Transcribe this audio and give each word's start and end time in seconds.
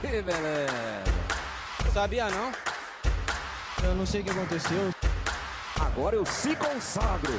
Que 0.00 0.20
beleza. 0.22 1.04
Sabia 1.92 2.28
não? 2.28 2.52
Eu 3.82 3.94
não 3.94 4.04
sei 4.04 4.20
o 4.20 4.24
que 4.24 4.30
aconteceu. 4.30 4.90
Agora 5.80 6.16
eu 6.16 6.26
se 6.26 6.54
consagro. 6.56 7.32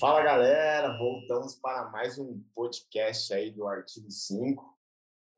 Fala 0.00 0.22
galera, 0.22 0.98
voltamos 0.98 1.54
para 1.54 1.90
mais 1.90 2.18
um 2.18 2.42
podcast 2.54 3.32
aí 3.32 3.52
do 3.52 3.68
Artigo 3.68 4.10
5. 4.10 4.78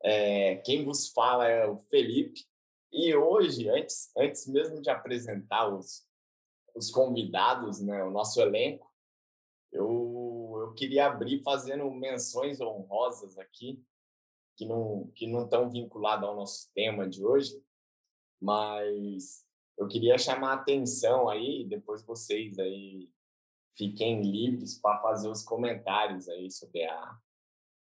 É, 0.03 0.55
quem 0.65 0.83
vos 0.83 1.09
fala 1.09 1.47
é 1.47 1.67
o 1.67 1.77
Felipe. 1.77 2.45
E 2.91 3.15
hoje, 3.15 3.69
antes, 3.69 4.11
antes 4.17 4.47
mesmo 4.47 4.81
de 4.81 4.89
apresentar 4.89 5.67
os, 5.67 6.07
os 6.73 6.89
convidados, 6.89 7.79
né, 7.79 8.03
o 8.03 8.09
nosso 8.09 8.41
elenco, 8.41 8.91
eu, 9.71 10.22
eu 10.73 10.75
queria 10.75 11.05
abrir 11.05 11.43
fazendo 11.43 11.89
menções 11.91 12.59
honrosas 12.59 13.37
aqui, 13.37 13.79
que 14.57 14.65
não 14.65 15.11
que 15.13 15.27
não 15.27 15.43
estão 15.43 15.69
vinculadas 15.69 16.27
ao 16.27 16.35
nosso 16.35 16.73
tema 16.73 17.07
de 17.07 17.23
hoje, 17.23 17.63
mas 18.41 19.45
eu 19.77 19.87
queria 19.87 20.17
chamar 20.17 20.49
a 20.49 20.55
atenção 20.55 21.29
aí, 21.29 21.63
depois 21.63 22.03
vocês 22.03 22.57
aí 22.57 23.07
fiquem 23.77 24.21
livres 24.23 24.79
para 24.79 24.99
fazer 24.99 25.29
os 25.29 25.43
comentários 25.43 26.27
aí 26.27 26.49
sobre 26.49 26.83
a, 26.85 27.17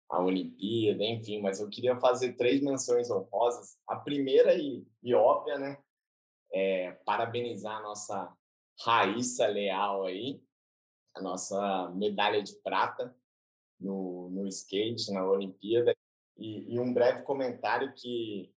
a 0.09 0.23
Olimpíada, 0.23 1.03
enfim, 1.03 1.41
mas 1.41 1.59
eu 1.59 1.69
queria 1.69 1.99
fazer 1.99 2.33
três 2.33 2.61
menções 2.61 3.09
honrosas. 3.09 3.79
A 3.87 3.95
primeira 3.95 4.53
e, 4.55 4.85
e 5.01 5.15
óbvia, 5.15 5.57
né? 5.57 5.77
É, 6.51 6.91
parabenizar 7.05 7.77
a 7.77 7.83
nossa 7.83 8.37
Raíssa 8.79 9.47
Leal 9.47 10.05
aí, 10.05 10.41
a 11.17 11.21
nossa 11.21 11.89
medalha 11.95 12.41
de 12.41 12.55
prata 12.61 13.15
no, 13.79 14.29
no 14.29 14.47
skate, 14.47 15.11
na 15.11 15.25
Olimpíada. 15.25 15.95
E, 16.37 16.73
e 16.73 16.79
um 16.79 16.93
breve 16.93 17.23
comentário 17.23 17.93
que, 17.95 18.51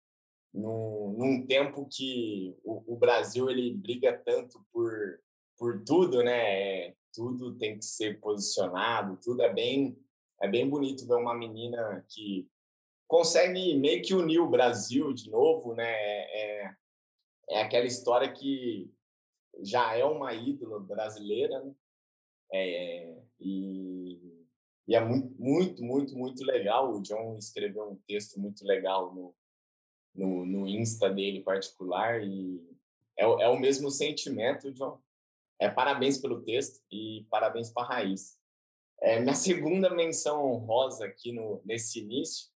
no, 0.52 1.14
num 1.18 1.46
tempo 1.46 1.88
que 1.90 2.56
o, 2.62 2.94
o, 2.94 2.96
Brasil 2.96 3.48
ele 3.48 3.74
briga 3.74 4.12
tanto 4.12 4.64
por, 4.72 5.20
por 5.58 5.82
tudo, 5.84 6.22
né? 6.22 6.88
É, 6.88 6.94
tudo 7.12 7.56
tem 7.56 7.78
que 7.78 7.84
ser 7.84 8.20
posicionado, 8.20 9.18
tudo 9.22 9.42
é 9.42 9.52
bem, 9.52 9.98
é 10.40 10.46
bem 10.46 10.68
bonito 10.68 11.06
ver 11.06 11.16
uma 11.16 11.34
menina 11.34 12.04
que 12.08 12.48
consegue 13.08 13.74
meio 13.76 14.02
que 14.02 14.14
unir 14.14 14.38
o 14.38 14.50
Brasil 14.50 15.12
de 15.12 15.30
novo, 15.30 15.74
né? 15.74 15.90
É, 15.90 16.62
é, 16.64 16.74
é 17.50 17.62
aquela 17.62 17.86
história 17.86 18.30
que 18.30 18.92
já 19.62 19.96
é 19.96 20.04
uma 20.04 20.32
ídola 20.34 20.78
brasileira, 20.78 21.64
né? 21.64 21.74
É, 22.52 23.22
e, 23.38 24.18
e, 24.86 24.94
é 24.94 25.00
muito, 25.00 25.34
muito, 25.40 25.84
muito, 25.84 26.16
muito 26.16 26.44
legal. 26.44 26.92
O 26.92 27.02
John 27.02 27.36
escreveu 27.38 27.90
um 27.90 27.96
texto 28.06 28.38
muito 28.40 28.64
legal 28.64 29.14
no, 29.14 29.34
no, 30.14 30.46
no 30.46 30.68
Insta 30.68 31.10
dele 31.10 31.42
particular 31.42 32.22
e 32.22 32.60
é, 33.16 33.24
é 33.24 33.48
o 33.48 33.58
mesmo 33.58 33.90
sentimento, 33.90 34.72
John. 34.72 35.00
É, 35.58 35.68
parabéns 35.68 36.18
pelo 36.18 36.42
texto 36.42 36.80
e 36.90 37.26
parabéns 37.30 37.70
para 37.70 37.82
a 37.82 37.88
Raiz. 37.88 38.38
É, 39.00 39.20
minha 39.20 39.34
segunda 39.36 39.94
menção 39.94 40.44
honrosa 40.44 41.06
aqui 41.06 41.32
no, 41.32 41.60
nesse 41.64 42.00
início 42.00 42.50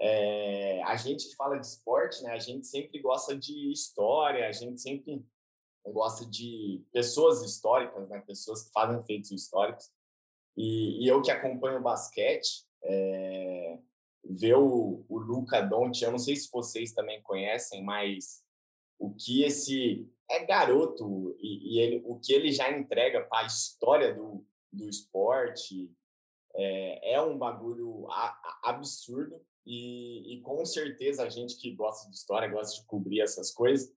é, 0.00 0.82
a 0.84 0.96
gente 0.96 1.36
fala 1.36 1.58
de 1.58 1.66
esporte, 1.66 2.22
né, 2.22 2.30
a 2.30 2.38
gente 2.38 2.66
sempre 2.66 2.98
gosta 3.00 3.36
de 3.36 3.70
história, 3.70 4.48
a 4.48 4.52
gente 4.52 4.80
sempre 4.80 5.22
gosta 5.92 6.24
de 6.26 6.84
pessoas 6.92 7.42
históricas, 7.42 8.08
né? 8.08 8.20
Pessoas 8.26 8.62
que 8.62 8.72
fazem 8.72 9.02
feitos 9.04 9.30
históricos. 9.30 9.90
E, 10.56 11.04
e 11.04 11.08
eu 11.08 11.22
que 11.22 11.30
acompanho 11.30 11.78
o 11.78 11.82
basquete, 11.82 12.66
é, 12.82 13.78
ver 14.24 14.56
o, 14.56 15.04
o 15.08 15.18
Luca 15.18 15.60
Doncic, 15.60 16.02
eu 16.02 16.12
não 16.12 16.18
sei 16.18 16.36
se 16.36 16.50
vocês 16.52 16.92
também 16.92 17.22
conhecem, 17.22 17.82
mas 17.82 18.42
o 18.98 19.14
que 19.14 19.42
esse 19.42 20.08
é 20.30 20.44
garoto 20.44 21.36
e, 21.40 21.74
e 21.74 21.80
ele, 21.80 22.02
o 22.04 22.18
que 22.18 22.32
ele 22.32 22.52
já 22.52 22.70
entrega 22.70 23.22
para 23.22 23.44
a 23.44 23.46
história 23.46 24.14
do, 24.14 24.44
do 24.72 24.88
esporte 24.88 25.90
é, 26.54 27.14
é 27.14 27.22
um 27.22 27.36
bagulho 27.38 28.06
a, 28.10 28.26
a, 28.26 28.70
absurdo 28.70 29.40
e, 29.66 30.34
e 30.34 30.40
com 30.42 30.64
certeza 30.64 31.24
a 31.24 31.28
gente 31.28 31.56
que 31.56 31.72
gosta 31.72 32.08
de 32.08 32.16
história, 32.16 32.48
gosta 32.48 32.80
de 32.80 32.86
cobrir 32.86 33.20
essas 33.20 33.50
coisas, 33.50 33.92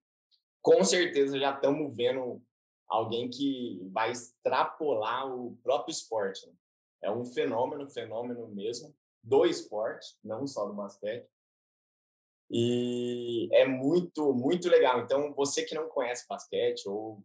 com 0.63 0.83
certeza 0.83 1.37
já 1.37 1.53
estamos 1.53 1.95
vendo 1.95 2.41
alguém 2.87 3.29
que 3.29 3.79
vai 3.91 4.11
extrapolar 4.11 5.27
o 5.27 5.57
próprio 5.61 5.91
esporte. 5.91 6.47
Né? 6.47 6.53
É 7.03 7.11
um 7.11 7.25
fenômeno, 7.25 7.87
fenômeno 7.89 8.47
mesmo, 8.47 8.95
do 9.21 9.45
esporte, 9.45 10.17
não 10.23 10.47
só 10.47 10.65
do 10.65 10.73
basquete. 10.73 11.27
E 12.49 13.49
é 13.51 13.65
muito, 13.65 14.33
muito 14.33 14.69
legal. 14.69 15.01
Então, 15.01 15.33
você 15.33 15.63
que 15.63 15.75
não 15.75 15.89
conhece 15.89 16.27
basquete 16.27 16.87
ou 16.87 17.23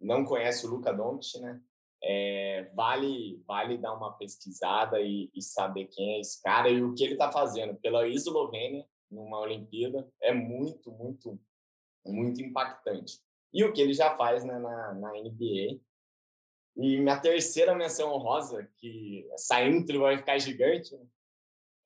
não 0.00 0.24
conhece 0.24 0.66
o 0.66 0.70
Luca 0.70 0.92
Doncic, 0.92 1.40
né? 1.40 1.60
É, 2.04 2.70
vale, 2.74 3.40
vale 3.46 3.78
dar 3.78 3.94
uma 3.94 4.12
pesquisada 4.16 5.00
e, 5.00 5.30
e, 5.32 5.40
saber 5.40 5.86
quem 5.86 6.16
é 6.16 6.20
esse 6.20 6.42
cara 6.42 6.68
e 6.68 6.82
o 6.82 6.94
que 6.94 7.04
ele 7.04 7.12
está 7.12 7.30
fazendo 7.30 7.76
pela 7.76 8.08
Eslovênia 8.08 8.84
numa 9.08 9.38
Olimpíada. 9.38 10.12
É 10.20 10.34
muito, 10.34 10.90
muito 10.90 11.40
muito 12.10 12.42
impactante. 12.42 13.20
E 13.52 13.64
o 13.64 13.72
que 13.72 13.80
ele 13.80 13.92
já 13.92 14.16
faz 14.16 14.44
né, 14.44 14.58
na, 14.58 14.94
na 14.94 15.12
NBA. 15.12 15.80
E 16.74 16.98
minha 16.98 17.20
terceira 17.20 17.74
menção 17.74 18.12
honrosa, 18.12 18.68
que 18.78 19.28
essa 19.32 19.62
intro 19.62 20.00
vai 20.00 20.16
ficar 20.16 20.38
gigante, 20.38 20.98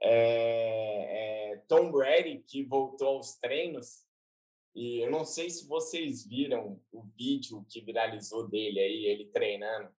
é, 0.00 1.52
é 1.52 1.56
Tom 1.68 1.90
Brady, 1.90 2.38
que 2.46 2.62
voltou 2.62 3.08
aos 3.08 3.36
treinos. 3.36 4.06
E 4.74 5.00
eu 5.00 5.10
não 5.10 5.24
sei 5.24 5.50
se 5.50 5.66
vocês 5.66 6.26
viram 6.26 6.80
o 6.92 7.02
vídeo 7.02 7.64
que 7.68 7.80
viralizou 7.80 8.46
dele 8.46 8.78
aí, 8.78 9.06
ele 9.06 9.26
treinando. 9.26 9.90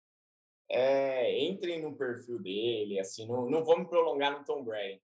É, 0.70 1.44
entrem 1.46 1.82
no 1.82 1.96
perfil 1.96 2.40
dele, 2.40 3.00
assim, 3.00 3.26
não, 3.26 3.50
não 3.50 3.64
vou 3.64 3.80
me 3.80 3.88
prolongar 3.88 4.38
no 4.38 4.44
Tom 4.44 4.66
Brady, 4.66 5.02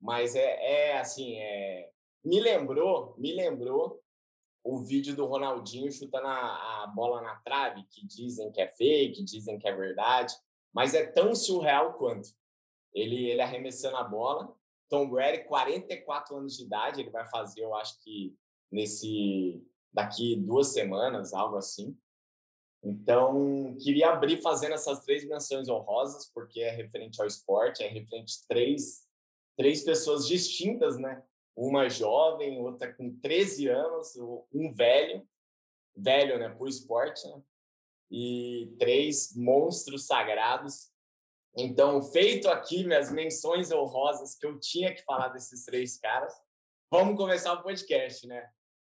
mas 0.00 0.34
é, 0.34 0.90
é 0.90 0.98
assim, 0.98 1.36
é, 1.38 1.90
me 2.24 2.40
lembrou, 2.40 3.14
me 3.18 3.30
lembrou 3.34 4.01
o 4.64 4.80
vídeo 4.80 5.16
do 5.16 5.26
Ronaldinho 5.26 5.90
chutando 5.90 6.26
a, 6.26 6.84
a, 6.84 6.86
bola 6.88 7.20
na 7.20 7.36
trave, 7.36 7.84
que 7.90 8.06
dizem 8.06 8.50
que 8.52 8.60
é 8.60 8.68
fake, 8.68 9.24
dizem 9.24 9.58
que 9.58 9.66
é 9.66 9.74
verdade, 9.74 10.34
mas 10.72 10.94
é 10.94 11.04
tão 11.04 11.34
surreal 11.34 11.94
quanto. 11.94 12.28
Ele, 12.94 13.28
ele 13.28 13.40
arremessando 13.40 13.96
a 13.96 14.04
bola, 14.04 14.54
Tom 14.88 15.08
Brady, 15.08 15.44
44 15.44 16.36
anos 16.36 16.56
de 16.56 16.64
idade, 16.64 17.00
ele 17.00 17.10
vai 17.10 17.26
fazer, 17.28 17.62
eu 17.62 17.74
acho 17.74 18.00
que 18.02 18.36
nesse 18.70 19.66
daqui 19.92 20.36
duas 20.36 20.68
semanas, 20.68 21.32
algo 21.32 21.56
assim. 21.56 21.96
Então, 22.82 23.76
queria 23.80 24.10
abrir 24.10 24.42
fazendo 24.42 24.72
essas 24.72 25.04
três 25.04 25.24
menções 25.24 25.68
honrosas, 25.68 26.30
porque 26.32 26.60
é 26.60 26.70
referente 26.70 27.20
ao 27.20 27.26
esporte, 27.26 27.82
é 27.82 27.88
referente 27.88 28.34
a 28.42 28.48
três, 28.48 29.06
três 29.56 29.84
pessoas 29.84 30.26
distintas, 30.26 30.98
né? 30.98 31.22
Uma 31.56 31.88
jovem, 31.88 32.60
outra 32.60 32.92
com 32.92 33.18
13 33.20 33.68
anos, 33.68 34.16
um 34.52 34.72
velho, 34.72 35.26
velho, 35.96 36.38
né, 36.38 36.48
por 36.48 36.68
esporte, 36.68 37.26
né? 37.28 37.42
e 38.10 38.74
três 38.78 39.34
monstros 39.34 40.06
sagrados. 40.06 40.90
Então, 41.56 42.02
feito 42.02 42.48
aqui 42.48 42.84
minhas 42.84 43.10
menções 43.10 43.72
honrosas 43.72 44.36
que 44.36 44.46
eu 44.46 44.58
tinha 44.60 44.94
que 44.94 45.02
falar 45.02 45.28
desses 45.28 45.64
três 45.64 45.98
caras, 45.98 46.34
vamos 46.90 47.16
começar 47.16 47.54
o 47.54 47.62
podcast, 47.62 48.26
né? 48.26 48.46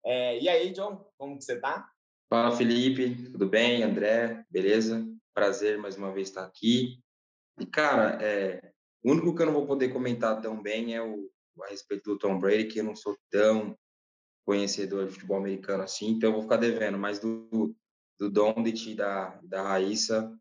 É, 0.06 0.39
e 0.39 0.47
aí, 0.47 0.72
John, 0.72 1.03
como 1.18 1.38
que 1.38 1.44
você 1.44 1.59
tá? 1.59 1.89
Fala, 2.29 2.56
Felipe, 2.56 3.31
tudo 3.31 3.47
bem? 3.47 3.84
André, 3.84 4.44
beleza? 4.50 5.06
Prazer 5.34 5.78
mais 5.78 5.95
uma 5.95 6.12
vez 6.12 6.29
estar 6.29 6.45
aqui. 6.45 7.00
E, 7.59 7.66
cara, 7.66 8.18
é, 8.21 8.71
o 9.03 9.12
único 9.12 9.36
que 9.36 9.42
eu 9.42 9.48
não 9.48 9.53
vou 9.53 9.65
poder 9.65 9.89
comentar 9.89 10.42
tão 10.42 10.62
bem 10.62 10.95
é 10.95 11.01
o 11.01 11.30
a 11.63 11.68
respeito 11.68 12.12
do 12.12 12.18
Tom 12.18 12.39
Brady, 12.39 12.65
que 12.65 12.80
eu 12.80 12.83
não 12.83 12.95
sou 12.95 13.18
tão 13.30 13.77
conhecedor 14.45 15.06
de 15.06 15.13
futebol 15.13 15.38
americano 15.38 15.83
assim, 15.83 16.09
então 16.09 16.30
eu 16.30 16.33
vou 16.33 16.44
ficar 16.44 16.57
devendo, 16.57 16.98
mas 16.98 17.19
do, 17.19 17.75
do 18.18 18.30
Dondit 18.30 18.92
e 18.92 18.95
da, 18.95 19.39
da 19.44 19.62
Raíssa, 19.62 20.33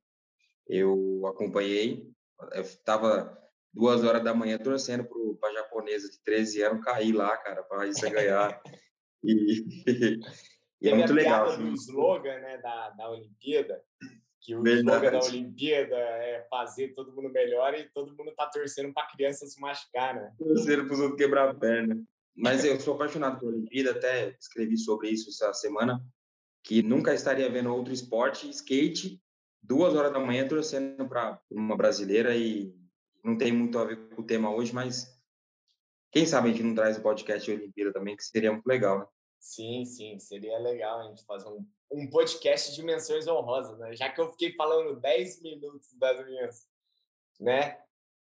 eu 0.68 1.26
acompanhei, 1.26 2.08
eu 2.52 2.62
estava 2.62 3.36
duas 3.72 4.04
horas 4.04 4.22
da 4.22 4.34
manhã 4.34 4.58
torcendo 4.58 5.06
para 5.40 5.50
a 5.50 5.54
japonesa 5.54 6.08
de 6.08 6.18
13 6.22 6.62
anos 6.62 6.84
cair 6.84 7.12
lá, 7.12 7.36
cara, 7.36 7.62
para 7.62 7.76
a 7.76 7.80
Raíssa 7.80 8.08
ganhar. 8.08 8.60
e, 9.22 9.64
e 10.80 10.88
é 10.88 10.94
muito 10.94 11.12
legal. 11.12 11.48
Assim. 11.48 11.64
do 11.64 11.74
slogan 11.74 12.38
né, 12.38 12.58
da, 12.58 12.90
da 12.90 13.10
Olimpíada, 13.10 13.82
que 14.46 14.54
o 14.54 14.64
slogan 14.64 15.10
da 15.10 15.18
Olimpíada 15.18 15.96
é 15.96 16.46
fazer 16.48 16.94
todo 16.94 17.12
mundo 17.12 17.28
melhor 17.30 17.74
e 17.74 17.90
todo 17.90 18.16
mundo 18.16 18.32
tá 18.36 18.46
torcendo 18.46 18.94
para 18.94 19.08
criança 19.08 19.44
se 19.44 19.60
machucar, 19.60 20.14
né? 20.14 20.32
Torcendo 20.38 20.84
para 20.84 20.94
os 20.94 21.00
outros 21.00 21.18
quebrar 21.18 21.50
a 21.50 21.54
perna. 21.54 22.00
Mas 22.32 22.64
eu 22.64 22.78
sou 22.78 22.94
apaixonado 22.94 23.40
por 23.40 23.48
Olimpíada, 23.48 23.90
até 23.90 24.36
escrevi 24.38 24.78
sobre 24.78 25.10
isso 25.10 25.30
essa 25.30 25.52
semana, 25.52 26.00
que 26.62 26.80
nunca 26.80 27.12
estaria 27.12 27.50
vendo 27.50 27.74
outro 27.74 27.92
esporte, 27.92 28.48
skate, 28.48 29.20
duas 29.60 29.96
horas 29.96 30.12
da 30.12 30.20
manhã 30.20 30.46
torcendo 30.46 31.08
para 31.08 31.40
uma 31.50 31.76
brasileira 31.76 32.36
e 32.36 32.72
não 33.24 33.36
tem 33.36 33.50
muito 33.50 33.76
a 33.80 33.84
ver 33.84 33.96
com 34.10 34.22
o 34.22 34.26
tema 34.26 34.54
hoje, 34.54 34.72
mas 34.72 35.12
quem 36.12 36.24
sabe 36.24 36.50
a 36.50 36.52
gente 36.52 36.62
não 36.62 36.74
traz 36.74 36.96
o 36.96 37.02
podcast 37.02 37.44
de 37.44 37.58
Olimpíada 37.58 37.92
também, 37.92 38.16
que 38.16 38.22
seria 38.22 38.52
muito 38.52 38.66
legal, 38.66 39.00
né? 39.00 39.06
Sim, 39.40 39.84
sim, 39.84 40.20
seria 40.20 40.58
legal 40.58 41.00
a 41.00 41.08
gente 41.08 41.24
fazer 41.24 41.48
um, 41.48 41.66
um 41.90 42.08
podcast 42.08 42.74
de 42.74 42.82
menções 42.82 43.26
honrosas, 43.26 43.78
né? 43.78 43.94
Já 43.94 44.10
que 44.10 44.20
eu 44.20 44.30
fiquei 44.30 44.52
falando 44.54 45.00
10 45.00 45.42
minutos 45.42 45.92
das 45.94 46.24
minhas, 46.26 46.66
né? 47.40 47.78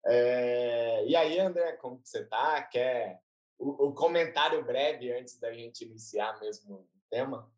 É... 0.05 1.05
E 1.07 1.15
aí, 1.15 1.39
André, 1.39 1.73
como 1.73 2.01
você 2.03 2.25
tá? 2.25 2.61
Quer 2.63 3.19
o, 3.57 3.87
o, 3.87 3.93
comentário 3.93 4.63
breve 4.63 5.11
antes 5.11 5.39
da 5.39 5.53
gente 5.53 5.85
iniciar 5.85 6.39
mesmo 6.39 6.75
o 6.75 6.87
tema? 7.09 7.49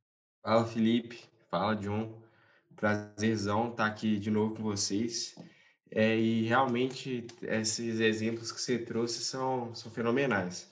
Fala, 0.43 0.65
Felipe. 0.65 1.23
Fala, 1.49 1.75
John. 1.75 2.21
Prazerzão 2.75 3.71
estar 3.71 3.87
aqui 3.87 4.19
de 4.19 4.29
novo 4.29 4.55
com 4.55 4.63
vocês. 4.63 5.35
É, 5.89 6.15
e 6.15 6.43
realmente 6.43 7.25
esses 7.41 7.99
exemplos 7.99 8.51
que 8.51 8.61
você 8.61 8.77
trouxe 8.77 9.23
são, 9.23 9.73
são 9.73 9.91
fenomenais. 9.91 10.71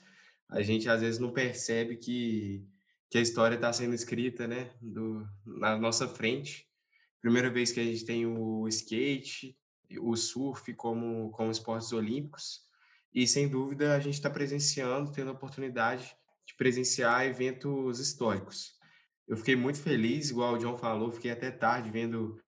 A 0.50 0.62
gente 0.62 0.90
às 0.90 1.02
vezes 1.02 1.20
não 1.20 1.32
percebe 1.32 1.96
que, 1.96 2.68
que 3.14 3.20
a 3.20 3.22
história 3.22 3.54
está 3.54 3.72
sendo 3.72 3.94
escrita 3.94 4.48
né, 4.48 4.72
do, 4.82 5.24
na 5.46 5.78
nossa 5.78 6.08
frente. 6.08 6.68
Primeira 7.22 7.48
vez 7.48 7.72
que 7.72 7.80
a 7.80 7.84
gente 7.84 8.04
tem 8.04 8.26
o 8.26 8.68
skate, 8.68 9.56
o 10.02 10.16
surf 10.16 10.74
como, 10.74 11.30
como 11.30 11.52
esportes 11.52 11.94
olímpicos, 11.94 12.62
e 13.14 13.28
sem 13.28 13.48
dúvida 13.48 13.96
a 13.96 14.00
gente 14.00 14.16
está 14.16 14.32
presenciando, 14.32 15.12
tendo 15.12 15.30
a 15.30 15.34
oportunidade 15.34 16.12
de 16.44 16.56
presenciar 16.56 17.24
eventos 17.24 18.00
históricos. 18.00 18.80
Eu 19.28 19.38
fiquei 19.38 19.56
muito 19.56 19.78
feliz, 19.78 20.32
igual 20.32 20.56
o 20.56 20.58
John 20.58 20.76
falou, 20.76 21.12
fiquei 21.12 21.30
até 21.30 21.52
tarde 21.52 21.92
vendo 21.92 22.42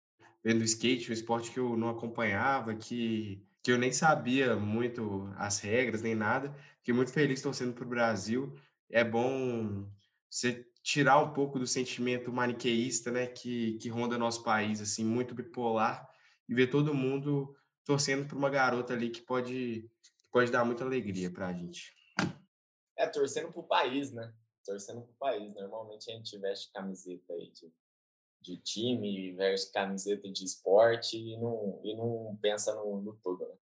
vendo 0.43 0.65
skate, 0.65 1.11
um 1.11 1.13
esporte 1.13 1.51
que 1.51 1.61
eu 1.61 1.77
não 1.77 1.91
acompanhava, 1.91 2.75
que, 2.75 3.47
que 3.63 3.71
eu 3.71 3.77
nem 3.77 3.93
sabia 3.93 4.57
muito 4.57 5.31
as 5.37 5.61
regras 5.61 6.01
nem 6.01 6.15
nada. 6.15 6.57
Fiquei 6.79 6.95
muito 6.95 7.13
feliz 7.13 7.43
torcendo 7.43 7.75
para 7.75 7.85
o 7.85 7.89
Brasil. 7.89 8.57
É 8.89 9.05
bom 9.05 9.87
você 10.35 10.67
tirar 10.83 11.21
um 11.21 11.33
pouco 11.33 11.59
do 11.59 11.67
sentimento 11.67 12.33
maniqueísta, 12.33 13.11
né, 13.13 13.27
que, 13.27 13.79
que 13.79 13.89
ronda 13.89 14.19
nosso 14.19 14.43
país, 14.43 14.81
assim, 14.81 15.05
muito 15.05 15.35
bipolar, 15.35 16.11
e 16.49 16.55
ver 16.55 16.67
todo 16.67 16.93
mundo 16.93 17.57
torcendo 17.85 18.27
para 18.27 18.37
uma 18.37 18.51
garota 18.51 18.93
ali 18.93 19.11
que 19.11 19.23
pode, 19.23 19.89
que 20.03 20.31
pode 20.33 20.51
dar 20.51 20.65
muita 20.65 20.83
alegria 20.85 21.31
para 21.31 21.49
a 21.49 21.53
gente. 21.53 21.95
É, 22.99 23.07
torcendo 23.07 23.53
para 23.53 23.61
o 23.61 23.67
país, 23.67 24.13
né? 24.13 24.33
Torcendo 24.65 25.03
para 25.03 25.13
o 25.13 25.17
país. 25.19 25.55
Normalmente 25.55 26.11
a 26.11 26.15
gente 26.15 26.37
veste 26.39 26.73
camiseta 26.73 27.33
aí 27.33 27.51
de 27.53 27.73
de 28.45 28.59
time 28.59 29.33
versus 29.33 29.71
camiseta 29.71 30.31
de 30.31 30.45
esporte 30.45 31.17
e 31.17 31.35
não, 31.39 31.81
e 31.83 31.97
não 31.97 32.39
pensa 32.43 32.75
no, 32.75 33.01
no 33.01 33.15
todo, 33.23 33.41
né? 33.41 33.55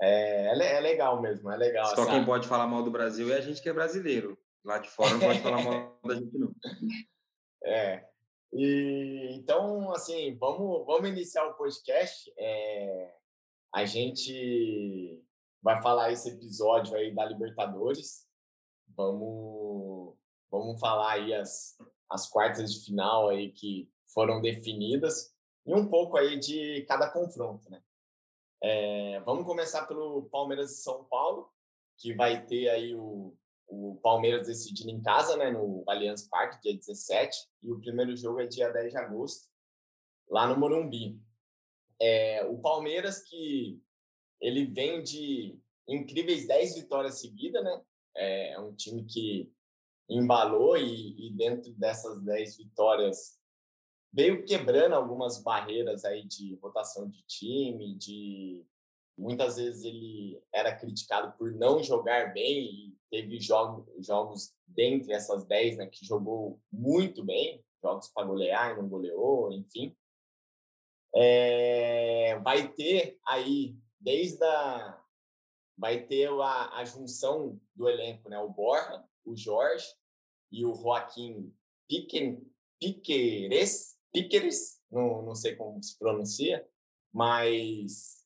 É, 0.00 0.56
é, 0.56 0.76
é, 0.76 0.80
legal 0.80 1.20
mesmo, 1.20 1.50
é 1.50 1.56
legal. 1.56 1.86
Só 1.96 2.06
quem 2.06 2.24
pode 2.24 2.46
falar 2.46 2.68
mal 2.68 2.84
do 2.84 2.90
Brasil 2.90 3.32
é 3.32 3.38
a 3.38 3.40
gente 3.40 3.60
que 3.60 3.68
é 3.68 3.72
brasileiro. 3.72 4.38
Lá 4.68 4.76
de 4.76 4.90
fora 4.90 5.14
não 5.14 5.20
pode 5.20 5.40
falar 5.40 5.62
mal 5.64 5.98
da 6.04 6.14
gente, 6.14 6.36
não. 6.36 6.54
É. 7.64 8.06
E, 8.52 9.30
então, 9.32 9.90
assim, 9.92 10.36
vamos, 10.36 10.84
vamos 10.84 11.08
iniciar 11.08 11.46
o 11.46 11.54
podcast. 11.54 12.30
É, 12.36 13.14
a 13.74 13.86
gente 13.86 15.24
vai 15.62 15.80
falar 15.80 16.12
esse 16.12 16.28
episódio 16.28 16.94
aí 16.94 17.14
da 17.14 17.24
Libertadores. 17.24 18.26
Vamos, 18.94 20.14
vamos 20.50 20.78
falar 20.78 21.12
aí 21.12 21.32
as, 21.32 21.78
as 22.10 22.28
quartas 22.28 22.70
de 22.70 22.84
final 22.84 23.30
aí 23.30 23.50
que 23.50 23.90
foram 24.12 24.38
definidas 24.42 25.34
e 25.64 25.74
um 25.74 25.88
pouco 25.88 26.18
aí 26.18 26.38
de 26.38 26.82
cada 26.82 27.10
confronto, 27.10 27.70
né? 27.70 27.82
É, 28.62 29.20
vamos 29.20 29.46
começar 29.46 29.86
pelo 29.86 30.28
Palmeiras 30.28 30.72
e 30.72 30.82
São 30.82 31.04
Paulo, 31.04 31.50
que 31.96 32.12
vai 32.12 32.44
ter 32.44 32.68
aí 32.68 32.94
o, 32.94 33.34
o 33.68 33.98
Palmeiras 34.02 34.46
decidindo 34.46 34.90
em 34.90 35.00
casa, 35.02 35.36
né, 35.36 35.50
no 35.50 35.84
Allianz 35.86 36.26
Parque, 36.28 36.60
dia 36.62 36.74
17, 36.74 37.36
e 37.62 37.70
o 37.70 37.78
primeiro 37.78 38.16
jogo 38.16 38.40
é 38.40 38.46
dia 38.46 38.70
10 38.70 38.90
de 38.90 38.96
agosto, 38.96 39.48
lá 40.28 40.46
no 40.46 40.58
Morumbi. 40.58 41.20
É, 42.00 42.44
o 42.46 42.58
Palmeiras 42.58 43.22
que 43.22 43.80
ele 44.40 44.66
vem 44.66 45.02
de 45.02 45.58
incríveis 45.86 46.46
10 46.46 46.76
vitórias 46.76 47.20
seguidas, 47.20 47.62
né? 47.62 47.82
É 48.16 48.60
um 48.60 48.74
time 48.74 49.04
que 49.04 49.52
embalou 50.08 50.76
e, 50.76 51.28
e 51.28 51.32
dentro 51.32 51.72
dessas 51.72 52.20
10 52.22 52.56
vitórias 52.56 53.38
veio 54.12 54.44
quebrando 54.44 54.94
algumas 54.94 55.42
barreiras 55.42 56.04
aí 56.04 56.24
de 56.26 56.54
rotação 56.56 57.08
de 57.08 57.22
time, 57.24 57.94
de 57.94 58.64
muitas 59.18 59.56
vezes 59.56 59.84
ele 59.84 60.40
era 60.54 60.74
criticado 60.74 61.36
por 61.36 61.52
não 61.52 61.82
jogar 61.82 62.32
bem 62.32 62.64
e 62.64 62.98
teve 63.10 63.40
jogos, 63.40 63.84
jogos 64.06 64.54
dentre 64.66 65.12
essas 65.12 65.44
10, 65.44 65.78
né, 65.78 65.86
que 65.86 66.06
jogou 66.06 66.60
muito 66.72 67.24
bem, 67.24 67.64
jogos 67.82 68.08
para 68.08 68.26
golear 68.26 68.72
e 68.72 68.76
não 68.80 68.88
goleou, 68.88 69.52
enfim. 69.52 69.96
É, 71.14 72.38
vai 72.44 72.72
ter 72.72 73.18
aí, 73.26 73.76
desde 73.98 74.44
a... 74.44 75.02
vai 75.76 76.06
ter 76.06 76.28
a, 76.28 76.78
a 76.78 76.84
junção 76.84 77.60
do 77.74 77.88
elenco, 77.88 78.28
né, 78.28 78.38
o 78.38 78.48
Borja, 78.48 79.04
o 79.24 79.34
Jorge 79.36 79.86
e 80.52 80.64
o 80.64 80.74
Joaquim 80.74 81.52
Piquen, 81.88 82.46
Piqueires, 82.78 83.96
Pickers, 84.12 84.80
não, 84.90 85.22
não 85.22 85.34
sei 85.34 85.56
como 85.56 85.82
se 85.82 85.98
pronuncia, 85.98 86.66
mas 87.12 88.17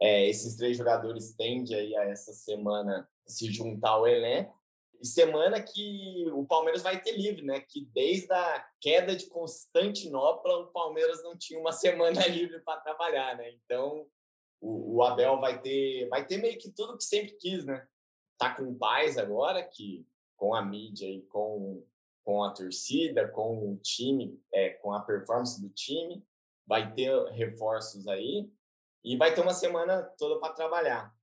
é, 0.00 0.28
esses 0.28 0.56
três 0.56 0.76
jogadores 0.76 1.34
tendem 1.34 1.76
aí 1.76 1.96
a 1.96 2.04
essa 2.04 2.32
semana 2.32 3.08
se 3.26 3.50
juntar 3.50 3.90
ao 3.90 4.06
elenco. 4.06 4.60
E 5.00 5.06
semana 5.06 5.60
que 5.60 6.28
o 6.32 6.46
Palmeiras 6.46 6.82
vai 6.82 7.00
ter 7.00 7.16
livre, 7.16 7.42
né? 7.42 7.60
Que 7.60 7.84
desde 7.86 8.32
a 8.32 8.66
queda 8.80 9.16
de 9.16 9.26
Constantinopla, 9.26 10.58
o 10.58 10.66
Palmeiras 10.68 11.22
não 11.22 11.36
tinha 11.36 11.58
uma 11.58 11.72
semana 11.72 12.26
livre 12.26 12.60
para 12.60 12.80
trabalhar, 12.80 13.36
né? 13.36 13.50
Então, 13.64 14.06
o, 14.60 14.96
o, 14.96 15.02
Abel 15.02 15.40
vai 15.40 15.60
ter, 15.60 16.08
vai 16.08 16.24
ter 16.26 16.38
meio 16.38 16.58
que 16.58 16.70
tudo 16.70 16.96
que 16.96 17.04
sempre 17.04 17.32
quis, 17.32 17.64
né? 17.64 17.86
Tá 18.38 18.54
com 18.54 18.74
Paz 18.76 19.18
agora, 19.18 19.62
que 19.62 20.06
com 20.36 20.54
a 20.54 20.62
mídia 20.62 21.06
e 21.06 21.22
com 21.22 21.84
com 22.24 22.42
a 22.44 22.52
torcida, 22.52 23.28
com 23.28 23.72
o 23.72 23.76
time, 23.78 24.40
é, 24.52 24.70
com 24.70 24.92
a 24.92 25.00
performance 25.00 25.60
do 25.60 25.68
time, 25.70 26.24
vai 26.66 26.94
ter 26.94 27.12
reforços 27.32 28.06
aí 28.06 28.50
e 29.04 29.16
vai 29.16 29.34
ter 29.34 29.40
uma 29.40 29.54
semana 29.54 30.02
toda 30.18 30.40
para 30.40 30.54
trabalhar. 30.54 31.14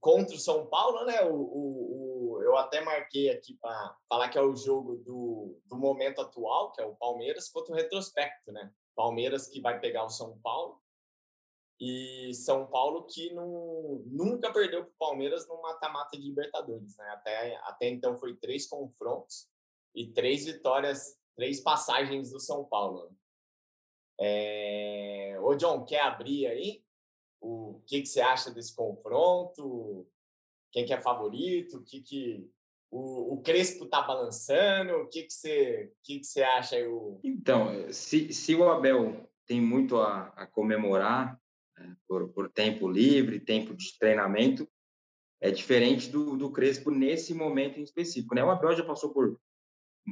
Contra 0.00 0.34
o 0.34 0.38
São 0.38 0.66
Paulo, 0.66 1.04
né? 1.04 1.22
O, 1.24 1.34
o, 1.34 2.36
o 2.36 2.42
eu 2.42 2.56
até 2.56 2.80
marquei 2.80 3.30
aqui 3.30 3.54
para 3.54 3.96
falar 4.08 4.28
que 4.28 4.38
é 4.38 4.42
o 4.42 4.56
jogo 4.56 4.96
do, 4.96 5.60
do 5.66 5.76
momento 5.76 6.20
atual, 6.20 6.72
que 6.72 6.80
é 6.80 6.86
o 6.86 6.96
Palmeiras, 6.96 7.50
contra 7.50 7.72
o 7.72 7.76
retrospecto, 7.76 8.50
né? 8.52 8.72
Palmeiras 8.94 9.46
que 9.46 9.60
vai 9.60 9.78
pegar 9.78 10.04
o 10.04 10.10
São 10.10 10.38
Paulo 10.38 10.80
e 11.80 12.34
São 12.34 12.66
Paulo 12.66 13.06
que 13.06 13.32
não, 13.32 14.02
nunca 14.06 14.52
perdeu 14.52 14.84
para 14.84 14.90
o 14.90 14.98
Palmeiras 14.98 15.48
no 15.48 15.62
mata-mata 15.62 16.16
de 16.16 16.22
Libertadores, 16.22 16.96
né? 16.98 17.08
Até, 17.10 17.56
até 17.64 17.88
então 17.88 18.18
foi 18.18 18.36
três 18.36 18.66
confrontos 18.66 19.48
e 19.94 20.12
três 20.12 20.44
vitórias, 20.44 21.18
três 21.34 21.62
passagens 21.62 22.30
do 22.30 22.38
São 22.38 22.64
Paulo. 22.64 23.10
É... 24.20 25.38
Ô, 25.40 25.54
John, 25.54 25.84
quer 25.84 26.02
abrir 26.02 26.46
aí? 26.46 26.82
O 27.40 27.80
que, 27.86 28.02
que 28.02 28.06
você 28.06 28.20
acha 28.20 28.50
desse 28.50 28.74
confronto? 28.74 30.06
Quem 30.70 30.84
que 30.84 30.92
é 30.92 31.00
favorito? 31.00 31.78
O 31.78 31.84
que, 31.84 32.02
que 32.02 32.50
o, 32.90 33.34
o 33.34 33.42
Crespo 33.42 33.86
tá 33.86 34.02
balançando? 34.02 34.92
O 34.96 35.08
que, 35.08 35.22
que, 35.22 35.32
você, 35.32 35.92
que, 36.04 36.18
que 36.18 36.26
você 36.26 36.42
acha 36.42 36.76
aí? 36.76 36.86
O... 36.86 37.18
Então, 37.24 37.90
se, 37.92 38.32
se 38.32 38.54
o 38.54 38.68
Abel 38.68 39.28
tem 39.46 39.60
muito 39.60 39.96
a, 39.96 40.26
a 40.36 40.46
comemorar 40.46 41.40
né, 41.76 41.96
por, 42.06 42.28
por 42.28 42.50
tempo 42.50 42.88
livre, 42.88 43.40
tempo 43.40 43.74
de 43.74 43.98
treinamento, 43.98 44.68
é 45.40 45.50
diferente 45.50 46.10
do, 46.10 46.36
do 46.36 46.52
Crespo 46.52 46.90
nesse 46.90 47.32
momento 47.32 47.80
em 47.80 47.82
específico. 47.82 48.34
Né? 48.34 48.44
O 48.44 48.50
Abel 48.50 48.76
já 48.76 48.84
passou 48.84 49.12
por 49.12 49.40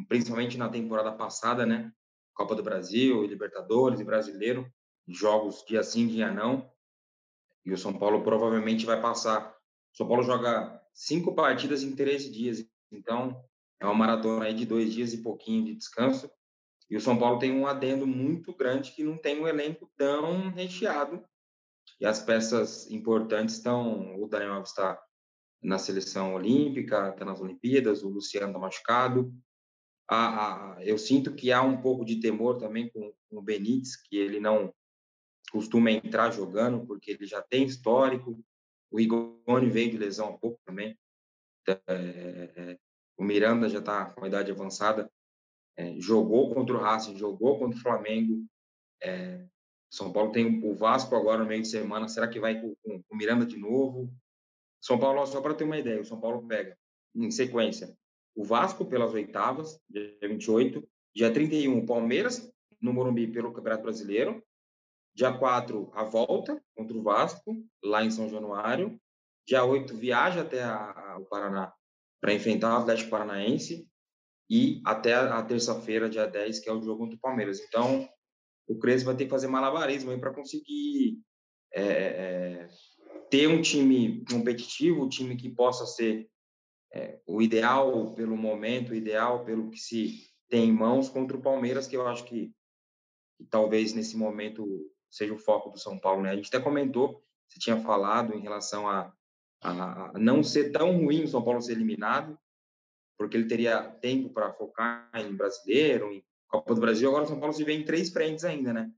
principalmente 0.09 0.57
na 0.57 0.69
temporada 0.69 1.12
passada, 1.12 1.67
né? 1.67 1.93
Copa 2.38 2.54
do 2.54 2.62
Brasil, 2.62 3.25
Libertadores 3.25 3.99
e 3.99 4.04
Brasileiro, 4.04 4.73
jogos 5.09 5.64
dia 5.66 5.83
sim, 5.83 6.07
dia 6.07 6.30
não. 6.30 6.71
E 7.66 7.73
o 7.73 7.76
São 7.76 7.92
Paulo 7.92 8.23
provavelmente 8.23 8.87
vai 8.87 9.02
passar. 9.02 9.50
O 9.92 9.97
São 9.97 10.07
Paulo 10.07 10.23
joga 10.23 10.80
cinco 10.95 11.35
partidas 11.35 11.83
em 11.83 11.97
13 11.97 12.30
dias, 12.30 12.64
então 12.92 13.45
é 13.80 13.85
uma 13.85 13.95
maratona 13.95 14.45
aí 14.45 14.54
de 14.54 14.64
dois 14.64 14.95
dias 14.95 15.12
e 15.12 15.21
pouquinho 15.21 15.64
de 15.64 15.75
descanso. 15.75 16.30
E 16.88 16.97
o 16.97 17.00
São 17.00 17.18
Paulo 17.18 17.40
tem 17.40 17.50
um 17.50 17.66
adendo 17.66 18.07
muito 18.07 18.54
grande 18.54 18.92
que 18.92 19.02
não 19.02 19.18
tem 19.18 19.40
um 19.40 19.49
elenco 19.49 19.90
tão 19.97 20.50
recheado. 20.50 21.25
E 22.00 22.07
as 22.07 22.23
peças 22.23 22.88
importantes 22.88 23.57
estão. 23.57 24.16
O 24.23 24.28
Daniel 24.28 24.52
Alves 24.52 24.71
está 24.71 24.97
na 25.61 25.76
seleção 25.76 26.35
olímpica, 26.35 27.09
está 27.09 27.25
nas 27.25 27.40
Olimpíadas, 27.40 28.04
o 28.04 28.09
Luciano 28.09 28.47
está 28.47 28.61
machucado, 28.61 29.35
a, 30.09 30.77
a, 30.77 30.85
eu 30.85 30.97
sinto 30.97 31.35
que 31.35 31.53
há 31.53 31.62
um 31.62 31.83
pouco 31.83 32.05
de 32.05 32.19
temor 32.19 32.59
também 32.59 32.88
com, 32.91 33.12
com 33.29 33.38
o 33.38 33.43
Benítez, 33.43 33.95
que 33.97 34.17
ele 34.17 34.41
não 34.41 34.75
costuma 35.53 35.91
entrar 35.91 36.31
jogando, 36.31 36.87
porque 36.87 37.11
ele 37.11 37.27
já 37.27 37.43
tem 37.43 37.65
histórico, 37.65 38.43
O 38.91 38.99
Rigoni 38.99 39.69
veio 39.69 39.91
de 39.91 39.99
lesão 39.99 40.31
há 40.31 40.38
pouco 40.38 40.59
também. 40.65 40.99
É, 41.87 42.79
o 43.19 43.23
Miranda 43.23 43.69
já 43.69 43.81
está 43.81 44.07
com 44.07 44.25
a 44.25 44.29
idade 44.29 44.50
avançada. 44.50 45.11
É, 45.77 45.95
jogou 46.00 46.53
contra 46.55 46.75
o 46.75 46.81
Racing, 46.81 47.17
jogou 47.17 47.59
contra 47.59 47.79
o 47.79 47.83
Flamengo. 47.83 48.47
É, 49.03 49.47
São 49.91 50.12
Paulo 50.12 50.33
tem 50.33 50.65
o 50.65 50.75
Vasco 50.75 51.15
agora 51.15 51.43
no 51.43 51.49
meio 51.49 51.62
de 51.62 51.69
semana. 51.69 52.09
Será 52.09 52.27
que 52.29 52.41
vai 52.41 52.61
com, 52.61 52.75
com 52.83 53.03
o 53.11 53.17
Miranda 53.17 53.45
de 53.45 53.59
novo? 53.59 54.11
São 54.81 54.99
Paulo, 54.99 55.27
só 55.27 55.41
para 55.41 55.55
ter 55.55 55.65
uma 55.65 55.79
ideia, 55.79 56.00
o 56.00 56.05
São 56.05 56.21
Paulo 56.21 56.47
pega 56.47 56.77
em 57.15 57.31
sequência 57.31 57.97
o 58.35 58.45
Vasco 58.45 58.85
pelas 58.85 59.13
oitavas, 59.13 59.81
dia 59.89 60.17
28, 60.23 60.87
dia 61.15 61.33
31, 61.33 61.79
o 61.79 61.87
Palmeiras 61.87 62.51
no 62.81 62.93
Morumbi 62.93 63.27
pelo 63.27 63.53
Campeonato 63.53 63.83
Brasileiro, 63.83 64.43
dia 65.15 65.33
4, 65.33 65.91
a 65.95 66.05
volta 66.05 66.63
contra 66.77 66.97
o 66.97 67.03
Vasco, 67.03 67.57
lá 67.83 68.05
em 68.05 68.11
São 68.11 68.29
Januário, 68.29 69.01
dia 69.47 69.65
8, 69.65 69.97
viaja 69.97 70.43
até 70.43 70.63
a, 70.63 70.77
a, 70.77 71.19
o 71.19 71.25
Paraná 71.25 71.73
para 72.21 72.35
enfrentar 72.35 72.75
o 72.75 72.83
Atlético 72.83 73.11
Paranaense. 73.11 73.89
E 74.51 74.81
até 74.85 75.15
a, 75.15 75.39
a 75.39 75.43
terça-feira, 75.43 76.09
dia 76.09 76.27
10, 76.27 76.61
que 76.61 76.69
é 76.69 76.73
o 76.73 76.83
jogo 76.83 77.01
contra 77.01 77.17
o 77.17 77.21
Palmeiras. 77.21 77.61
Então, 77.61 78.09
o 78.67 78.79
Crespo 78.79 79.07
vai 79.07 79.17
ter 79.17 79.25
que 79.25 79.31
fazer 79.31 79.47
malabarismo 79.47 80.19
para 80.19 80.33
conseguir 80.33 81.21
é, 81.73 81.83
é, 81.83 82.69
ter 83.31 83.47
um 83.47 83.61
time 83.61 84.25
competitivo, 84.31 85.05
um 85.05 85.09
time 85.09 85.37
que 85.37 85.51
possa 85.51 85.87
ser 85.87 86.29
é, 86.92 87.21
o 87.26 87.42
ideal 87.42 88.14
pelo 88.14 88.37
momento, 88.37 88.90
o 88.90 88.95
ideal 88.95 89.45
pelo 89.45 89.71
que 89.71 89.78
se 89.78 90.28
tem 90.49 90.68
em 90.68 90.73
mãos 90.73 91.09
contra 91.09 91.37
o 91.37 91.42
Palmeiras, 91.42 91.87
que 91.87 91.97
eu 91.97 92.07
acho 92.07 92.25
que, 92.25 92.52
que 93.37 93.45
talvez 93.45 93.92
nesse 93.92 94.16
momento 94.16 94.66
seja 95.11 95.35
o 95.35 95.38
foco 95.38 95.71
do 95.71 95.78
São 95.78 95.99
Paulo. 95.99 96.23
Né? 96.23 96.30
A 96.30 96.37
gente 96.37 96.49
até 96.49 96.61
comentou, 96.61 97.23
você 97.49 97.59
tinha 97.59 97.78
falado 97.80 98.35
em 98.35 98.40
relação 98.40 98.88
a, 98.88 99.12
a, 99.62 100.11
a 100.11 100.18
não 100.18 100.42
ser 100.42 100.71
tão 100.71 100.97
ruim 100.97 101.25
o 101.25 101.28
São 101.28 101.42
Paulo 101.42 101.61
ser 101.61 101.73
eliminado, 101.73 102.38
porque 103.16 103.37
ele 103.37 103.49
teria 103.49 103.83
tempo 103.83 104.30
para 104.30 104.52
focar 104.52 105.11
em 105.14 105.35
brasileiro, 105.35 106.12
em 106.12 106.25
Copa 106.47 106.75
do 106.75 106.80
Brasil. 106.80 107.09
Agora 107.09 107.25
o 107.25 107.28
São 107.28 107.40
Paulo 107.40 107.52
se 107.52 107.64
vê 107.64 107.75
em 107.75 107.85
três 107.85 108.11
frentes 108.11 108.45
ainda, 108.45 108.73
né? 108.73 108.90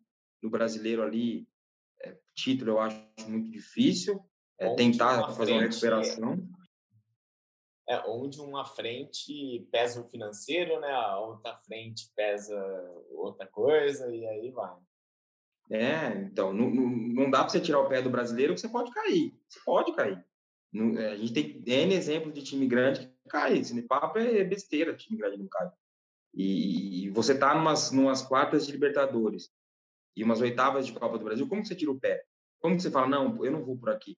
No 0.43 0.51
brasileiro 0.51 1.03
ali, 1.03 1.49
é, 2.03 2.17
título 2.35 2.73
eu 2.73 2.81
acho 2.81 3.03
muito 3.27 3.51
difícil. 3.51 4.23
É, 4.59 4.75
tentar 4.75 5.33
fazer 5.33 5.53
uma 5.53 5.63
recuperação 5.63 6.35
é, 6.35 6.60
onde 8.07 8.41
uma 8.41 8.65
frente 8.65 9.67
pesa 9.73 10.01
o 10.01 10.09
financeiro, 10.09 10.79
né? 10.81 10.91
A 10.91 11.19
outra 11.19 11.57
frente 11.59 12.11
pesa 12.15 12.57
outra 13.11 13.47
coisa 13.47 14.15
e 14.15 14.27
aí 14.27 14.51
vai. 14.51 14.77
É, 15.71 16.09
então, 16.23 16.53
não, 16.53 16.69
não, 16.69 17.31
dá 17.31 17.41
para 17.41 17.49
você 17.49 17.61
tirar 17.61 17.81
o 17.81 17.89
pé 17.89 18.03
do 18.03 18.11
brasileiro 18.11 18.55
que 18.55 18.61
você 18.61 18.69
pode 18.69 18.91
cair. 18.91 19.33
Você 19.49 19.61
pode 19.65 19.95
cair. 19.95 20.25
Não, 20.73 20.99
é, 20.99 21.13
a 21.13 21.17
gente 21.17 21.33
tem 21.33 21.63
N 21.65 21.95
exemplos 21.95 22.35
de 22.35 22.43
time 22.43 22.67
grande 22.67 23.07
que 23.07 23.29
cai. 23.29 23.59
Esse 23.59 23.81
papo 23.83 24.19
é 24.19 24.43
besteira, 24.45 24.97
time 24.97 25.19
grande 25.19 25.39
não 25.39 25.49
cai. 25.49 25.71
E, 26.35 27.05
e 27.05 27.11
você 27.11 27.39
tá 27.39 27.55
numas, 27.55 27.93
numas 27.93 28.23
quartas 28.23 28.67
de 28.67 28.73
Libertadores 28.73 29.51
e 30.17 30.25
umas 30.25 30.41
oitavas 30.41 30.87
de 30.87 30.93
Copa 30.93 31.19
do 31.19 31.25
Brasil, 31.25 31.49
como 31.49 31.65
você 31.65 31.75
tira 31.75 31.91
o 31.91 31.99
pé? 31.99 32.25
Como 32.61 32.79
você 32.79 32.91
fala, 32.91 33.09
não, 33.09 33.45
eu 33.45 33.53
não 33.53 33.65
vou 33.65 33.77
por 33.77 33.91
aqui? 33.91 34.17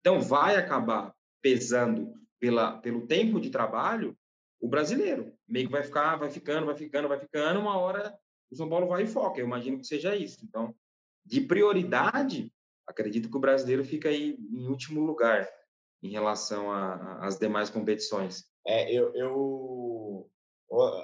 Então, 0.00 0.20
vai 0.20 0.56
acabar 0.56 1.14
pesando 1.40 2.14
pela, 2.42 2.76
pelo 2.78 3.06
tempo 3.06 3.40
de 3.40 3.50
trabalho, 3.50 4.18
o 4.60 4.68
brasileiro. 4.68 5.32
Meio 5.46 5.66
que 5.66 5.72
vai 5.72 5.84
ficar, 5.84 6.16
vai 6.16 6.28
ficando, 6.28 6.66
vai 6.66 6.74
ficando, 6.74 7.06
vai 7.06 7.20
ficando, 7.20 7.60
uma 7.60 7.78
hora 7.78 8.12
o 8.50 8.56
São 8.56 8.68
Paulo 8.68 8.88
vai 8.88 9.04
e 9.04 9.06
foca. 9.06 9.40
Eu 9.40 9.46
imagino 9.46 9.78
que 9.78 9.86
seja 9.86 10.16
isso. 10.16 10.44
Então, 10.44 10.74
de 11.24 11.40
prioridade, 11.40 12.52
acredito 12.84 13.30
que 13.30 13.36
o 13.36 13.40
brasileiro 13.40 13.84
fica 13.84 14.08
aí 14.08 14.36
em 14.50 14.66
último 14.66 15.00
lugar 15.00 15.48
em 16.02 16.10
relação 16.10 16.72
às 17.20 17.38
demais 17.38 17.70
competições. 17.70 18.44
É, 18.66 18.92
eu, 18.92 19.14
eu... 19.14 20.28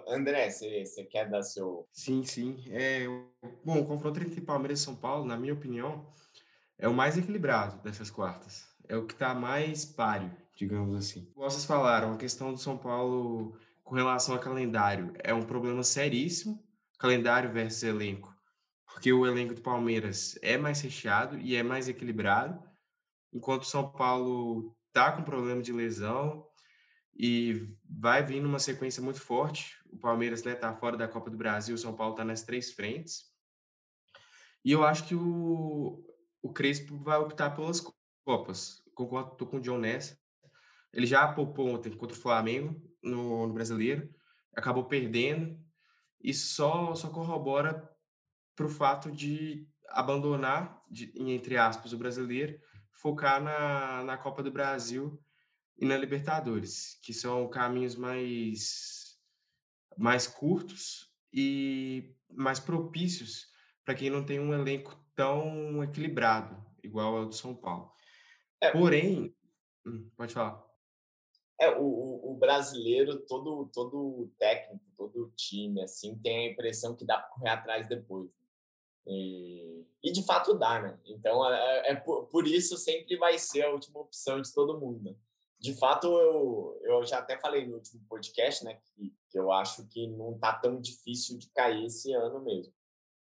André, 0.08 0.50
você, 0.50 0.84
você 0.84 1.04
quer 1.04 1.30
dar 1.30 1.44
seu. 1.44 1.86
Sim, 1.92 2.24
sim. 2.24 2.64
É, 2.70 3.06
bom, 3.64 3.80
o 3.80 3.86
confronto 3.86 4.18
entre 4.20 4.40
Palmeiras 4.40 4.80
e 4.80 4.84
São 4.84 4.96
Paulo, 4.96 5.24
na 5.24 5.36
minha 5.36 5.54
opinião, 5.54 6.04
é 6.76 6.88
o 6.88 6.94
mais 6.94 7.16
equilibrado 7.16 7.80
dessas 7.80 8.10
quartas. 8.10 8.66
É 8.88 8.96
o 8.96 9.06
que 9.06 9.12
está 9.12 9.34
mais 9.34 9.84
páreo 9.84 10.36
digamos 10.58 10.96
assim. 10.96 11.30
Vocês 11.36 11.64
falaram, 11.64 12.12
a 12.12 12.16
questão 12.16 12.52
do 12.52 12.58
São 12.58 12.76
Paulo 12.76 13.56
com 13.84 13.94
relação 13.94 14.34
ao 14.34 14.40
calendário 14.40 15.12
é 15.20 15.32
um 15.32 15.42
problema 15.42 15.84
seríssimo, 15.84 16.62
calendário 16.98 17.50
versus 17.52 17.84
elenco, 17.84 18.34
porque 18.84 19.12
o 19.12 19.24
elenco 19.24 19.54
do 19.54 19.62
Palmeiras 19.62 20.36
é 20.42 20.58
mais 20.58 20.80
recheado 20.80 21.38
e 21.38 21.54
é 21.54 21.62
mais 21.62 21.88
equilibrado, 21.88 22.60
enquanto 23.32 23.62
o 23.62 23.66
São 23.66 23.88
Paulo 23.92 24.76
tá 24.92 25.12
com 25.12 25.22
problema 25.22 25.62
de 25.62 25.72
lesão 25.72 26.44
e 27.16 27.72
vai 27.88 28.24
vir 28.24 28.42
numa 28.42 28.58
sequência 28.58 29.00
muito 29.00 29.20
forte. 29.20 29.76
O 29.92 29.98
Palmeiras 29.98 30.42
né, 30.42 30.56
tá 30.56 30.74
fora 30.74 30.96
da 30.96 31.06
Copa 31.06 31.30
do 31.30 31.36
Brasil, 31.36 31.76
o 31.76 31.78
São 31.78 31.94
Paulo 31.94 32.16
tá 32.16 32.24
nas 32.24 32.42
três 32.42 32.72
frentes. 32.72 33.30
E 34.64 34.72
eu 34.72 34.82
acho 34.84 35.06
que 35.06 35.14
o, 35.14 36.04
o 36.42 36.52
Crespo 36.52 36.98
vai 36.98 37.18
optar 37.18 37.50
pelas 37.50 37.80
Copas. 38.24 38.82
Concordo 38.92 39.36
tô 39.36 39.46
com 39.46 39.58
o 39.58 39.60
John 39.60 39.78
nessa. 39.78 40.18
Ele 40.92 41.06
já 41.06 41.26
poupou 41.32 41.68
ontem 41.68 41.90
contra 41.92 42.16
o 42.16 42.20
Flamengo 42.20 42.80
no, 43.02 43.46
no 43.46 43.52
Brasileiro, 43.52 44.12
acabou 44.54 44.84
perdendo. 44.84 45.58
Isso 46.22 46.54
só, 46.54 46.94
só 46.94 47.10
corrobora 47.10 47.88
para 48.56 48.66
o 48.66 48.70
fato 48.70 49.10
de 49.10 49.68
abandonar, 49.88 50.82
de, 50.90 51.12
entre 51.16 51.56
aspas, 51.56 51.92
o 51.92 51.98
brasileiro, 51.98 52.58
focar 52.90 53.42
na, 53.42 54.02
na 54.04 54.16
Copa 54.16 54.42
do 54.42 54.50
Brasil 54.50 55.22
e 55.78 55.86
na 55.86 55.96
Libertadores, 55.96 56.98
que 57.02 57.14
são 57.14 57.48
caminhos 57.48 57.94
mais, 57.94 59.16
mais 59.96 60.26
curtos 60.26 61.08
e 61.32 62.16
mais 62.28 62.58
propícios 62.58 63.46
para 63.84 63.94
quem 63.94 64.10
não 64.10 64.24
tem 64.24 64.40
um 64.40 64.52
elenco 64.52 64.98
tão 65.14 65.82
equilibrado, 65.82 66.62
igual 66.82 67.16
ao 67.16 67.26
do 67.26 67.34
São 67.34 67.54
Paulo. 67.54 67.92
É. 68.60 68.70
Porém, 68.70 69.34
hum, 69.86 70.10
pode 70.16 70.34
falar. 70.34 70.67
É, 71.60 71.70
o, 71.76 72.30
o, 72.30 72.34
brasileiro, 72.34 73.18
todo, 73.26 73.68
todo 73.72 74.30
técnico, 74.38 74.84
todo 74.96 75.32
time, 75.36 75.82
assim, 75.82 76.16
tem 76.18 76.46
a 76.46 76.52
impressão 76.52 76.94
que 76.94 77.04
dá 77.04 77.18
para 77.18 77.30
correr 77.30 77.48
atrás 77.48 77.88
depois. 77.88 78.26
Né? 78.26 78.46
E, 79.08 79.86
e, 80.02 80.12
de 80.12 80.24
fato 80.24 80.54
dá, 80.54 80.80
né? 80.80 81.00
Então, 81.06 81.50
é, 81.50 81.88
é, 81.88 81.92
é 81.92 81.94
por, 81.96 82.26
por, 82.26 82.46
isso 82.46 82.76
sempre 82.76 83.16
vai 83.16 83.38
ser 83.38 83.62
a 83.62 83.72
última 83.72 84.00
opção 84.00 84.40
de 84.40 84.52
todo 84.52 84.78
mundo. 84.78 85.02
Né? 85.02 85.16
De 85.58 85.74
fato, 85.74 86.06
eu, 86.06 86.80
eu 86.84 87.04
já 87.04 87.18
até 87.18 87.36
falei 87.38 87.66
no 87.66 87.74
último 87.74 88.04
podcast, 88.08 88.64
né, 88.64 88.80
que, 88.94 89.12
que 89.28 89.38
eu 89.38 89.50
acho 89.50 89.88
que 89.88 90.06
não 90.06 90.38
tá 90.38 90.52
tão 90.52 90.80
difícil 90.80 91.36
de 91.36 91.50
cair 91.50 91.86
esse 91.86 92.12
ano 92.12 92.40
mesmo. 92.40 92.72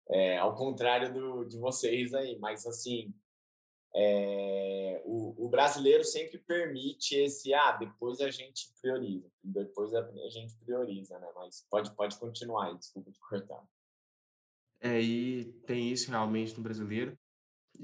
É, 0.09 0.37
ao 0.37 0.55
contrário 0.55 1.13
do, 1.13 1.45
de 1.45 1.57
vocês 1.57 2.13
aí, 2.13 2.37
mas 2.39 2.65
assim, 2.65 3.13
é, 3.97 5.01
o, 5.05 5.45
o, 5.45 5.49
brasileiro 5.49 6.03
sempre 6.03 6.37
permite 6.37 7.15
esse, 7.15 7.53
ah, 7.53 7.71
depois 7.71 8.19
a 8.19 8.29
gente 8.29 8.69
prioriza, 8.81 9.31
depois 9.41 9.93
a, 9.93 9.99
a 9.99 10.29
gente 10.29 10.53
prioriza, 10.57 11.17
né? 11.17 11.27
Mas 11.33 11.65
pode, 11.69 11.95
pode 11.95 12.17
continuar 12.17 12.67
aí, 12.67 12.77
desculpa 12.77 13.09
te 13.09 13.19
cortar. 13.21 13.63
É, 14.81 14.99
e 15.01 15.45
tem 15.65 15.89
isso 15.89 16.11
realmente 16.11 16.57
no 16.57 16.63
brasileiro. 16.63 17.17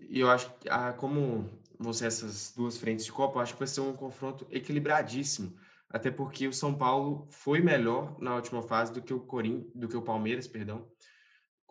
E 0.10 0.20
eu 0.20 0.30
acho 0.30 0.54
que, 0.56 0.68
ah, 0.70 0.92
como 0.92 1.50
ser 1.94 2.08
essas 2.08 2.54
duas 2.54 2.78
frentes 2.78 3.06
de 3.06 3.12
Copa, 3.12 3.40
acho 3.40 3.54
que 3.54 3.60
vai 3.60 3.68
ser 3.68 3.80
um 3.80 3.96
confronto 3.96 4.46
equilibradíssimo. 4.52 5.58
Até 5.90 6.12
porque 6.12 6.46
o 6.46 6.54
São 6.54 6.74
Paulo 6.74 7.26
foi 7.32 7.62
melhor 7.62 8.20
na 8.20 8.36
última 8.36 8.62
fase 8.62 8.92
do 8.92 9.02
que 9.02 9.14
o 9.14 9.20
Corim, 9.20 9.70
do 9.74 9.88
que 9.88 9.98
o 9.98 10.02
Palmeiras, 10.02 10.48
perdão. 10.48 10.90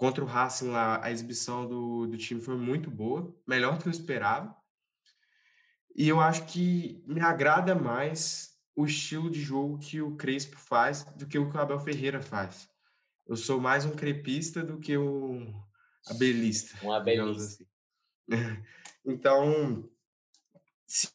Contra 0.00 0.24
o 0.24 0.26
Racing 0.26 0.70
lá, 0.70 1.04
a 1.04 1.10
exibição 1.10 1.68
do, 1.68 2.06
do 2.06 2.16
time 2.16 2.40
foi 2.40 2.56
muito 2.56 2.90
boa, 2.90 3.36
melhor 3.46 3.76
do 3.76 3.82
que 3.82 3.88
eu 3.88 3.92
esperava. 3.92 4.56
E 5.94 6.08
eu 6.08 6.18
acho 6.18 6.46
que 6.46 7.04
me 7.06 7.20
agrada 7.20 7.74
mais 7.74 8.58
o 8.74 8.86
estilo 8.86 9.28
de 9.28 9.42
jogo 9.42 9.78
que 9.78 10.00
o 10.00 10.16
Crespo 10.16 10.56
faz 10.56 11.04
do 11.04 11.26
que 11.26 11.38
o 11.38 11.50
que 11.50 11.54
o 11.54 11.60
Abel 11.60 11.78
Ferreira 11.78 12.22
faz. 12.22 12.66
Eu 13.26 13.36
sou 13.36 13.60
mais 13.60 13.84
um 13.84 13.90
crepista 13.90 14.62
do 14.62 14.80
que 14.80 14.96
um 14.96 15.52
abelista. 16.06 16.78
Um 16.82 16.94
abelista. 16.94 17.62
Assim. 17.62 18.66
Então, 19.04 19.86
se 20.86 21.10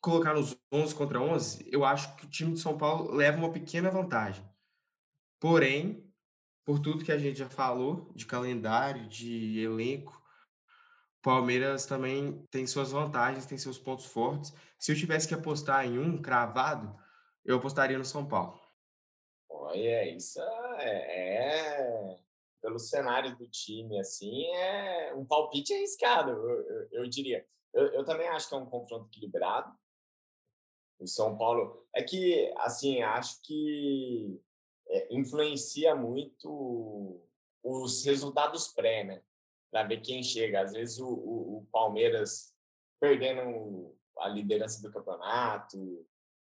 colocar 0.00 0.32
nos 0.32 0.56
11 0.72 0.94
contra 0.94 1.20
11, 1.20 1.66
eu 1.70 1.84
acho 1.84 2.16
que 2.16 2.24
o 2.24 2.30
time 2.30 2.54
de 2.54 2.60
São 2.60 2.78
Paulo 2.78 3.12
leva 3.14 3.36
uma 3.36 3.52
pequena 3.52 3.90
vantagem. 3.90 4.42
Porém, 5.38 6.11
por 6.64 6.78
tudo 6.78 7.04
que 7.04 7.12
a 7.12 7.18
gente 7.18 7.38
já 7.38 7.48
falou, 7.48 8.10
de 8.14 8.26
calendário, 8.26 9.08
de 9.08 9.60
elenco, 9.60 10.22
Palmeiras 11.22 11.86
também 11.86 12.44
tem 12.50 12.66
suas 12.66 12.90
vantagens, 12.90 13.46
tem 13.46 13.56
seus 13.56 13.78
pontos 13.78 14.06
fortes. 14.06 14.52
Se 14.76 14.90
eu 14.90 14.96
tivesse 14.96 15.28
que 15.28 15.34
apostar 15.34 15.86
em 15.86 15.96
um 15.96 16.20
cravado, 16.20 16.98
eu 17.44 17.56
apostaria 17.56 17.96
no 17.96 18.04
São 18.04 18.26
Paulo. 18.26 18.60
Olha, 19.48 20.08
isso 20.10 20.40
é, 20.78 21.36
é 21.36 22.18
pelo 22.60 22.78
cenário 22.78 23.36
do 23.36 23.48
time, 23.48 23.98
assim, 24.00 24.46
é 24.54 25.14
um 25.14 25.24
palpite 25.24 25.72
arriscado, 25.72 26.30
eu, 26.30 26.60
eu, 26.62 26.88
eu 26.92 27.08
diria. 27.08 27.46
eu, 27.72 27.86
eu 27.86 28.04
também 28.04 28.28
acho 28.28 28.48
que 28.48 28.54
é 28.54 28.58
um 28.58 28.66
confronto 28.66 29.08
equilibrado. 29.08 29.72
O 30.98 31.06
São 31.06 31.36
Paulo. 31.36 31.84
É 31.94 32.02
que, 32.02 32.52
assim, 32.58 33.02
acho 33.02 33.42
que 33.42 34.40
é, 34.88 35.14
influencia 35.14 35.94
muito 35.94 37.20
os 37.62 38.04
resultados 38.04 38.68
pré, 38.68 39.04
né? 39.04 39.22
Para 39.70 39.84
ver 39.84 40.00
quem 40.00 40.22
chega. 40.22 40.62
Às 40.62 40.72
vezes 40.72 40.98
o, 40.98 41.08
o, 41.08 41.58
o, 41.58 41.66
Palmeiras 41.72 42.54
perdendo 43.00 43.96
a 44.18 44.28
liderança 44.28 44.82
do 44.82 44.92
campeonato, 44.92 46.06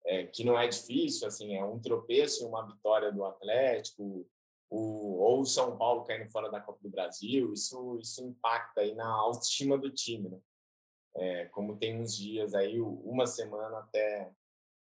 é, 0.05 0.27
que 0.27 0.45
não 0.45 0.59
é 0.59 0.69
difícil, 0.69 1.27
assim, 1.27 1.57
é 1.57 1.65
um 1.65 1.81
tropeço 1.81 2.45
e 2.45 2.47
uma 2.47 2.67
vitória 2.67 3.11
do 3.11 3.25
Atlético, 3.25 4.29
o, 4.71 5.19
ou 5.19 5.41
o 5.41 5.47
São 5.47 5.77
Paulo 5.77 6.05
caindo 6.05 6.31
fora 6.31 6.51
da 6.51 6.61
Copa 6.61 6.79
do 6.83 6.91
Brasil, 6.91 7.53
isso, 7.53 7.99
isso 8.01 8.23
impacta 8.25 8.81
aí 8.81 8.95
na 8.95 9.09
autoestima 9.09 9.79
do 9.79 9.91
time, 9.91 10.29
né? 10.29 10.41
É, 11.19 11.47
como 11.47 11.79
tem 11.79 11.99
uns 11.99 12.15
dias 12.15 12.55
aí, 12.55 12.79
uma 12.79 13.27
semana 13.27 13.79
até 13.79 14.31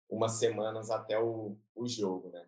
umas 0.10 0.34
semanas 0.34 0.89
até 0.89 1.20
o, 1.20 1.58
o 1.75 1.88
jogo, 1.88 2.30
né? 2.30 2.48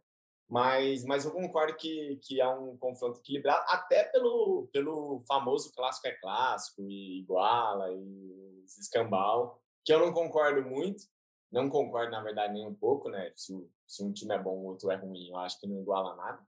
Mas, 0.50 1.04
mas 1.04 1.25
eu 1.25 1.32
concordo 1.32 1.75
que, 1.75 2.18
que 2.24 2.39
é 2.39 2.48
um 2.48 2.77
confronto 2.77 3.20
equilibrado, 3.20 3.66
até 3.68 4.06
pelo, 4.06 4.70
pelo 4.72 5.20
famoso 5.27 5.74
clássico 5.74 6.08
é 6.08 6.13
clássico, 6.13 6.82
e 6.84 7.20
iguala, 7.20 7.92
e 7.92 8.63
escambau, 8.66 9.62
que 9.84 9.94
eu 9.94 10.00
não 10.00 10.13
concordo 10.13 10.62
muito, 10.62 11.04
não 11.51 11.70
concordo, 11.70 12.12
na 12.12 12.22
verdade, 12.22 12.54
nem 12.54 12.66
um 12.66 12.74
pouco, 12.74 13.10
né? 13.10 13.32
Se, 13.36 13.54
se 13.86 14.04
um 14.04 14.13
time 14.13 14.36
é 14.36 14.39
bom, 14.39 14.58
o 14.58 14.66
outro 14.68 14.89
é 14.89 14.96
ruim, 14.96 15.30
eu 15.30 15.38
acho 15.38 15.60
que 15.60 15.68
não 15.68 15.82
iguala 15.82 16.16
nada. 16.16 16.46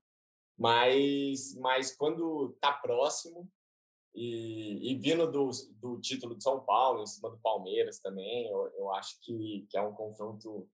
Mas, 0.58 1.56
mas 1.56 1.96
quando 1.96 2.56
tá 2.62 2.74
próximo, 2.74 3.50
e, 4.14 4.92
e 4.92 4.98
vindo 4.98 5.30
do, 5.32 5.50
do 5.76 6.00
título 6.02 6.36
de 6.36 6.44
São 6.44 6.60
Paulo, 6.62 7.02
em 7.02 7.06
cima 7.06 7.30
do 7.30 7.38
Palmeiras 7.40 8.00
também, 8.00 8.48
eu, 8.48 8.68
eu 8.78 8.94
acho 8.94 9.20
que, 9.22 9.66
que 9.70 9.78
é 9.78 9.82
um 9.82 9.94
confronto 9.94 10.70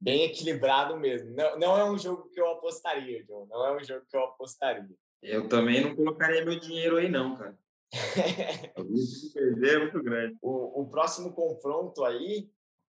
bem 0.00 0.24
equilibrado 0.24 0.96
mesmo. 0.96 1.30
Não, 1.34 1.58
não 1.58 1.78
é 1.78 1.90
um 1.90 1.98
jogo 1.98 2.28
que 2.30 2.40
eu 2.40 2.50
apostaria, 2.50 3.24
John. 3.24 3.46
Não 3.46 3.66
é 3.66 3.76
um 3.76 3.84
jogo 3.84 4.06
que 4.06 4.16
eu 4.16 4.24
apostaria. 4.24 4.96
Eu 5.22 5.48
também 5.48 5.82
não 5.82 5.96
colocaria 5.96 6.44
meu 6.44 6.58
dinheiro 6.58 6.96
aí, 6.96 7.08
não, 7.08 7.36
cara. 7.36 7.58
o 8.76 8.82
risco 8.82 9.28
de 9.28 9.34
perder 9.34 9.76
é 9.76 9.78
muito 9.78 10.02
grande. 10.02 10.38
O, 10.40 10.82
o 10.82 10.88
próximo 10.88 11.32
confronto 11.32 12.04
aí, 12.04 12.50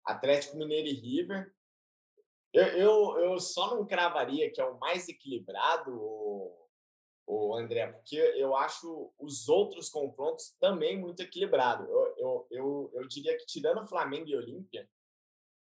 Atlético 0.05 0.57
Mineiro 0.57 0.87
e 0.87 0.93
River. 0.93 1.53
Eu, 2.51 2.65
eu, 2.65 3.19
eu 3.19 3.39
só 3.39 3.75
não 3.75 3.85
cravaria 3.85 4.51
que 4.51 4.59
é 4.59 4.65
o 4.65 4.79
mais 4.79 5.07
equilibrado, 5.07 5.91
o, 5.93 6.67
o 7.27 7.55
André, 7.55 7.87
porque 7.91 8.15
eu 8.15 8.55
acho 8.55 9.13
os 9.19 9.47
outros 9.47 9.87
confrontos 9.87 10.55
também 10.59 10.99
muito 10.99 11.21
equilibrados. 11.21 11.87
Eu, 11.87 12.15
eu, 12.17 12.47
eu, 12.49 12.91
eu 12.95 13.07
diria 13.07 13.37
que 13.37 13.45
tirando 13.45 13.87
Flamengo 13.87 14.27
e 14.27 14.35
Olímpia, 14.35 14.89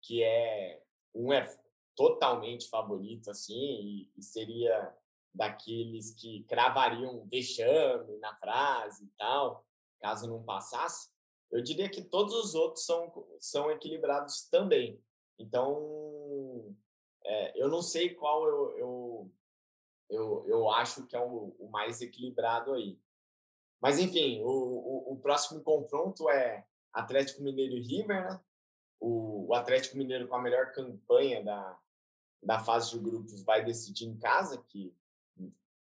que 0.02 0.24
é 0.24 0.82
um 1.14 1.32
é 1.32 1.46
totalmente 1.94 2.68
favorito 2.68 3.30
assim 3.30 3.54
e, 3.54 4.10
e 4.16 4.22
seria 4.22 4.94
daqueles 5.34 6.14
que 6.14 6.44
cravariam 6.44 7.26
vexame 7.26 8.18
na 8.18 8.34
frase 8.36 9.04
e 9.04 9.08
tal, 9.18 9.66
caso 10.00 10.28
não 10.28 10.42
passasse. 10.42 11.10
Eu 11.50 11.62
diria 11.62 11.88
que 11.88 12.02
todos 12.02 12.34
os 12.34 12.54
outros 12.54 12.84
são, 12.84 13.26
são 13.38 13.70
equilibrados 13.70 14.48
também. 14.50 15.02
Então, 15.38 16.74
é, 17.24 17.62
eu 17.62 17.68
não 17.68 17.82
sei 17.82 18.14
qual 18.14 18.46
eu, 18.46 18.78
eu, 18.78 19.32
eu, 20.08 20.44
eu 20.48 20.70
acho 20.70 21.06
que 21.06 21.16
é 21.16 21.20
o, 21.20 21.54
o 21.58 21.70
mais 21.70 22.00
equilibrado 22.00 22.72
aí. 22.72 22.98
Mas, 23.80 23.98
enfim, 23.98 24.40
o, 24.42 24.48
o, 24.48 25.12
o, 25.12 25.16
próximo 25.18 25.60
confronto 25.62 26.30
é 26.30 26.64
Atlético 26.92 27.42
Mineiro 27.42 27.76
e 27.76 27.82
River, 27.82 28.30
né? 28.30 28.40
O, 29.04 29.52
Atlético 29.54 29.98
Mineiro 29.98 30.28
com 30.28 30.36
a 30.36 30.42
melhor 30.42 30.72
campanha 30.72 31.42
da, 31.42 31.78
da 32.42 32.58
fase 32.60 32.92
de 32.92 32.98
grupos 32.98 33.42
vai 33.42 33.64
decidir 33.64 34.06
em 34.06 34.16
casa, 34.16 34.62
que 34.68 34.94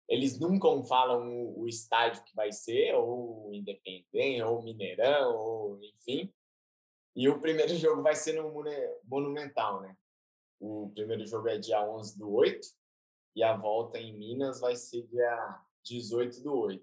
eles 0.08 0.38
nunca 0.38 0.68
falam 0.84 1.28
o, 1.28 1.60
o 1.60 1.68
estádio 1.68 2.24
que 2.24 2.34
vai 2.34 2.52
ser, 2.52 2.94
ou 2.94 3.54
Independente, 3.54 4.42
ou 4.42 4.62
Mineirão, 4.62 5.34
ou 5.34 5.82
enfim. 5.82 6.32
E 7.16 7.28
o 7.28 7.40
primeiro 7.40 7.74
jogo 7.76 8.02
vai 8.02 8.14
ser 8.14 8.34
no 8.34 8.52
Monumental, 9.04 9.80
né? 9.80 9.96
O 10.60 10.90
primeiro 10.94 11.24
jogo 11.26 11.48
é 11.48 11.58
dia 11.58 11.82
11 11.88 12.18
do 12.18 12.32
8 12.32 12.66
e 13.36 13.42
a 13.42 13.56
volta 13.56 13.98
em 13.98 14.16
Minas 14.16 14.60
vai 14.60 14.76
ser 14.76 15.06
dia 15.06 15.62
18 15.84 16.42
do 16.42 16.54
8. 16.54 16.82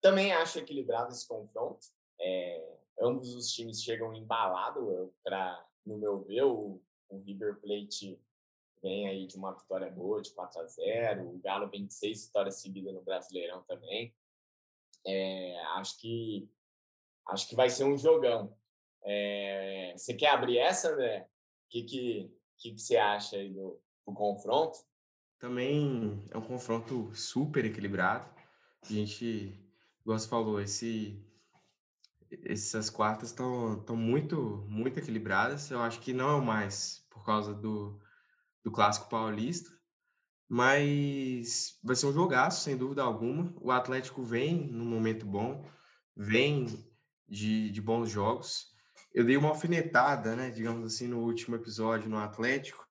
Também 0.00 0.32
acho 0.32 0.58
equilibrado 0.58 1.12
esse 1.12 1.26
confronto. 1.26 1.86
É, 2.20 2.77
ambos 3.00 3.34
os 3.34 3.52
times 3.52 3.82
chegam 3.82 4.14
embalados 4.14 5.10
para, 5.22 5.64
no 5.84 5.98
meu 5.98 6.22
ver, 6.22 6.44
o, 6.44 6.80
o 7.08 7.18
River 7.20 7.60
Plate 7.60 8.20
vem 8.82 9.08
aí 9.08 9.26
de 9.26 9.36
uma 9.36 9.52
vitória 9.52 9.90
boa, 9.90 10.22
de 10.22 10.30
4 10.30 10.60
a 10.60 10.66
0 10.66 11.28
O 11.28 11.38
Galo 11.38 11.68
vem 11.68 11.86
de 11.86 11.94
seis 11.94 12.26
vitórias 12.26 12.60
seguidas 12.60 12.94
no 12.94 13.02
Brasileirão 13.02 13.62
também. 13.62 14.14
É, 15.06 15.60
acho 15.76 15.98
que 16.00 16.48
acho 17.26 17.48
que 17.48 17.54
vai 17.54 17.68
ser 17.70 17.84
um 17.84 17.96
jogão. 17.96 18.56
É, 19.02 19.94
você 19.96 20.14
quer 20.14 20.30
abrir 20.30 20.58
essa, 20.58 20.92
André? 20.92 21.28
O 21.66 21.70
que, 21.70 21.82
que, 21.82 22.38
que, 22.56 22.78
você 22.78 22.96
acha 22.96 23.36
aí 23.36 23.52
do, 23.52 23.80
do 24.06 24.12
confronto? 24.14 24.78
Também 25.38 26.26
é 26.30 26.36
um 26.36 26.42
confronto 26.42 27.14
super 27.14 27.64
equilibrado. 27.64 28.28
A 28.82 28.92
gente, 28.92 29.54
igual 30.00 30.18
falou, 30.20 30.60
esse, 30.60 31.22
essas 32.44 32.90
quartas 32.90 33.30
estão 33.30 33.96
muito, 33.96 34.64
muito 34.68 34.98
equilibradas. 34.98 35.70
Eu 35.70 35.80
acho 35.80 36.00
que 36.00 36.12
não 36.12 36.38
é 36.38 36.44
mais 36.44 37.06
por 37.10 37.24
causa 37.24 37.54
do, 37.54 37.98
do 38.62 38.70
clássico 38.70 39.08
paulista, 39.08 39.70
mas 40.48 41.78
vai 41.82 41.96
ser 41.96 42.06
um 42.06 42.12
jogaço, 42.12 42.62
sem 42.62 42.76
dúvida 42.76 43.02
alguma. 43.02 43.52
O 43.60 43.70
Atlético 43.70 44.22
vem 44.22 44.66
num 44.66 44.86
momento 44.86 45.26
bom, 45.26 45.64
vem 46.16 46.66
de, 47.28 47.70
de 47.70 47.80
bons 47.82 48.10
jogos. 48.10 48.68
Eu 49.14 49.24
dei 49.24 49.36
uma 49.36 49.48
alfinetada, 49.48 50.36
né, 50.36 50.50
digamos 50.50 50.86
assim, 50.86 51.06
no 51.06 51.20
último 51.20 51.56
episódio 51.56 52.08
no 52.08 52.18
Atlético, 52.18 52.86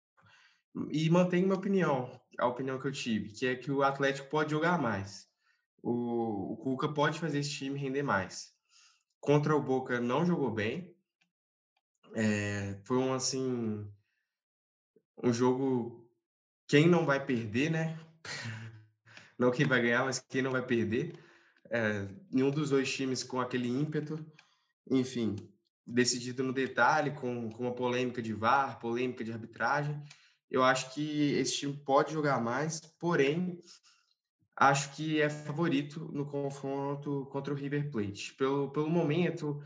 e 0.91 1.09
mantenho 1.09 1.47
minha 1.47 1.57
opinião, 1.57 2.21
a 2.37 2.47
opinião 2.47 2.79
que 2.79 2.87
eu 2.87 2.91
tive, 2.91 3.29
que 3.29 3.47
é 3.47 3.55
que 3.55 3.71
o 3.71 3.81
Atlético 3.81 4.29
pode 4.29 4.51
jogar 4.51 4.79
mais. 4.79 5.27
O, 5.81 6.53
o 6.53 6.57
Cuca 6.57 6.89
pode 6.89 7.19
fazer 7.19 7.39
esse 7.39 7.51
time 7.51 7.79
render 7.79 8.03
mais. 8.03 8.56
Contra 9.19 9.55
o 9.55 9.61
Boca 9.61 9.99
não 9.99 10.25
jogou 10.25 10.51
bem. 10.51 10.95
É, 12.13 12.79
foi 12.83 12.97
um 12.97 13.13
assim 13.13 13.85
um 15.23 15.33
jogo 15.33 16.07
quem 16.67 16.87
não 16.87 17.05
vai 17.05 17.25
perder, 17.25 17.71
né? 17.71 17.99
não 19.37 19.51
quem 19.51 19.65
vai 19.65 19.81
ganhar, 19.81 20.05
mas 20.05 20.19
quem 20.19 20.41
não 20.41 20.51
vai 20.51 20.65
perder. 20.65 21.17
É, 21.69 22.07
nenhum 22.31 22.51
dos 22.51 22.69
dois 22.69 22.93
times 22.93 23.23
com 23.23 23.39
aquele 23.39 23.67
ímpeto. 23.67 24.23
Enfim, 24.89 25.35
decidido 25.85 26.43
no 26.43 26.53
detalhe, 26.53 27.11
com, 27.11 27.49
com 27.49 27.63
uma 27.63 27.73
polêmica 27.73 28.21
de 28.21 28.33
VAR, 28.33 28.79
polêmica 28.79 29.23
de 29.23 29.31
arbitragem. 29.31 30.01
Eu 30.49 30.63
acho 30.63 30.93
que 30.93 31.33
esse 31.33 31.57
time 31.57 31.73
pode 31.73 32.13
jogar 32.13 32.41
mais, 32.41 32.79
porém, 32.99 33.61
acho 34.57 34.95
que 34.95 35.21
é 35.21 35.29
favorito 35.29 36.11
no 36.11 36.25
confronto 36.25 37.27
contra 37.31 37.53
o 37.53 37.57
River 37.57 37.89
Plate. 37.89 38.33
Pelo, 38.33 38.69
pelo 38.71 38.89
momento, 38.89 39.61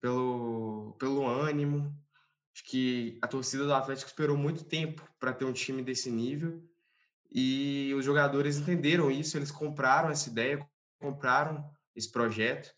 pelo, 0.00 0.96
pelo 0.98 1.26
ânimo. 1.26 1.96
Acho 2.52 2.64
que 2.64 3.18
a 3.22 3.26
torcida 3.26 3.64
do 3.64 3.74
Atlético 3.74 4.10
esperou 4.10 4.36
muito 4.36 4.64
tempo 4.64 5.02
para 5.18 5.32
ter 5.32 5.44
um 5.44 5.52
time 5.52 5.82
desse 5.82 6.10
nível 6.10 6.62
e 7.32 7.92
os 7.96 8.04
jogadores 8.04 8.58
entenderam 8.58 9.10
isso, 9.10 9.36
eles 9.36 9.50
compraram 9.50 10.10
essa 10.10 10.28
ideia, 10.28 10.64
compraram 11.00 11.68
esse 11.96 12.10
projeto, 12.12 12.70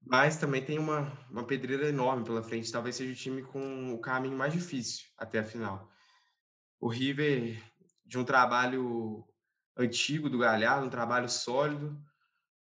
mas 0.00 0.38
também 0.38 0.64
tem 0.64 0.76
uma, 0.76 1.12
uma 1.30 1.46
pedreira 1.46 1.88
enorme 1.88 2.24
pela 2.24 2.42
frente. 2.42 2.72
Talvez 2.72 2.96
seja 2.96 3.12
o 3.12 3.14
time 3.14 3.42
com 3.42 3.94
o 3.94 4.00
caminho 4.00 4.36
mais 4.36 4.52
difícil 4.52 5.06
até 5.16 5.38
a 5.38 5.44
final 5.44 5.88
o 6.80 6.88
River 6.88 7.62
de 8.06 8.18
um 8.18 8.24
trabalho 8.24 9.24
antigo 9.76 10.28
do 10.28 10.38
Galhardo, 10.38 10.86
um 10.86 10.90
trabalho 10.90 11.28
sólido, 11.28 11.98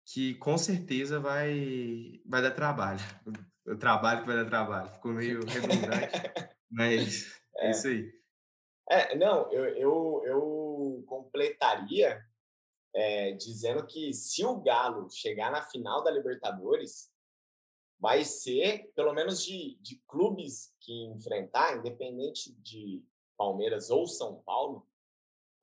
que 0.06 0.36
com 0.36 0.58
certeza 0.58 1.20
vai, 1.20 2.22
vai 2.26 2.42
dar 2.42 2.52
trabalho. 2.52 3.00
O 3.64 3.78
trabalho 3.78 4.22
que 4.22 4.28
vai 4.28 4.38
dar 4.38 4.50
trabalho. 4.50 4.90
Ficou 4.90 5.14
meio 5.14 5.46
redundante, 5.46 6.12
mas 6.70 7.32
é. 7.58 7.68
é. 7.68 7.70
isso 7.70 7.88
aí. 7.88 8.12
É, 8.90 9.16
não, 9.16 9.52
eu, 9.52 9.66
eu, 9.78 10.24
eu 10.26 11.04
completaria 11.06 12.26
é, 12.94 13.34
dizendo 13.34 13.86
que 13.86 14.14
se 14.14 14.44
o 14.44 14.60
Galo 14.62 15.10
chegar 15.12 15.52
na 15.52 15.62
final 15.62 16.04
da 16.04 16.10
Libertadores, 16.10 17.12
vai 18.00 18.26
ser, 18.26 18.92
pelo 18.96 19.14
menos 19.14 19.46
de, 19.46 19.78
de 19.80 20.02
clubes 20.08 20.74
que 20.80 21.06
enfrentar, 21.06 21.78
independente 21.78 22.52
de 22.56 23.06
Palmeiras 23.38 23.92
ou 23.92 24.08
São 24.08 24.42
Paulo, 24.42 24.88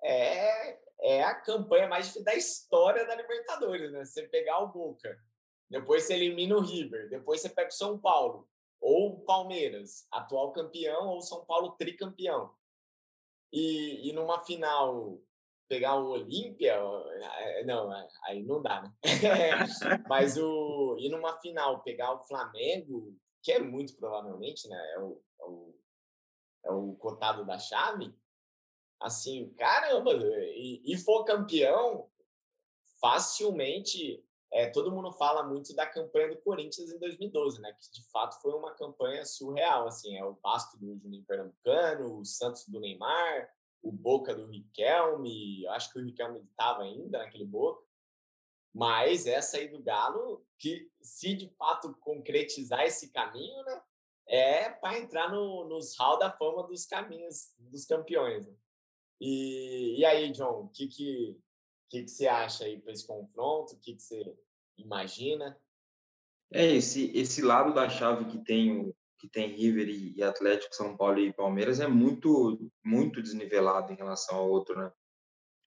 é, 0.02 0.78
é 1.00 1.22
a 1.22 1.34
campanha 1.34 1.88
mais 1.88 2.06
difícil 2.06 2.24
da 2.24 2.34
história 2.34 3.06
da 3.06 3.14
Libertadores, 3.14 3.92
né? 3.92 4.04
Você 4.04 4.26
pegar 4.28 4.58
o 4.58 4.68
Boca 4.68 5.16
depois 5.70 6.04
você 6.04 6.14
elimina 6.14 6.56
o 6.56 6.60
River, 6.60 7.08
depois 7.10 7.40
você 7.40 7.48
pega 7.48 7.68
o 7.68 7.72
São 7.72 7.98
Paulo, 7.98 8.48
ou 8.80 9.12
o 9.12 9.20
Palmeiras, 9.20 10.06
atual 10.10 10.52
campeão, 10.52 11.08
ou 11.08 11.20
São 11.20 11.44
Paulo 11.44 11.72
tricampeão. 11.72 12.54
E, 13.52 14.08
e 14.08 14.12
numa 14.12 14.44
final 14.44 15.20
pegar 15.68 15.96
o 15.96 16.10
Olímpia, 16.10 16.74
é, 16.74 17.64
não, 17.64 17.94
é, 17.94 18.08
aí 18.24 18.42
não 18.42 18.62
dá, 18.62 18.82
né? 18.82 18.92
Mas 20.08 20.38
o 20.38 20.96
e 20.98 21.10
numa 21.10 21.38
final 21.40 21.82
pegar 21.82 22.12
o 22.12 22.24
Flamengo, 22.24 23.14
que 23.42 23.52
é 23.52 23.58
muito 23.58 23.94
provavelmente, 23.96 24.66
né? 24.68 24.92
É 24.94 25.00
o, 25.00 25.22
é 25.40 25.44
o, 25.44 25.74
é 26.64 26.70
o 26.70 26.94
cotado 26.94 27.44
da 27.44 27.58
chave. 27.58 28.14
Assim, 29.00 29.52
caramba, 29.54 30.12
e, 30.12 30.82
e 30.84 30.96
for 30.96 31.24
campeão, 31.24 32.10
facilmente 33.00 34.24
é, 34.50 34.70
todo 34.70 34.90
mundo 34.90 35.12
fala 35.12 35.42
muito 35.42 35.74
da 35.74 35.86
campanha 35.86 36.28
do 36.28 36.40
Corinthians 36.40 36.90
em 36.90 36.98
2012, 36.98 37.60
né? 37.60 37.72
Que 37.72 37.92
de 37.92 38.10
fato 38.10 38.40
foi 38.40 38.52
uma 38.54 38.74
campanha 38.74 39.24
surreal, 39.24 39.86
assim, 39.86 40.16
é 40.16 40.24
o 40.24 40.38
Vasco 40.42 40.78
do 40.78 40.98
Juninho 40.98 41.24
Pernambucano, 41.24 42.18
o 42.18 42.24
Santos 42.24 42.66
do 42.66 42.80
Neymar, 42.80 43.50
o 43.82 43.92
Boca 43.92 44.34
do 44.34 44.46
Riquelme, 44.46 45.66
acho 45.68 45.92
que 45.92 45.98
o 45.98 46.04
Riquelme 46.04 46.40
estava 46.40 46.82
ainda 46.82 47.18
naquele 47.18 47.44
Boca, 47.44 47.82
mas 48.74 49.26
essa 49.26 49.58
aí 49.58 49.68
do 49.68 49.82
Galo, 49.82 50.44
que 50.58 50.90
se 51.02 51.34
de 51.34 51.48
fato 51.56 51.94
concretizar 52.00 52.84
esse 52.84 53.12
caminho, 53.12 53.62
né, 53.64 53.82
é 54.26 54.70
para 54.70 54.98
entrar 54.98 55.30
no, 55.30 55.68
nos 55.68 55.96
hall 55.98 56.18
da 56.18 56.30
fama 56.30 56.66
dos 56.66 56.86
caminhos 56.86 57.54
dos 57.58 57.84
campeões. 57.84 58.46
Né? 58.46 58.54
E, 59.20 60.00
e 60.00 60.04
aí, 60.04 60.30
John, 60.32 60.64
o 60.64 60.68
que, 60.68 60.86
que, 60.86 61.36
que, 61.90 62.04
que 62.04 62.10
você 62.10 62.26
acha 62.26 62.64
aí 62.64 62.80
para 62.80 62.92
esse 62.92 63.06
confronto? 63.06 63.74
O 63.74 63.80
que, 63.80 63.94
que 63.94 64.02
você 64.02 64.36
imagina? 64.76 65.58
É 66.52 66.66
esse 66.66 67.10
esse 67.16 67.42
lado 67.42 67.74
da 67.74 67.88
chave 67.90 68.24
que 68.26 68.38
tem 68.38 68.80
o, 68.80 68.94
que 69.18 69.28
tem 69.28 69.54
River 69.54 69.88
e 69.88 70.22
Atlético, 70.22 70.74
São 70.74 70.96
Paulo 70.96 71.18
e 71.18 71.32
Palmeiras 71.32 71.80
é 71.80 71.88
muito, 71.88 72.70
muito 72.84 73.20
desnivelado 73.20 73.92
em 73.92 73.96
relação 73.96 74.36
ao 74.36 74.48
outro, 74.48 74.78
né? 74.78 74.90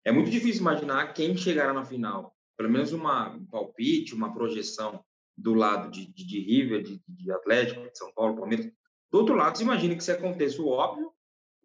É 0.06 0.12
muito 0.12 0.32
difícil 0.32 0.62
imaginar 0.62 1.14
quem 1.14 1.36
chegará 1.38 1.74
na 1.74 1.86
final. 1.86 2.36
Pelo 2.58 2.70
menos 2.70 2.94
uma 2.94 3.30
um 3.30 3.46
palpite, 3.46 4.16
uma 4.16 4.34
projeção 4.34 5.04
do 5.38 5.54
lado 5.54 5.92
de, 5.92 6.08
de, 6.12 6.26
de 6.26 6.40
River, 6.40 6.82
de, 6.82 7.02
de, 7.08 7.32
Atlético, 7.32 7.82
de 7.82 7.98
São 7.98 8.12
Paulo, 8.14 8.38
Palmeiras. 8.38 8.72
Do 9.12 9.18
outro 9.20 9.36
lado, 9.36 9.58
se 9.58 9.64
imagina 9.64 9.96
que 9.96 10.04
se 10.04 10.12
aconteça 10.12 10.62
o 10.62 10.70
óbvio, 10.70 11.12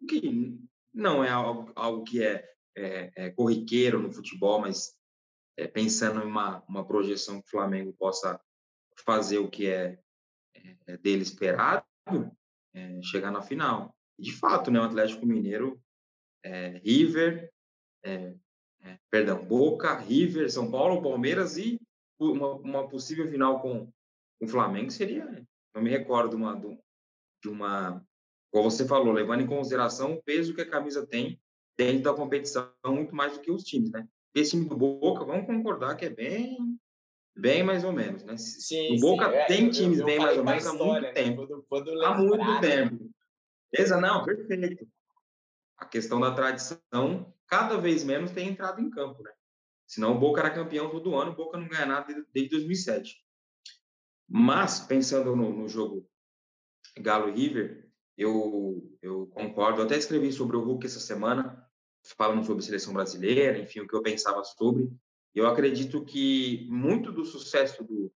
que 0.07 0.59
não 0.97 1.23
é 1.23 1.29
algo, 1.29 1.71
algo 1.75 2.03
que 2.03 2.23
é, 2.23 2.43
é, 2.75 3.11
é, 3.15 3.29
corriqueiro 3.29 4.01
no 4.01 4.11
futebol, 4.11 4.59
mas 4.59 4.95
é, 5.55 5.67
pensando 5.67 6.21
em 6.21 6.25
uma, 6.25 6.63
uma 6.67 6.85
projeção 6.85 7.39
que 7.39 7.47
o 7.47 7.51
Flamengo 7.51 7.93
possa 7.93 8.41
fazer 9.05 9.37
o 9.37 9.49
que 9.49 9.67
é 9.67 9.99
é, 10.87 10.97
dele 10.97 11.21
esperado 11.21 11.85
é, 12.73 13.01
chegar 13.03 13.31
na 13.31 13.41
final. 13.41 13.95
De 14.17 14.31
fato, 14.33 14.71
né, 14.71 14.79
o 14.79 14.83
Atlético 14.83 15.25
Mineiro, 15.25 15.79
é, 16.43 16.79
River, 16.79 17.51
é, 18.03 18.33
perdão, 19.11 19.45
Boca, 19.45 19.97
River, 19.97 20.51
São 20.51 20.71
Paulo, 20.71 21.01
Palmeiras 21.01 21.57
e 21.57 21.79
uma, 22.19 22.53
uma 22.55 22.87
possível 22.87 23.29
final 23.29 23.61
com, 23.61 23.91
o 24.41 24.47
Flamengo 24.47 24.89
seria, 24.89 25.25
não 25.75 25.81
me 25.81 25.89
recordo 25.89 26.35
uma, 26.35 26.55
de 27.41 27.49
uma, 27.49 28.03
como 28.51 28.69
você 28.69 28.87
falou, 28.87 29.13
levando 29.13 29.41
em 29.41 29.47
consideração 29.47 30.13
o 30.13 30.23
peso 30.23 30.53
que 30.53 30.61
a 30.61 30.69
camisa 30.69 31.05
tem 31.05 31.39
dentro 31.77 32.03
da 32.03 32.13
competição, 32.13 32.71
muito 32.85 33.15
mais 33.15 33.33
do 33.33 33.39
que 33.39 33.51
os 33.51 33.63
times, 33.63 33.91
né? 33.91 34.07
Esse 34.33 34.51
time 34.51 34.67
do 34.67 34.75
Boca, 34.75 35.25
vamos 35.25 35.45
concordar 35.45 35.95
que 35.95 36.05
é 36.05 36.09
bem 36.09 36.57
bem 37.35 37.63
mais 37.63 37.83
ou 37.83 37.93
menos, 37.93 38.23
né? 38.23 38.35
Sim, 38.37 38.97
o 38.97 38.99
Boca 38.99 39.29
sim. 39.29 39.35
É, 39.35 39.45
tem 39.45 39.69
times 39.69 39.99
eu, 39.99 40.01
eu 40.01 40.05
bem 40.05 40.19
mais 40.19 40.37
ou 40.37 40.43
menos 40.43 40.65
história, 40.65 40.81
há 40.81 40.85
muito 40.85 41.01
né? 41.03 41.11
tempo. 41.11 41.47
Quando, 41.47 41.65
quando 41.69 42.03
há 42.03 42.17
muito 42.17 42.61
tempo. 42.61 43.11
Beleza? 43.71 44.01
Não, 44.01 44.25
perfeito. 44.25 44.87
A 45.77 45.85
questão 45.85 46.19
da 46.19 46.33
tradição, 46.33 47.33
cada 47.47 47.77
vez 47.77 48.03
menos 48.03 48.31
tem 48.31 48.49
entrado 48.49 48.81
em 48.81 48.89
campo, 48.89 49.21
né? 49.21 49.31
Senão 49.85 50.15
o 50.15 50.19
Boca 50.19 50.41
era 50.41 50.49
campeão 50.49 50.89
todo 50.89 51.15
ano, 51.15 51.31
o 51.31 51.35
Boca 51.35 51.57
não 51.57 51.67
ganha 51.67 51.85
nada 51.85 52.25
desde 52.33 52.51
2007. 52.51 53.23
Mas, 54.27 54.79
pensando 54.79 55.35
no, 55.35 55.53
no 55.53 55.69
jogo 55.69 56.09
Galo 56.99 57.31
River, 57.31 57.86
eu, 58.17 58.97
eu 59.01 59.27
concordo. 59.27 59.81
Eu 59.81 59.85
até 59.85 59.97
escrevi 59.97 60.31
sobre 60.31 60.57
o 60.57 60.63
Hulk 60.63 60.85
essa 60.85 60.99
semana, 60.99 61.65
falando 62.17 62.45
sobre 62.45 62.63
seleção 62.63 62.93
brasileira, 62.93 63.59
enfim, 63.59 63.81
o 63.81 63.87
que 63.87 63.95
eu 63.95 64.01
pensava 64.01 64.43
sobre. 64.43 64.89
Eu 65.35 65.45
acredito 65.47 66.03
que 66.03 66.67
muito 66.69 67.11
do 67.11 67.23
sucesso 67.23 67.83
do, 67.83 68.11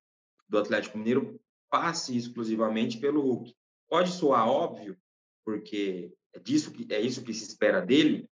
do 0.50 0.58
Atlético 0.58 0.98
Mineiro 0.98 1.40
passe 1.70 2.18
exclusivamente 2.18 2.98
pelo 2.98 3.22
Hulk. 3.22 3.56
Pode 3.88 4.12
soar 4.12 4.48
óbvio, 4.48 4.98
porque 5.46 6.14
é, 6.34 6.40
disso 6.40 6.72
que, 6.72 6.92
é 6.92 7.00
isso 7.00 7.24
que 7.24 7.34
se 7.34 7.48
espera 7.48 7.82
dele, 7.82 8.28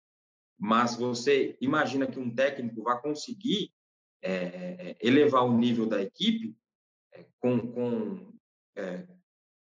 mas 0.57 0.95
você 0.95 1.57
imagina 1.59 2.07
que 2.07 2.19
um 2.19 2.33
técnico 2.33 2.81
vai 2.83 2.99
conseguir 3.01 3.71
é, 4.21 4.95
elevar 5.01 5.43
o 5.43 5.57
nível 5.57 5.85
da 5.85 6.01
equipe 6.01 6.55
é, 7.13 7.25
com, 7.39 7.71
com 7.71 8.33
é, 8.75 9.07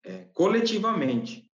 é, 0.04 0.23
coletivamente. 0.34 1.51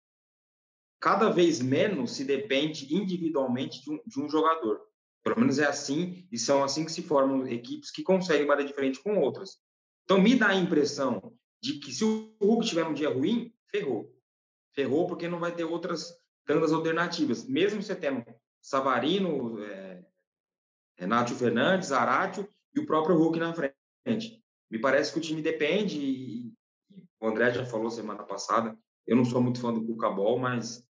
Cada 1.05 1.29
vez 1.29 1.61
menos 1.61 2.15
se 2.15 2.23
depende 2.23 2.91
individualmente 2.91 3.79
de 3.83 3.91
um, 3.91 3.99
de 4.07 4.19
um 4.19 4.27
jogador. 4.27 4.81
Pelo 5.23 5.39
menos 5.39 5.59
é 5.59 5.67
assim, 5.67 6.27
e 6.31 6.37
são 6.39 6.63
assim 6.63 6.83
que 6.83 6.91
se 6.91 7.03
formam 7.03 7.47
equipes 7.47 7.91
que 7.91 8.01
conseguem 8.01 8.47
bater 8.47 8.65
diferente 8.65 8.99
com 9.03 9.19
outras. 9.19 9.59
Então, 10.03 10.19
me 10.19 10.35
dá 10.35 10.47
a 10.47 10.55
impressão 10.55 11.37
de 11.61 11.73
que 11.73 11.93
se 11.93 12.03
o 12.03 12.35
Hulk 12.41 12.65
tiver 12.65 12.85
um 12.85 12.93
dia 12.95 13.13
ruim, 13.13 13.53
ferrou. 13.69 14.11
Ferrou 14.73 15.05
porque 15.05 15.27
não 15.27 15.39
vai 15.39 15.53
ter 15.53 15.63
outras 15.63 16.11
tantas 16.43 16.73
alternativas. 16.73 17.47
Mesmo 17.47 17.83
você 17.83 17.95
tendo 17.95 18.25
Savarino, 18.59 19.63
é, 19.63 20.03
Renato 20.97 21.35
Fernandes, 21.35 21.91
Aratio 21.91 22.49
e 22.73 22.79
o 22.79 22.85
próprio 22.87 23.15
Hulk 23.15 23.37
na 23.37 23.53
frente. 23.53 24.43
Me 24.71 24.79
parece 24.79 25.13
que 25.13 25.19
o 25.19 25.21
time 25.21 25.43
depende, 25.43 25.99
e, 25.99 26.47
e 26.47 26.53
o 27.21 27.27
André 27.27 27.53
já 27.53 27.63
falou 27.63 27.91
semana 27.91 28.23
passada, 28.23 28.75
eu 29.05 29.15
não 29.15 29.23
sou 29.23 29.39
muito 29.39 29.61
fã 29.61 29.71
do 29.71 29.85
Cucabol, 29.85 30.39
mas 30.39 30.84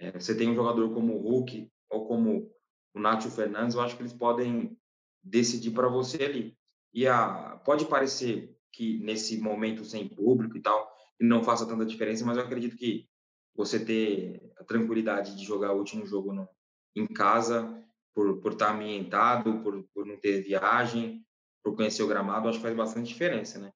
é, 0.00 0.10
você 0.10 0.34
tem 0.34 0.50
um 0.50 0.54
jogador 0.54 0.92
como 0.94 1.14
o 1.14 1.20
Hulk 1.20 1.70
ou 1.90 2.06
como 2.06 2.50
o 2.94 2.98
Nacho 2.98 3.30
Fernandes, 3.30 3.74
eu 3.74 3.82
acho 3.82 3.96
que 3.96 4.02
eles 4.02 4.14
podem 4.14 4.76
decidir 5.22 5.72
para 5.72 5.88
você 5.88 6.24
ali. 6.24 6.56
E 6.92 7.06
a, 7.06 7.60
pode 7.64 7.84
parecer 7.84 8.56
que 8.72 8.98
nesse 9.00 9.38
momento 9.38 9.84
sem 9.84 10.08
público 10.08 10.56
e 10.56 10.62
tal, 10.62 10.90
não 11.20 11.44
faça 11.44 11.66
tanta 11.66 11.84
diferença, 11.84 12.24
mas 12.24 12.38
eu 12.38 12.44
acredito 12.44 12.76
que 12.76 13.06
você 13.54 13.84
ter 13.84 14.52
a 14.58 14.64
tranquilidade 14.64 15.36
de 15.36 15.44
jogar 15.44 15.74
o 15.74 15.78
último 15.78 16.06
jogo 16.06 16.32
no, 16.32 16.48
em 16.96 17.06
casa, 17.06 17.84
por, 18.14 18.40
por 18.40 18.52
estar 18.52 18.74
ambientado, 18.74 19.62
por, 19.62 19.84
por 19.94 20.06
não 20.06 20.16
ter 20.16 20.40
viagem, 20.42 21.24
por 21.62 21.76
conhecer 21.76 22.02
o 22.02 22.08
gramado, 22.08 22.48
acho 22.48 22.58
que 22.58 22.64
faz 22.64 22.76
bastante 22.76 23.08
diferença, 23.08 23.58
né? 23.58 23.70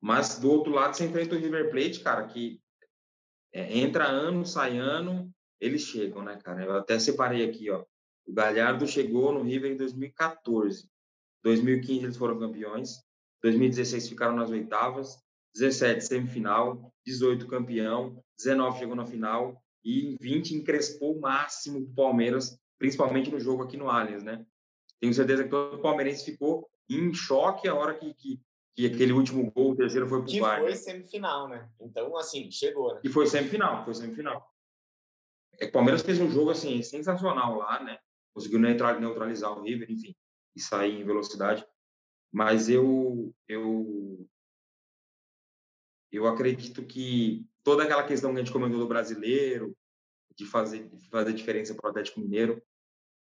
Mas 0.00 0.38
do 0.38 0.50
outro 0.50 0.72
lado, 0.72 0.96
você 0.96 1.04
enfrenta 1.04 1.34
o 1.34 1.38
River 1.38 1.70
Plate, 1.70 2.00
cara, 2.00 2.26
que 2.26 2.62
é, 3.52 3.78
entra 3.78 4.06
ano, 4.06 4.46
sai 4.46 4.78
ano, 4.78 5.30
eles 5.60 5.82
chegam, 5.82 6.22
né, 6.22 6.36
cara? 6.42 6.64
Eu 6.64 6.76
até 6.76 6.98
separei 6.98 7.48
aqui, 7.48 7.70
ó. 7.70 7.84
O 8.26 8.32
Galhardo 8.32 8.86
chegou 8.86 9.32
no 9.32 9.42
River 9.42 9.72
em 9.72 9.76
2014. 9.76 10.88
2015 11.42 12.04
eles 12.04 12.16
foram 12.16 12.38
campeões. 12.38 13.02
2016 13.42 14.08
ficaram 14.08 14.34
nas 14.34 14.50
oitavas. 14.50 15.18
17 15.54 16.04
semifinal. 16.04 16.92
18 17.04 17.46
campeão. 17.46 18.22
19 18.38 18.78
chegou 18.78 18.94
na 18.94 19.06
final. 19.06 19.62
E 19.84 20.12
em 20.12 20.16
20 20.20 20.54
encrespou 20.54 21.16
o 21.16 21.20
máximo 21.20 21.78
o 21.78 21.94
Palmeiras, 21.94 22.58
principalmente 22.78 23.30
no 23.30 23.40
jogo 23.40 23.62
aqui 23.62 23.76
no 23.76 23.88
Allianz, 23.88 24.22
né? 24.22 24.44
Tenho 25.00 25.14
certeza 25.14 25.44
que 25.44 25.50
todo 25.50 25.80
palmeirense 25.80 26.24
ficou 26.24 26.68
em 26.88 27.14
choque 27.14 27.66
a 27.66 27.74
hora 27.74 27.94
que, 27.94 28.12
que, 28.12 28.40
que 28.74 28.86
aquele 28.86 29.12
último 29.12 29.50
gol, 29.50 29.72
o 29.72 29.76
terceiro 29.76 30.06
foi 30.06 30.18
pro 30.18 30.26
Que 30.30 30.38
foi 30.38 30.76
semifinal, 30.76 31.48
né? 31.48 31.68
Então, 31.80 32.14
assim, 32.18 32.50
chegou, 32.50 32.94
né? 32.94 33.00
E 33.02 33.08
foi 33.08 33.26
semifinal, 33.26 33.82
foi 33.84 33.94
semifinal. 33.94 34.46
É 35.54 35.64
que 35.64 35.70
o 35.70 35.72
Palmeiras 35.72 36.02
fez 36.02 36.20
um 36.20 36.30
jogo, 36.30 36.50
assim, 36.50 36.82
sensacional 36.82 37.56
lá, 37.56 37.82
né? 37.82 37.98
conseguiu 38.32 38.58
neutralizar 38.58 39.52
o 39.52 39.62
River, 39.62 39.90
enfim, 39.90 40.14
e 40.54 40.60
sair 40.60 41.00
em 41.00 41.04
velocidade. 41.04 41.66
Mas 42.32 42.68
eu, 42.68 43.34
eu, 43.48 44.28
eu 46.12 46.26
acredito 46.26 46.84
que 46.84 47.46
toda 47.62 47.84
aquela 47.84 48.06
questão 48.06 48.30
que 48.32 48.40
a 48.40 48.44
gente 48.44 48.52
comentou 48.52 48.78
do 48.78 48.88
brasileiro, 48.88 49.76
de 50.36 50.46
fazer, 50.46 50.88
de 50.88 51.08
fazer 51.08 51.32
diferença 51.32 51.74
para 51.74 51.88
o 51.88 51.90
Atlético 51.90 52.20
Mineiro, 52.20 52.62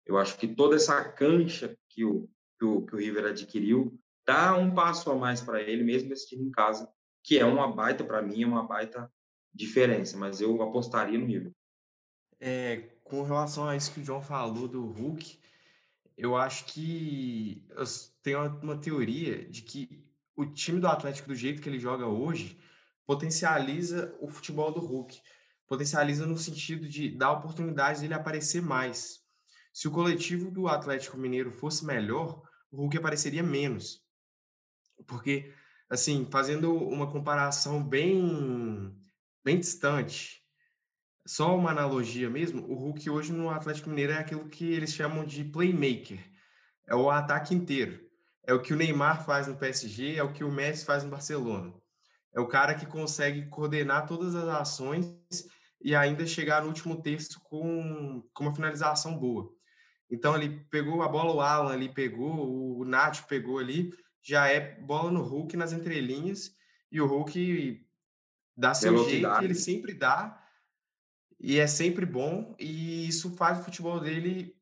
eu 0.07 0.17
acho 0.17 0.39
que 0.39 0.47
toda 0.47 0.77
essa 0.77 1.03
cancha 1.05 1.77
que 1.89 2.05
o, 2.05 2.29
que 2.59 2.65
o, 2.65 2.87
que 2.87 2.95
o 2.95 2.99
River 2.99 3.27
adquiriu 3.27 3.99
dá 4.27 4.55
um 4.55 4.75
passo 4.75 5.11
a 5.11 5.15
mais 5.15 5.41
para 5.41 5.63
ele, 5.63 5.83
mesmo 5.83 6.13
time 6.15 6.45
em 6.45 6.51
casa, 6.51 6.91
que 7.25 7.39
é 7.39 7.45
uma 7.45 7.73
baita, 7.73 8.05
para 8.05 8.21
mim, 8.21 8.43
é 8.43 8.47
uma 8.47 8.63
baita 8.63 9.11
diferença, 9.55 10.19
mas 10.19 10.41
eu 10.41 10.63
apostaria 10.63 11.19
no 11.19 11.27
River. 11.27 11.53
É, 12.41 12.99
com 13.05 13.23
relação 13.23 13.69
a 13.69 13.77
isso 13.77 13.93
que 13.93 14.01
o 14.01 14.05
João 14.05 14.23
falou 14.23 14.69
do 14.69 14.87
Hulk, 14.87 15.39
eu 16.17 16.37
acho 16.37 16.67
que 16.67 17.65
eu 17.71 17.85
tenho 18.23 18.61
uma 18.61 18.77
teoria 18.77 19.49
de 19.49 19.63
que 19.63 20.05
o 20.37 20.45
time 20.47 20.81
do 20.81 20.87
Atlético, 20.87 21.29
do 21.29 21.35
jeito 21.35 21.63
que 21.63 21.69
ele 21.69 21.79
joga 21.79 22.07
hoje, 22.07 22.59
potencializa 23.07 24.15
o 24.21 24.29
futebol 24.29 24.73
do 24.73 24.81
Hulk. 24.81 25.21
Potencializa 25.67 26.27
no 26.27 26.37
sentido 26.39 26.89
de 26.89 27.11
dar 27.11 27.33
oportunidade 27.33 28.01
dele 28.01 28.15
aparecer 28.15 28.63
mais. 28.63 29.21
Se 29.73 29.87
o 29.89 29.91
coletivo 29.91 30.51
do 30.51 30.69
Atlético 30.69 31.17
Mineiro 31.17 31.51
fosse 31.51 31.85
melhor, 31.85 32.43
o 32.71 32.77
Hulk 32.77 32.99
apareceria 32.99 33.43
menos. 33.43 34.05
Porque, 35.07 35.53
assim, 35.89 36.27
fazendo 36.31 36.75
uma 36.75 37.11
comparação 37.11 37.83
bem, 37.83 38.95
bem 39.45 39.59
distante, 39.59 40.45
só 41.29 41.55
uma 41.55 41.73
analogia 41.73 42.31
mesmo, 42.31 42.63
o 42.63 42.75
Hulk 42.75 43.11
hoje 43.11 43.33
no 43.35 43.51
Atlético 43.51 43.91
Mineiro 43.91 44.15
é 44.15 44.17
aquilo 44.19 44.49
que 44.49 44.73
eles 44.73 44.95
chamam 44.95 45.27
de 45.27 45.45
playmaker. 45.45 46.19
É 46.87 46.95
o 46.95 47.11
ataque 47.11 47.55
inteiro. 47.55 48.01
É 48.47 48.55
o 48.55 48.63
que 48.63 48.73
o 48.73 48.77
Neymar 48.77 49.27
faz 49.27 49.47
no 49.47 49.55
PSG, 49.55 50.17
é 50.17 50.23
o 50.23 50.33
que 50.33 50.43
o 50.43 50.51
Messi 50.51 50.87
faz 50.87 51.05
no 51.05 51.11
Barcelona. 51.11 51.75
É 52.35 52.41
o 52.41 52.49
cara 52.49 52.75
que 52.75 52.87
consegue 52.87 53.47
coordenar 53.51 54.07
todas 54.07 54.35
as 54.35 54.49
ações 54.49 55.15
e 55.83 55.95
ainda 55.95 56.27
chegar 56.27 56.63
no 56.63 56.69
último 56.69 57.03
terço 57.03 57.39
com, 57.45 58.27
com 58.33 58.45
uma 58.45 58.55
finalização 58.55 59.15
boa. 59.19 59.53
Então, 60.11 60.35
ele 60.35 60.65
pegou 60.71 61.03
a 61.03 61.09
bola, 61.09 61.35
o 61.35 61.43
Alan 61.43 61.75
ali 61.75 61.91
pegou, 61.91 62.79
o 62.79 62.87
Nath 62.87 63.27
pegou 63.29 63.59
ali, 63.59 63.93
já 64.23 64.49
é 64.49 64.81
bola 64.81 65.11
no 65.11 65.21
Hulk 65.21 65.59
nas 65.59 65.75
entrelinhas, 65.75 66.53
e 66.91 67.03
o 67.03 67.07
Hulk 67.07 67.87
dá 68.57 68.73
seu 68.73 68.93
Velocidade. 68.93 69.41
jeito, 69.41 69.45
ele 69.45 69.55
sempre 69.55 69.93
dá, 69.93 70.48
e 71.41 71.59
é 71.59 71.67
sempre 71.67 72.05
bom, 72.05 72.55
e 72.59 73.07
isso 73.07 73.35
faz 73.37 73.61
o 73.61 73.65
futebol 73.65 74.01
dele 74.01 74.57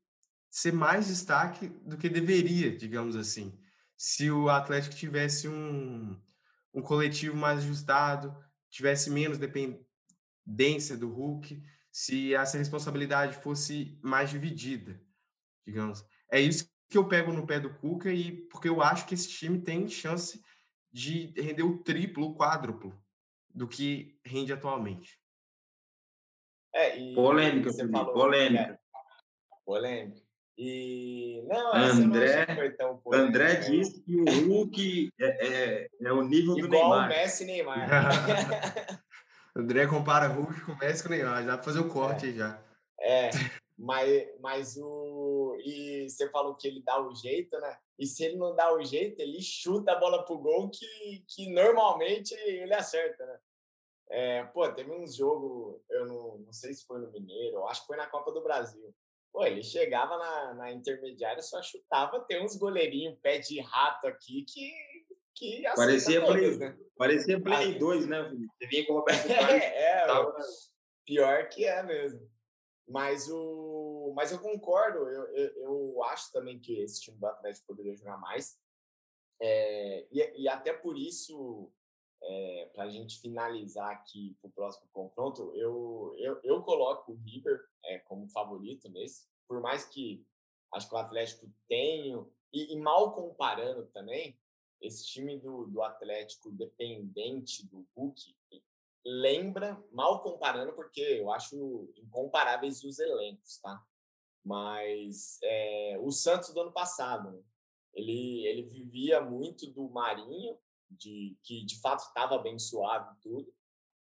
ser 0.51 0.73
mais 0.73 1.07
destaque 1.07 1.69
do 1.69 1.97
que 1.97 2.09
deveria, 2.09 2.77
digamos 2.77 3.17
assim. 3.17 3.59
Se 3.97 4.31
o 4.31 4.49
Atlético 4.49 4.95
tivesse 4.95 5.49
um, 5.49 6.21
um 6.73 6.83
coletivo 6.83 7.37
mais 7.37 7.61
ajustado, 7.61 8.37
tivesse 8.71 9.11
menos 9.11 9.39
dependência 9.39 10.97
do 10.97 11.09
Hulk, 11.09 11.63
se 11.91 12.35
essa 12.35 12.59
responsabilidade 12.59 13.37
fosse 13.43 13.99
mais 14.03 14.31
dividida 14.31 15.01
digamos. 15.67 16.07
É 16.31 16.41
isso 16.41 16.71
que 16.89 16.97
eu 16.97 17.09
pego 17.09 17.33
no 17.33 17.47
pé 17.47 17.59
do 17.59 17.75
Cuca 17.75 18.13
e 18.13 18.33
porque 18.47 18.69
eu 18.69 18.81
acho 18.81 19.07
que 19.07 19.15
esse 19.15 19.29
time 19.29 19.61
tem 19.61 19.89
chance 19.89 20.41
de 20.93 21.35
render 21.37 21.65
o 21.65 21.83
triplo, 21.83 22.29
o 22.29 22.37
quádruplo 22.37 22.97
do 23.53 23.67
que 23.67 24.19
rende 24.25 24.53
atualmente. 24.53 25.19
É, 26.77 26.99
e 26.99 27.15
polêmica, 27.15 27.73
você 27.73 27.89
falou, 27.89 28.13
polêmica. 28.13 28.63
É, 28.63 28.79
polêmica. 29.65 30.21
E 30.59 31.43
não, 31.49 31.75
André, 31.75 32.47
não 32.79 32.99
polêmica, 32.99 33.29
André 33.29 33.55
né? 33.55 33.61
disse 33.61 34.03
que 34.03 34.15
o 34.15 34.25
Hulk 34.25 35.11
é, 35.19 35.47
é, 35.47 35.89
é 36.03 36.13
o 36.13 36.23
nível 36.23 36.59
Igual 36.59 36.61
do 36.61 36.69
Neymar. 36.69 36.89
Igual 36.89 37.05
o 37.05 37.09
Messi 37.09 37.43
e 37.43 37.47
Neymar. 37.47 37.89
André 39.57 39.87
compara 39.87 40.27
Hulk 40.27 40.61
com 40.67 40.73
o 40.73 40.79
Messi 40.79 41.03
com 41.03 41.09
o 41.09 41.13
Neymar, 41.13 41.45
já 41.45 41.63
fazer 41.63 41.81
o 41.81 41.89
corte 41.89 42.27
é. 42.27 42.29
aí 42.29 42.37
já. 42.37 42.63
É, 43.01 43.31
mas, 43.79 44.27
mas 44.41 44.77
o. 44.77 45.57
E 45.65 46.11
você 46.11 46.29
falou 46.29 46.55
que 46.57 46.69
ele 46.69 46.83
dá 46.83 47.01
o 47.01 47.15
jeito, 47.15 47.59
né? 47.59 47.75
E 47.99 48.07
se 48.07 48.23
ele 48.23 48.37
não 48.37 48.55
dá 48.55 48.71
o 48.75 48.85
jeito, 48.85 49.19
ele 49.21 49.41
chuta 49.41 49.93
a 49.93 49.99
bola 49.99 50.27
pro 50.27 50.37
gol 50.37 50.69
que, 50.69 51.25
que 51.27 51.51
normalmente 51.55 52.35
ele 52.35 52.75
acerta, 52.75 53.25
né? 53.25 53.39
É, 54.09 54.45
pô, 54.45 54.69
teve 54.73 54.91
uns 54.91 55.17
jogos, 55.17 55.81
eu 55.91 56.07
não, 56.07 56.39
não 56.39 56.53
sei 56.53 56.73
se 56.73 56.87
foi 56.87 57.01
no 57.01 57.11
Mineiro, 57.11 57.67
acho 57.67 57.81
que 57.81 57.89
foi 57.89 57.97
na 57.97 58.07
Copa 58.07 58.31
do 58.31 58.43
Brasil. 58.43 58.95
Pô, 59.33 59.45
ele 59.45 59.63
chegava 59.63 60.17
na, 60.17 60.55
na 60.55 60.73
intermediária 60.73 61.43
só 61.43 61.61
chutava, 61.63 62.21
tem 62.21 62.43
uns 62.43 62.57
goleirinhos 62.57 63.19
pé 63.21 63.39
de 63.39 63.61
rato 63.61 64.07
aqui 64.07 64.45
que, 64.45 64.73
que 65.35 65.63
parecia 65.75 66.21
todas, 66.21 66.57
play, 66.57 66.57
né? 66.57 66.79
Parecia 66.97 67.41
Play 67.41 67.79
2, 67.79 68.07
né, 68.07 68.23
Você 68.23 68.67
vinha 68.69 68.87
com 68.87 68.95
o 68.95 68.97
Roberto 68.97 69.27
É, 69.29 70.03
é 70.03 70.07
pior 71.05 71.49
que 71.49 71.65
é 71.65 71.83
mesmo. 71.83 72.29
Mas, 72.89 73.29
o, 73.29 74.13
mas 74.15 74.31
eu 74.31 74.39
concordo, 74.39 74.99
eu, 75.09 75.27
eu, 75.35 75.53
eu 75.57 76.05
acho 76.05 76.31
também 76.33 76.59
que 76.61 76.81
esse 76.81 77.01
time 77.01 77.19
do 77.19 77.27
Atlético 77.27 77.67
poderia 77.67 77.97
jogar 77.97 78.17
mais. 78.19 78.57
É, 79.43 80.07
e, 80.11 80.43
e 80.43 80.49
até 80.49 80.73
por 80.73 80.97
isso, 80.97 81.71
é, 82.23 82.71
para 82.75 82.85
a 82.85 82.91
gente 82.91 83.21
finalizar 83.21 83.91
aqui 83.91 84.37
para 84.41 84.49
o 84.49 84.53
próximo 84.53 84.89
confronto, 84.93 85.53
eu, 85.55 86.15
eu, 86.19 86.41
eu 86.43 86.63
coloco 86.63 87.13
o 87.13 87.17
River 87.17 87.61
é, 87.85 87.99
como 88.01 88.29
favorito 88.31 88.89
nesse, 88.89 89.27
por 89.47 89.61
mais 89.61 89.85
que 89.87 90.25
acho 90.73 90.89
que 90.89 90.95
o 90.95 90.99
Atlético 90.99 91.51
tenha, 91.69 92.25
e, 92.53 92.75
e 92.75 92.77
mal 92.81 93.15
comparando 93.15 93.87
também, 93.87 94.39
esse 94.81 95.07
time 95.07 95.39
do, 95.39 95.67
do 95.67 95.83
Atlético 95.83 96.51
dependente 96.51 97.67
do 97.67 97.87
Hulk, 97.97 98.37
lembra, 99.05 99.83
mal 99.93 100.23
comparando, 100.23 100.73
porque 100.73 101.01
eu 101.01 101.31
acho 101.31 101.89
incomparáveis 101.97 102.83
os 102.83 102.99
elencos, 102.99 103.59
tá? 103.59 103.83
Mas 104.45 105.39
é, 105.43 105.97
o 106.01 106.11
Santos 106.11 106.53
do 106.53 106.61
ano 106.61 106.73
passado, 106.73 107.31
né? 107.31 107.43
ele, 107.95 108.47
ele 108.47 108.63
vivia 108.63 109.21
muito 109.21 109.67
do 109.71 109.89
Marinho, 109.89 110.59
de, 110.91 111.37
que 111.43 111.65
de 111.65 111.81
fato 111.81 112.01
estava 112.01 112.37
abençoado 112.37 113.17
tudo, 113.21 113.53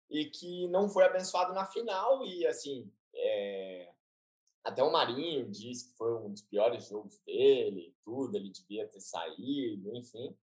e 0.09 0.25
que 0.25 0.67
não 0.67 0.89
foi 0.89 1.05
abençoado 1.05 1.53
na 1.53 1.65
final, 1.65 2.25
e 2.25 2.45
assim, 2.45 2.91
é, 3.13 3.91
até 4.63 4.83
o 4.83 4.91
Marinho 4.91 5.49
disse 5.49 5.89
que 5.89 5.97
foi 5.97 6.13
um 6.13 6.29
dos 6.29 6.41
piores 6.41 6.87
jogos 6.87 7.17
dele, 7.19 7.95
tudo, 8.03 8.35
ele 8.35 8.49
devia 8.49 8.87
ter 8.87 8.99
saído, 8.99 9.95
enfim. 9.95 10.35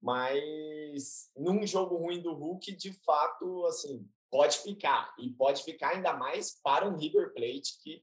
Mas 0.00 1.30
num 1.36 1.66
jogo 1.66 1.96
ruim 1.96 2.22
do 2.22 2.32
Hulk, 2.32 2.72
de 2.72 2.92
fato, 2.92 3.66
assim, 3.66 4.08
pode 4.30 4.58
ficar. 4.58 5.14
E 5.18 5.28
pode 5.30 5.62
ficar 5.62 5.90
ainda 5.90 6.14
mais 6.14 6.58
para 6.62 6.88
um 6.88 6.96
River 6.96 7.34
Plate 7.34 7.78
que 7.82 8.02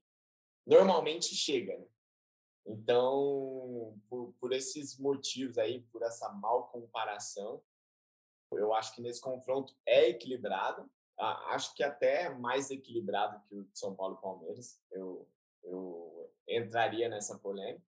normalmente 0.66 1.34
chega. 1.34 1.76
Né? 1.76 1.86
Então, 2.68 3.98
por, 4.10 4.34
por 4.40 4.52
esses 4.52 5.00
motivos 5.00 5.58
aí, 5.58 5.82
por 5.84 6.04
essa 6.04 6.30
mal 6.30 6.68
comparação, 6.68 7.64
eu 8.52 8.74
acho 8.74 8.94
que 8.94 9.02
nesse 9.02 9.22
confronto 9.22 9.74
é 9.86 10.10
equilibrado. 10.10 10.90
Acho 11.18 11.74
que 11.74 11.82
até 11.82 12.30
mais 12.30 12.70
equilibrado 12.70 13.42
que 13.48 13.56
o 13.56 13.64
de 13.64 13.80
São 13.80 13.96
Paulo 13.96 14.18
e 14.18 14.22
Palmeiras. 14.22 14.80
Eu, 14.92 15.28
eu 15.64 16.32
entraria 16.48 17.10
nessa 17.10 17.40
polêmica. 17.40 17.86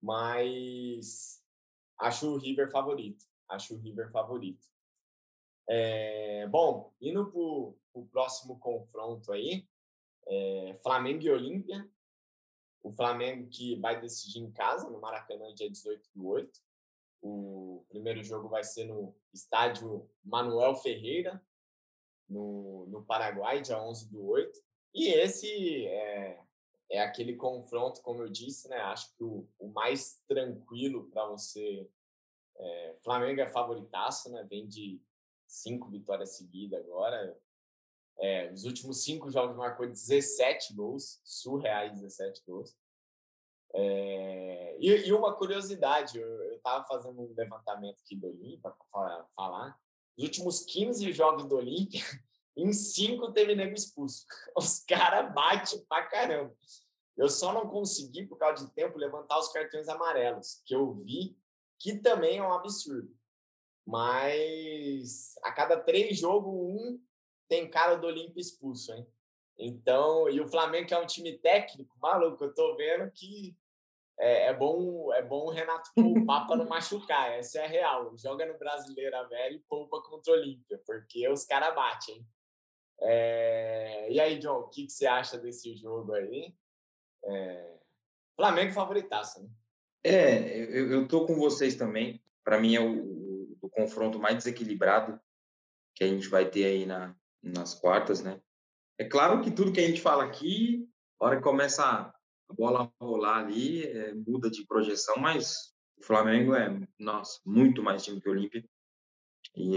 Mas 0.00 1.42
acho 1.98 2.28
o 2.32 2.38
River 2.38 2.70
favorito. 2.70 3.24
Acho 3.48 3.74
o 3.74 3.78
River 3.78 4.10
favorito. 4.10 4.66
É, 5.68 6.46
bom, 6.46 6.94
indo 7.00 7.26
para 7.30 8.00
o 8.00 8.06
próximo 8.10 8.58
confronto 8.60 9.32
aí, 9.32 9.68
é, 10.28 10.78
Flamengo 10.80 11.22
e 11.22 11.30
Olímpia. 11.30 11.90
O 12.82 12.92
Flamengo 12.92 13.48
que 13.48 13.76
vai 13.76 14.00
decidir 14.00 14.38
em 14.38 14.50
casa, 14.50 14.88
no 14.88 15.00
Maracanã, 15.00 15.52
dia 15.54 15.70
18 15.70 16.08
do 16.14 16.26
8. 16.26 16.60
O 17.22 17.84
primeiro 17.88 18.22
jogo 18.22 18.48
vai 18.48 18.62
ser 18.62 18.84
no 18.84 19.14
estádio 19.32 20.08
Manuel 20.24 20.76
Ferreira, 20.76 21.42
no, 22.28 22.86
no 22.86 23.04
Paraguai, 23.04 23.60
dia 23.60 23.80
11 23.82 24.10
do 24.10 24.24
8. 24.26 24.60
E 24.94 25.08
esse 25.08 25.86
é, 25.86 26.40
é 26.90 27.00
aquele 27.00 27.36
confronto, 27.36 28.00
como 28.02 28.22
eu 28.22 28.28
disse, 28.28 28.68
né? 28.68 28.76
Acho 28.78 29.14
que 29.16 29.24
o, 29.24 29.48
o 29.58 29.68
mais 29.68 30.22
tranquilo 30.28 31.08
para 31.10 31.26
você. 31.26 31.88
É, 32.58 32.96
Flamengo 33.02 33.40
é 33.40 33.48
favoritaço, 33.48 34.30
né? 34.30 34.44
Vem 34.44 34.66
de 34.66 35.00
cinco 35.46 35.88
vitórias 35.88 36.36
seguidas 36.36 36.80
agora. 36.80 37.38
É, 38.18 38.50
os 38.50 38.64
últimos 38.64 39.04
cinco 39.04 39.30
jogos 39.30 39.56
marcou 39.56 39.86
17 39.86 40.74
gols, 40.74 41.20
surreais 41.22 41.92
17 41.92 42.42
gols. 42.46 42.74
É, 43.74 44.76
e, 44.80 45.08
e, 45.08 45.12
uma 45.12 45.34
curiosidade, 45.34 46.18
eu 46.18 46.54
estava 46.54 46.86
fazendo 46.86 47.20
um 47.20 47.34
levantamento 47.34 48.00
aqui 48.00 48.16
do 48.16 48.28
Olímpia 48.28 48.72
para 48.90 49.26
falar. 49.34 49.78
Os 50.16 50.24
últimos 50.24 50.60
15 50.64 51.12
jogos 51.12 51.44
do 51.44 51.56
Olímpia, 51.56 52.00
em 52.56 52.72
cinco 52.72 53.32
teve 53.32 53.54
nego 53.54 53.74
expulso. 53.74 54.24
Os 54.56 54.78
caras 54.80 55.32
batem 55.34 55.84
pra 55.86 56.06
caramba. 56.06 56.56
Eu 57.16 57.28
só 57.28 57.52
não 57.52 57.68
consegui, 57.68 58.26
por 58.26 58.38
causa 58.38 58.64
de 58.64 58.72
tempo, 58.72 58.98
levantar 58.98 59.38
os 59.38 59.48
cartões 59.48 59.88
amarelos, 59.88 60.62
que 60.64 60.74
eu 60.74 60.94
vi, 60.94 61.36
que 61.78 61.98
também 61.98 62.38
é 62.38 62.42
um 62.42 62.52
absurdo. 62.52 63.14
Mas 63.86 65.34
a 65.42 65.52
cada 65.52 65.78
três 65.78 66.18
jogos, 66.18 66.52
um 66.52 67.00
tem 67.48 67.68
cara 67.68 67.96
do 67.96 68.06
Olímpio 68.06 68.40
expulso, 68.40 68.92
hein? 68.92 69.06
Então, 69.58 70.28
e 70.28 70.40
o 70.40 70.48
Flamengo, 70.48 70.86
que 70.86 70.94
é 70.94 70.98
um 70.98 71.06
time 71.06 71.38
técnico, 71.38 71.98
maluco, 71.98 72.44
eu 72.44 72.54
tô 72.54 72.76
vendo 72.76 73.10
que 73.10 73.56
é, 74.18 74.48
é 74.48 74.54
bom 74.54 75.12
é 75.12 75.22
bom 75.22 75.46
o 75.46 75.50
Renato 75.50 75.90
poupar 75.94 76.46
para 76.46 76.56
não 76.56 76.66
machucar, 76.68 77.32
essa 77.32 77.60
é 77.60 77.64
a 77.64 77.68
real. 77.68 78.16
Joga 78.16 78.46
no 78.46 78.58
Brasileira 78.58 79.26
Velho 79.28 79.56
e 79.56 79.64
poupa 79.68 80.02
contra 80.02 80.32
o 80.32 80.36
Olímpia, 80.36 80.80
porque 80.86 81.28
os 81.28 81.44
caras 81.44 81.74
batem, 81.74 82.16
hein? 82.16 82.26
É... 83.00 84.10
E 84.10 84.20
aí, 84.20 84.38
John, 84.38 84.60
o 84.60 84.68
que, 84.68 84.86
que 84.86 84.92
você 84.92 85.06
acha 85.06 85.38
desse 85.38 85.74
jogo 85.76 86.12
aí? 86.12 86.54
É... 87.24 87.78
Flamengo 88.36 88.72
favoritaço, 88.72 89.42
né? 89.42 89.50
É, 90.04 90.58
eu, 90.58 90.90
eu 90.90 91.08
tô 91.08 91.26
com 91.26 91.34
vocês 91.34 91.74
também. 91.74 92.22
Para 92.44 92.60
mim 92.60 92.76
é 92.76 92.80
o, 92.80 93.52
o 93.52 93.56
do 93.60 93.68
confronto 93.68 94.18
mais 94.18 94.36
desequilibrado 94.36 95.20
que 95.94 96.04
a 96.04 96.06
gente 96.06 96.28
vai 96.28 96.48
ter 96.48 96.64
aí 96.64 96.86
na, 96.86 97.16
nas 97.46 97.74
quartas, 97.74 98.22
né? 98.22 98.40
É 98.98 99.04
claro 99.04 99.42
que 99.42 99.50
tudo 99.50 99.72
que 99.72 99.80
a 99.80 99.86
gente 99.86 100.00
fala 100.00 100.24
aqui, 100.24 100.88
a 101.20 101.26
hora 101.26 101.36
que 101.36 101.42
começa 101.42 101.84
a 101.84 102.54
bola 102.54 102.92
rolar 103.00 103.38
ali, 103.38 103.84
é, 103.84 104.14
muda 104.14 104.50
de 104.50 104.66
projeção, 104.66 105.16
mas 105.18 105.74
o 105.98 106.04
Flamengo 106.04 106.54
é, 106.54 106.80
nossa, 106.98 107.40
muito 107.44 107.82
mais 107.82 108.04
time 108.04 108.20
que 108.20 108.28
o 108.28 108.32
Olímpia. 108.32 108.64
E, 109.54 109.74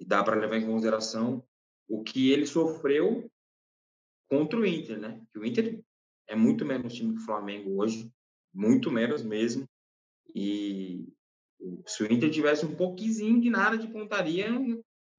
e 0.00 0.04
dá 0.04 0.22
para 0.22 0.36
levar 0.36 0.56
em 0.56 0.66
consideração 0.66 1.44
o 1.88 2.02
que 2.02 2.30
ele 2.30 2.46
sofreu 2.46 3.30
contra 4.28 4.58
o 4.58 4.66
Inter, 4.66 4.98
né? 4.98 5.22
Que 5.32 5.38
o 5.38 5.44
Inter 5.44 5.82
é 6.26 6.34
muito 6.34 6.64
menos 6.64 6.94
time 6.94 7.14
que 7.14 7.20
o 7.20 7.24
Flamengo 7.24 7.80
hoje, 7.80 8.10
muito 8.52 8.90
menos 8.90 9.22
mesmo. 9.22 9.68
E 10.34 11.06
se 11.86 12.02
o 12.02 12.12
Inter 12.12 12.30
tivesse 12.30 12.66
um 12.66 12.74
pouquinho 12.74 13.40
de 13.40 13.50
nada 13.50 13.78
de 13.78 13.88
pontaria, 13.88 14.48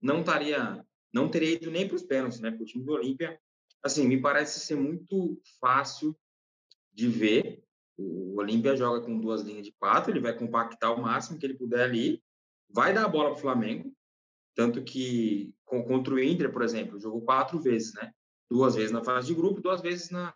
não 0.02 0.20
estaria, 0.20 0.86
não 1.18 1.30
teria 1.30 1.54
ido 1.54 1.72
nem 1.72 1.88
para 1.88 1.96
os 1.96 2.04
pênaltis, 2.04 2.40
né? 2.40 2.52
Porque 2.52 2.64
o 2.64 2.68
time 2.68 2.86
do 2.86 2.94
Olímpia, 2.94 3.40
assim, 3.84 4.08
me 4.08 4.22
parece 4.22 4.60
ser 4.60 4.76
muito 4.76 5.42
fácil 5.60 6.16
de 6.94 7.08
ver. 7.08 7.64
O 7.98 8.40
Olímpia 8.40 8.76
joga 8.76 9.02
com 9.02 9.20
duas 9.20 9.42
linhas 9.42 9.66
de 9.66 9.74
quatro, 9.74 10.12
ele 10.12 10.20
vai 10.20 10.38
compactar 10.38 10.94
o 10.94 11.02
máximo 11.02 11.40
que 11.40 11.46
ele 11.46 11.58
puder 11.58 11.84
ali, 11.84 12.22
vai 12.70 12.94
dar 12.94 13.06
a 13.06 13.10
bola 13.10 13.32
para 13.32 13.38
o 13.40 13.42
Flamengo, 13.42 13.92
tanto 14.56 14.84
que 14.84 15.54
contra 15.66 16.14
o 16.14 16.20
Inter, 16.20 16.52
por 16.52 16.62
exemplo, 16.62 17.00
jogou 17.00 17.22
quatro 17.22 17.60
vezes, 17.60 17.94
né? 17.96 18.12
Duas 18.50 18.76
vezes 18.76 18.92
na 18.92 19.04
fase 19.04 19.28
de 19.28 19.34
grupo, 19.34 19.62
duas 19.62 19.82
vezes 19.82 20.10
na, 20.10 20.34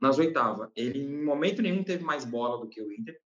nas 0.00 0.18
oitavas. 0.18 0.70
Ele, 0.74 0.98
em 0.98 1.24
momento 1.24 1.62
nenhum, 1.62 1.84
teve 1.84 2.02
mais 2.02 2.24
bola 2.24 2.58
do 2.58 2.68
que 2.68 2.80
o 2.80 2.90
Inter, 2.90 3.18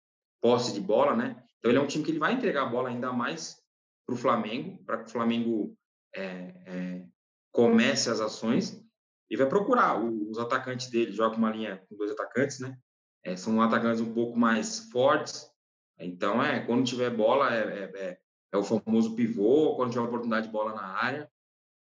posse 0.40 0.72
de 0.72 0.80
bola, 0.80 1.14
né? 1.14 1.44
Então, 1.58 1.70
ele 1.70 1.78
é 1.78 1.82
um 1.82 1.86
time 1.86 2.04
que 2.04 2.10
ele 2.10 2.18
vai 2.18 2.32
entregar 2.32 2.62
a 2.62 2.68
bola 2.68 2.88
ainda 2.88 3.12
mais 3.12 3.62
para 4.06 4.14
o 4.14 4.18
Flamengo, 4.18 4.82
para 4.84 4.98
que 4.98 5.08
o 5.08 5.12
Flamengo 5.12 5.77
é, 6.14 6.54
é, 6.66 7.06
comece 7.52 8.10
as 8.10 8.20
ações 8.20 8.82
e 9.30 9.36
vai 9.36 9.48
procurar 9.48 10.00
os 10.02 10.38
atacantes 10.38 10.88
dele. 10.90 11.12
Joga 11.12 11.36
uma 11.36 11.50
linha 11.50 11.84
com 11.88 11.96
dois 11.96 12.10
atacantes, 12.10 12.60
né? 12.60 12.78
É, 13.24 13.36
são 13.36 13.60
atacantes 13.60 14.00
um 14.00 14.12
pouco 14.12 14.38
mais 14.38 14.90
fortes. 14.90 15.50
Então, 15.98 16.42
é 16.42 16.64
quando 16.64 16.86
tiver 16.86 17.10
bola, 17.10 17.54
é, 17.54 17.60
é, 17.60 17.92
é, 17.94 18.18
é 18.52 18.56
o 18.56 18.62
famoso 18.62 19.14
pivô, 19.14 19.74
quando 19.76 19.90
tiver 19.90 20.04
oportunidade 20.04 20.46
de 20.46 20.52
bola 20.52 20.72
na 20.72 20.86
área. 20.86 21.30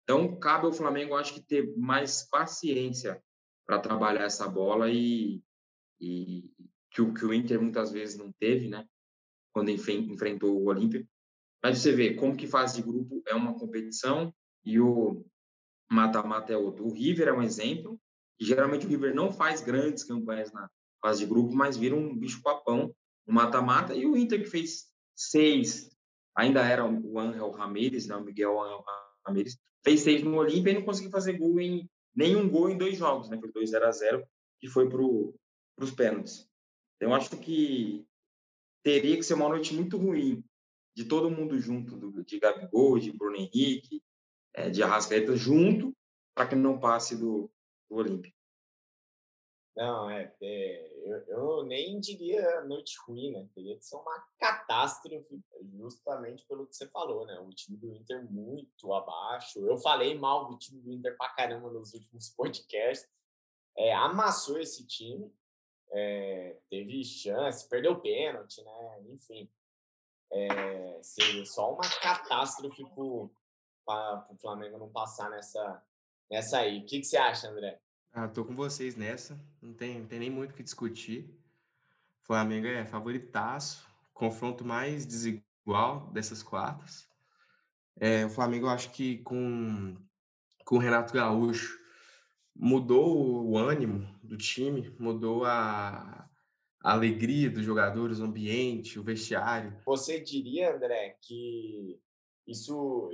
Então, 0.05 0.39
cabe 0.39 0.67
ao 0.67 0.73
Flamengo, 0.73 1.17
acho 1.17 1.35
que, 1.35 1.41
ter 1.41 1.77
mais 1.77 2.23
paciência 2.23 3.21
para 3.67 3.81
trabalhar 3.81 4.25
essa 4.25 4.49
bola 4.49 4.89
e, 4.89 5.43
e 6.01 6.49
que, 6.93 7.03
o, 7.03 7.13
que 7.13 7.25
o 7.25 7.35
Inter 7.35 7.61
muitas 7.61 7.91
vezes 7.91 8.17
não 8.17 8.31
teve, 8.33 8.69
né? 8.69 8.87
Quando 9.53 9.71
enfrentou 9.71 10.57
o 10.57 10.67
Olímpia. 10.67 11.07
Mas 11.67 11.79
você 11.81 11.91
vê 11.91 12.15
como 12.15 12.37
que 12.37 12.47
fase 12.47 12.77
de 12.77 12.83
grupo 12.87 13.21
é 13.27 13.35
uma 13.35 13.59
competição 13.59 14.33
e 14.65 14.79
o 14.79 15.27
mata-mata 15.91 16.53
é 16.53 16.57
outro. 16.57 16.87
O 16.87 16.95
River 16.95 17.27
é 17.27 17.33
um 17.33 17.43
exemplo, 17.43 18.01
geralmente 18.39 18.87
o 18.87 18.89
River 18.89 19.13
não 19.13 19.33
faz 19.33 19.63
grandes 19.63 20.05
campanhas 20.05 20.53
na 20.53 20.71
fase 21.03 21.25
de 21.25 21.27
grupo, 21.27 21.53
mas 21.57 21.77
vira 21.77 21.97
um 21.97 22.17
bicho-papão 22.17 22.95
no 23.27 23.35
mata-mata. 23.35 23.97
E 23.97 24.07
o 24.07 24.17
Inter 24.17 24.45
que 24.45 24.49
fez 24.49 24.93
seis, 25.17 25.91
ainda 26.37 26.65
era 26.65 26.87
o 26.87 27.19
Angel 27.19 27.51
Ramírez, 27.51 28.07
né? 28.07 28.15
o 28.15 28.25
Miguel 28.25 28.63
Angel 28.63 28.85
Ramírez, 29.27 29.59
fez 29.85 30.03
seis 30.03 30.23
no 30.23 30.37
Olímpia 30.37 30.71
e 30.71 30.75
não 30.75 30.85
conseguiu 30.85 31.11
fazer 31.11 31.33
gol 31.33 31.61
em 31.61 31.91
nenhum 32.15 32.49
gol 32.49 32.71
em 32.71 32.79
dois 32.79 32.97
jogos, 32.97 33.29
né? 33.29 33.41
Foi 33.41 33.51
2 33.51 33.71
0 33.71 33.87
a 33.87 33.91
0 33.91 34.25
e 34.63 34.69
foi 34.69 34.89
para 34.89 35.03
os 35.03 35.91
pênaltis. 35.91 36.49
Eu 37.01 37.13
acho 37.13 37.37
que 37.39 38.07
teria 38.85 39.17
que 39.17 39.25
ser 39.25 39.35
uma 39.35 39.49
noite 39.49 39.75
muito 39.75 39.97
ruim 39.99 40.45
de 40.97 41.05
todo 41.05 41.31
mundo 41.31 41.59
junto, 41.59 41.95
do, 41.95 42.25
de 42.25 42.41
Gabigol, 42.41 42.99
de 42.99 43.13
Bruno 43.13 43.37
Henrique, 43.37 44.03
é, 44.55 44.71
de 44.71 44.83
Arrascaeta 44.83 45.37
junto, 45.37 45.95
para 46.35 46.49
que 46.49 46.55
não 46.55 46.81
passe 46.81 47.15
do, 47.15 47.51
do 47.91 47.97
Olímpico. 47.97 48.35
Não, 49.77 50.09
é, 50.09 50.35
é 50.41 50.97
eu, 51.05 51.17
eu, 51.29 51.65
nem 51.65 52.01
diria 52.01 52.63
noite 52.63 52.97
ruim, 53.07 53.31
né? 53.31 53.47
Teria 53.55 53.77
que 53.77 53.85
ser 53.85 53.97
uma 53.97 54.27
catástrofe, 54.41 55.39
justamente 55.75 56.47
pelo 56.47 56.67
que 56.67 56.75
você 56.75 56.89
falou, 56.89 57.27
né? 57.27 57.39
O 57.41 57.51
time 57.51 57.77
do 57.77 57.93
Inter 57.93 58.25
muito 58.33 58.95
abaixo. 58.95 59.59
Eu 59.67 59.77
falei 59.77 60.19
mal 60.19 60.49
do 60.49 60.57
time 60.57 60.81
do 60.81 60.91
Inter 60.91 61.15
pra 61.19 61.29
caramba 61.29 61.71
nos 61.71 61.93
últimos 61.93 62.31
podcasts. 62.35 63.07
É, 63.77 63.93
amassou 63.93 64.59
esse 64.59 64.87
time, 64.87 65.31
é, 65.91 66.59
teve 66.71 67.05
chance, 67.05 67.69
perdeu 67.69 68.01
pênalti, 68.01 68.63
né? 68.63 69.03
Enfim, 69.11 69.47
é, 70.33 70.99
seria 71.03 71.45
só 71.45 71.75
uma 71.75 71.89
catástrofe 72.01 72.85
para 73.85 74.27
o 74.31 74.37
Flamengo 74.41 74.79
não 74.79 74.89
passar 74.91 75.31
nessa, 75.31 75.83
nessa 76.31 76.59
aí. 76.59 76.81
O 76.81 76.87
que, 76.87 77.01
que 77.01 77.05
você 77.05 77.17
acha, 77.17 77.49
André? 77.49 77.81
Ah, 78.13 78.29
com 78.29 78.55
vocês 78.55 78.97
nessa. 78.97 79.39
Não 79.61 79.75
tem, 79.75 80.01
não 80.01 80.07
tem 80.07 80.19
nem 80.19 80.31
muito 80.31 80.53
o 80.53 80.55
que 80.55 80.63
discutir. 80.63 81.39
Flamengo 82.23 82.67
é 82.67 82.85
favoritaço, 82.85 83.87
confronto 84.13 84.65
mais 84.65 85.07
desigual 85.07 86.11
dessas 86.13 86.43
quartas. 86.43 87.07
É, 87.99 88.27
o 88.27 88.31
Flamengo, 88.31 88.67
eu 88.67 88.71
acho 88.71 88.91
que 88.91 89.19
com, 89.19 89.97
com 90.65 90.77
o 90.77 90.81
Renato 90.81 91.13
Gaúcho 91.13 91.79
mudou 92.55 93.47
o 93.47 93.57
ânimo 93.57 94.09
do 94.23 94.37
time, 94.37 94.95
mudou 94.99 95.45
a, 95.45 96.26
a 96.87 96.93
alegria 96.93 97.51
dos 97.51 97.65
jogadores, 97.65 98.21
o 98.21 98.25
ambiente, 98.25 98.97
o 98.97 99.03
vestiário. 99.03 99.77
Você 99.85 100.21
diria, 100.21 100.73
André, 100.73 101.19
que 101.21 102.01
isso 102.47 103.11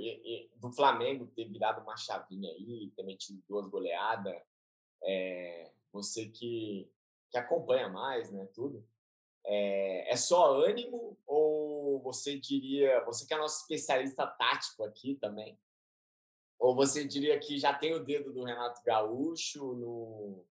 do 0.57 0.71
Flamengo 0.71 1.25
ter 1.35 1.45
virado 1.45 1.81
uma 1.81 1.97
chavinha 1.97 2.51
aí, 2.51 2.91
ter 2.95 3.01
metido 3.01 3.41
duas 3.49 3.65
goleadas, 3.67 4.39
é, 5.03 5.71
você 5.91 6.27
que, 6.27 6.87
que 7.31 7.37
acompanha 7.39 7.89
mais, 7.89 8.31
né, 8.31 8.47
tudo, 8.53 8.85
é, 9.43 10.13
é 10.13 10.15
só 10.17 10.53
ânimo 10.53 11.17
ou 11.25 11.99
você 11.99 12.37
diria, 12.37 13.03
você 13.05 13.25
que 13.25 13.33
é 13.33 13.37
nosso 13.39 13.61
especialista 13.61 14.27
tático 14.27 14.83
aqui 14.83 15.15
também, 15.15 15.57
ou 16.59 16.75
você 16.75 17.07
diria 17.07 17.39
que 17.39 17.57
já 17.57 17.73
tem 17.73 17.95
o 17.95 18.05
dedo 18.05 18.31
do 18.31 18.43
Renato 18.43 18.83
Gaúcho 18.85 19.73
no, 19.73 20.45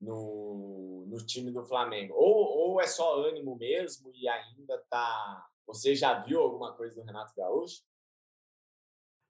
no, 0.00 1.06
no 1.08 1.16
time 1.24 1.50
do 1.50 1.64
Flamengo? 1.64 2.14
Ou, 2.14 2.70
ou 2.72 2.80
é 2.80 2.86
só 2.86 3.24
ânimo 3.26 3.56
mesmo 3.56 4.10
e 4.14 4.28
ainda 4.28 4.78
tá. 4.90 5.46
Você 5.66 5.94
já 5.94 6.20
viu 6.20 6.40
alguma 6.40 6.74
coisa 6.74 6.94
do 6.96 7.06
Renato 7.06 7.34
Gaúcho? 7.36 7.82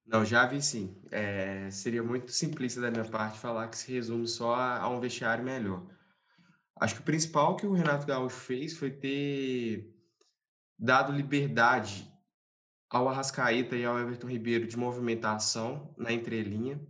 Não, 0.07 0.25
já 0.25 0.47
vi 0.47 0.63
sim. 0.63 1.01
É, 1.11 1.69
seria 1.71 2.03
muito 2.03 2.31
simplista 2.31 2.81
da 2.81 2.91
minha 2.91 3.05
parte 3.05 3.39
falar 3.39 3.69
que 3.69 3.77
se 3.77 3.91
resume 3.91 4.29
só 4.29 4.55
a, 4.55 4.81
a 4.83 4.89
um 4.89 5.01
vestiário 5.01 5.43
melhor. 5.43 5.85
Acho 6.79 6.95
que 6.95 7.01
o 7.01 7.05
principal 7.05 7.57
que 7.57 7.67
o 7.67 7.73
Renato 7.73 8.07
Gaúcho 8.07 8.37
fez 8.37 8.77
foi 8.77 8.91
ter 8.91 9.93
dado 10.79 11.13
liberdade 11.13 12.13
ao 12.89 13.09
Arrascaeta 13.09 13.75
e 13.77 13.85
ao 13.85 13.99
Everton 13.99 14.29
Ribeiro 14.29 14.67
de 14.67 14.77
movimentação 14.77 15.95
na 15.97 16.13
entrelinha. 16.13 16.81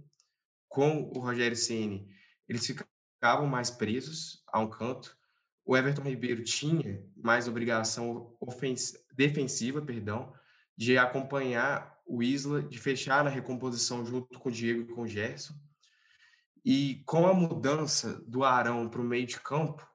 Com 0.68 1.10
o 1.14 1.20
Rogério 1.20 1.56
Ceni, 1.56 2.06
eles 2.46 2.66
ficaram 2.66 2.90
ficavam 3.16 3.46
mais 3.46 3.70
presos 3.70 4.44
a 4.52 4.61
um 4.61 4.68
canto. 4.68 5.16
O 5.64 5.76
Everton 5.76 6.02
Ribeiro 6.02 6.44
tinha 6.44 7.05
mais 7.16 7.48
obrigação 7.48 8.37
defensiva, 9.14 9.83
perdão, 9.83 10.33
de 10.76 10.96
acompanhar 10.96 11.98
o 12.07 12.22
Isla, 12.22 12.62
de 12.62 12.79
fechar 12.79 13.24
na 13.24 13.31
recomposição 13.31 14.07
junto 14.07 14.38
com 14.38 14.48
o 14.48 14.52
Diego 14.52 14.83
e 14.83 14.94
com 14.94 15.02
o 15.02 15.09
Gerson. 15.09 15.55
E 16.64 17.02
com 17.07 17.26
a 17.26 17.35
mudança 17.35 18.22
do 18.26 18.44
Arão 18.44 18.88
para 18.88 19.00
o 19.00 19.05
meio 19.05 19.26
de 19.26 19.40
campo, 19.40 19.87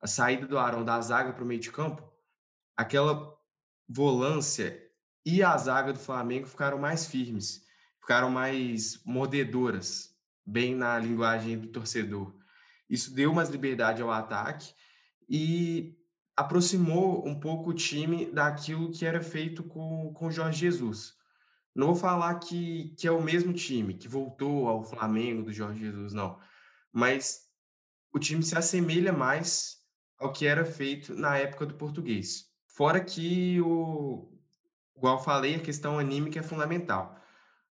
a 0.00 0.06
saída 0.06 0.46
do 0.46 0.58
Arão 0.58 0.84
da 0.84 1.00
zaga 1.00 1.32
para 1.32 1.42
o 1.42 1.46
meio 1.46 1.60
de 1.60 1.72
campo, 1.72 2.08
aquela 2.76 3.36
volância 3.88 4.80
e 5.24 5.42
a 5.42 5.56
zaga 5.56 5.92
do 5.92 5.98
Flamengo 5.98 6.46
ficaram 6.46 6.78
mais 6.78 7.06
firmes, 7.06 7.64
ficaram 8.00 8.30
mais 8.30 9.02
mordedoras, 9.04 10.16
bem 10.44 10.74
na 10.74 10.98
linguagem 10.98 11.58
do 11.58 11.68
torcedor. 11.68 12.37
Isso 12.88 13.14
deu 13.14 13.32
mais 13.32 13.48
liberdade 13.48 14.02
ao 14.02 14.10
ataque 14.10 14.72
e 15.28 15.94
aproximou 16.36 17.26
um 17.26 17.38
pouco 17.38 17.70
o 17.70 17.74
time 17.74 18.26
daquilo 18.26 18.90
que 18.90 19.04
era 19.04 19.20
feito 19.20 19.62
com 19.62 20.14
o 20.18 20.30
Jorge 20.30 20.60
Jesus. 20.60 21.18
Não 21.74 21.88
vou 21.88 21.96
falar 21.96 22.34
que, 22.36 22.94
que 22.98 23.06
é 23.06 23.10
o 23.10 23.22
mesmo 23.22 23.52
time, 23.52 23.94
que 23.94 24.08
voltou 24.08 24.68
ao 24.68 24.82
Flamengo 24.82 25.42
do 25.42 25.52
Jorge 25.52 25.80
Jesus, 25.80 26.12
não. 26.12 26.38
Mas 26.92 27.48
o 28.12 28.18
time 28.18 28.42
se 28.42 28.56
assemelha 28.56 29.12
mais 29.12 29.78
ao 30.18 30.32
que 30.32 30.46
era 30.46 30.64
feito 30.64 31.14
na 31.14 31.36
época 31.36 31.66
do 31.66 31.74
português. 31.74 32.46
Fora 32.66 33.00
que, 33.00 33.60
o, 33.60 34.28
igual 34.96 35.22
falei, 35.22 35.56
a 35.56 35.60
questão 35.60 35.98
anímica 35.98 36.40
é 36.40 36.42
fundamental. 36.42 37.16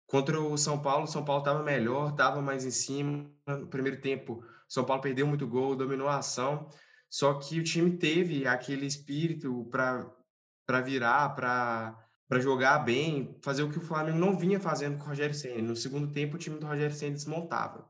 Contra 0.07 0.41
o 0.41 0.57
São 0.57 0.81
Paulo, 0.81 1.05
o 1.05 1.09
São 1.09 1.25
Paulo 1.25 1.43
estava 1.43 1.63
melhor, 1.63 2.11
estava 2.11 2.41
mais 2.41 2.65
em 2.65 2.71
cima. 2.71 3.29
No 3.47 3.67
primeiro 3.67 4.01
tempo, 4.01 4.45
são 4.69 4.85
Paulo 4.85 5.03
perdeu 5.03 5.27
muito 5.27 5.47
gol, 5.47 5.77
dominou 5.77 6.09
a 6.09 6.19
ação, 6.19 6.69
só 7.09 7.35
que 7.35 7.61
o 7.61 7.65
time 7.65 7.97
teve 7.97 8.47
aquele 8.47 8.87
espírito 8.87 9.65
para 9.71 10.81
virar, 10.83 11.35
para 11.35 12.41
jogar 12.41 12.81
bem, 12.81 13.39
fazer 13.43 13.63
o 13.63 13.71
que 13.71 13.79
o 13.79 13.83
Flamengo 13.83 14.19
não 14.19 14.37
vinha 14.37 14.59
fazendo 14.59 14.99
com 14.99 15.05
o 15.05 15.09
Rogério 15.09 15.35
Senna. 15.35 15.63
No 15.63 15.77
segundo 15.77 16.13
tempo, 16.13 16.37
o 16.37 16.39
time 16.39 16.59
do 16.59 16.67
Rogério 16.67 16.95
Senna 16.95 17.13
desmontava. 17.13 17.89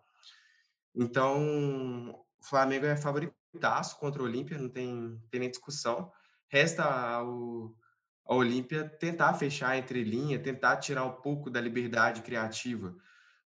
Então, 0.95 2.11
o 2.39 2.45
Flamengo 2.45 2.87
é 2.87 2.97
favoritaço 2.97 3.99
contra 3.99 4.23
o 4.23 4.27
Olímpia, 4.27 4.59
não 4.59 4.69
tem, 4.69 5.21
tem 5.31 5.41
nem 5.41 5.51
discussão. 5.51 6.13
Resta 6.49 6.85
ao, 6.85 7.75
a 8.27 8.35
Olímpia 8.35 8.89
tentar 8.89 9.35
fechar 9.35 9.79
entre 9.79 10.05
linha, 10.05 10.39
tentar 10.39 10.77
tirar 10.77 11.05
um 11.05 11.21
pouco 11.21 11.51
da 11.51 11.61
liberdade 11.61 12.23
criativa 12.23 12.95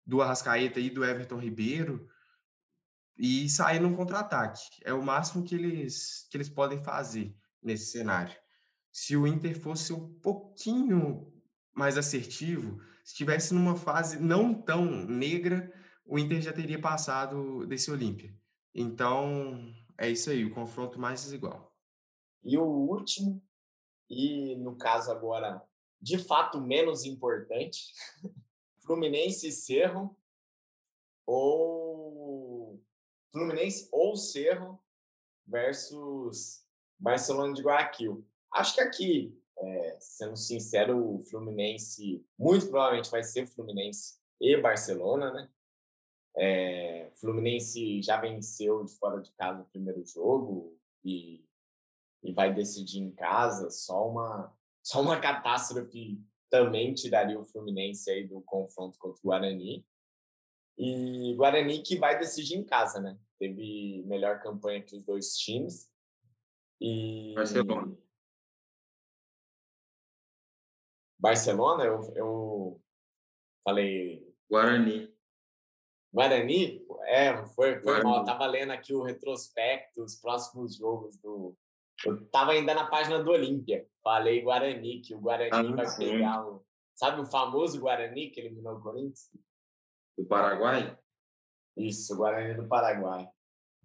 do 0.06 0.22
Arrascaeta 0.22 0.80
e 0.80 0.90
do 0.90 1.04
Everton 1.04 1.38
Ribeiro 1.38 2.08
e 3.18 3.50
sair 3.50 3.80
num 3.80 3.96
contra-ataque. 3.96 4.62
É 4.84 4.94
o 4.94 5.04
máximo 5.04 5.44
que 5.44 5.56
eles, 5.56 6.28
que 6.30 6.38
eles 6.38 6.50
podem 6.50 6.84
fazer 6.84 7.36
nesse 7.62 7.92
cenário. 7.92 8.36
Se 8.92 9.16
o 9.16 9.26
Inter 9.26 9.60
fosse 9.60 9.94
um 9.94 10.14
pouquinho 10.20 11.34
mais 11.74 11.98
assertivo, 11.98 12.80
se 13.04 13.12
estivesse 13.12 13.54
numa 13.54 13.76
fase 13.76 14.20
não 14.20 14.54
tão 14.54 14.86
negra, 15.06 15.72
o 16.06 16.18
Inter 16.18 16.42
já 16.42 16.54
teria 16.54 16.80
passado 16.80 17.66
desse 17.66 17.92
Olímpia. 17.92 18.36
Então, 18.74 19.74
é 19.98 20.10
isso 20.10 20.30
aí, 20.30 20.46
o 20.46 20.54
confronto 20.54 21.00
mais 21.00 21.24
desigual. 21.24 21.76
E 22.44 22.58
o 22.58 22.64
último, 22.64 23.42
e 24.10 24.56
no 24.58 24.78
caso 24.78 25.12
agora, 25.12 25.62
de 26.02 26.18
fato 26.18 26.62
menos 26.62 27.04
importante, 27.04 27.94
Fluminense 28.86 29.48
e 29.48 29.52
Cerro, 29.52 30.16
ou 31.26 31.87
Fluminense 33.32 33.88
ou 33.92 34.16
Cerro 34.16 34.80
versus 35.46 36.66
Barcelona 37.00 37.54
de 37.54 37.62
Guayaquil. 37.62 38.26
Acho 38.54 38.76
que 38.76 38.82
aqui, 38.82 39.42
é, 39.60 39.98
sendo 40.00 40.36
sincero, 40.36 41.16
o 41.16 41.20
Fluminense 41.20 42.26
muito 42.38 42.68
provavelmente 42.68 43.12
vai 43.12 43.24
ser 43.24 43.48
Fluminense 43.48 44.18
e 44.40 44.58
Barcelona, 44.58 45.32
né? 45.32 45.50
É, 46.36 47.10
Fluminense 47.16 48.02
já 48.02 48.22
venceu 48.22 48.84
de 48.84 48.94
fora 48.96 49.20
de 49.20 49.32
casa 49.32 49.62
o 49.62 49.66
primeiro 49.66 50.06
jogo 50.06 50.78
e, 51.04 51.44
e 52.24 52.32
vai 52.32 52.54
decidir 52.54 53.00
em 53.00 53.12
casa. 53.12 53.72
Só 53.72 54.08
uma, 54.08 54.56
só 54.84 55.02
uma 55.02 55.18
catástrofe 55.22 56.22
também 56.50 56.94
tiraria 56.94 57.40
o 57.40 57.46
Fluminense 57.46 58.10
aí 58.10 58.28
do 58.28 58.42
confronto 58.42 58.98
contra 59.00 59.20
o 59.20 59.28
Guarani. 59.28 59.86
E 60.78 61.34
Guarani 61.36 61.82
que 61.82 61.98
vai 61.98 62.20
decidir 62.20 62.56
em 62.56 62.64
casa, 62.64 63.00
né? 63.00 63.18
Teve 63.40 64.04
melhor 64.06 64.40
campanha 64.42 64.82
que 64.82 64.96
os 64.96 65.04
dois 65.04 65.36
times. 65.36 65.90
E... 66.80 67.34
Barcelona. 67.36 67.98
Barcelona, 71.20 71.84
eu, 71.84 72.14
eu 72.16 72.82
falei. 73.64 74.34
Guarani. 74.50 75.14
Guarani? 76.14 76.86
É, 77.06 77.46
foi, 77.48 77.82
foi 77.82 78.04
mal. 78.04 78.20
Eu 78.20 78.24
tava 78.24 78.46
lendo 78.46 78.72
aqui 78.72 78.94
o 78.94 79.02
retrospecto, 79.02 80.04
os 80.04 80.16
próximos 80.16 80.76
jogos 80.76 81.18
do. 81.18 81.58
Eu 82.06 82.28
tava 82.30 82.52
ainda 82.52 82.76
na 82.76 82.86
página 82.86 83.24
do 83.24 83.32
Olímpia. 83.32 83.88
Falei 84.04 84.42
Guarani, 84.42 85.02
que 85.02 85.16
o 85.16 85.20
Guarani 85.20 85.74
ah, 85.74 85.76
vai 85.76 85.88
sim. 85.88 86.10
pegar 86.10 86.48
o. 86.48 86.64
Sabe 86.96 87.22
o 87.22 87.26
famoso 87.26 87.80
Guarani 87.80 88.30
que 88.30 88.40
eliminou 88.40 88.76
o 88.76 88.82
Corinthians? 88.82 89.30
Do 90.18 90.26
Paraguai? 90.26 90.98
Isso, 91.76 92.16
Guarani 92.16 92.56
do 92.56 92.68
Paraguai. 92.68 93.30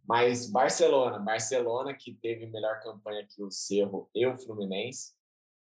Mas 0.04 0.50
Barcelona, 0.50 1.18
Barcelona 1.18 1.94
que 1.94 2.14
teve 2.14 2.46
melhor 2.46 2.80
campanha 2.80 3.26
que 3.26 3.42
o 3.42 3.50
Cerro 3.50 4.10
e 4.14 4.26
o 4.26 4.36
Fluminense, 4.36 5.14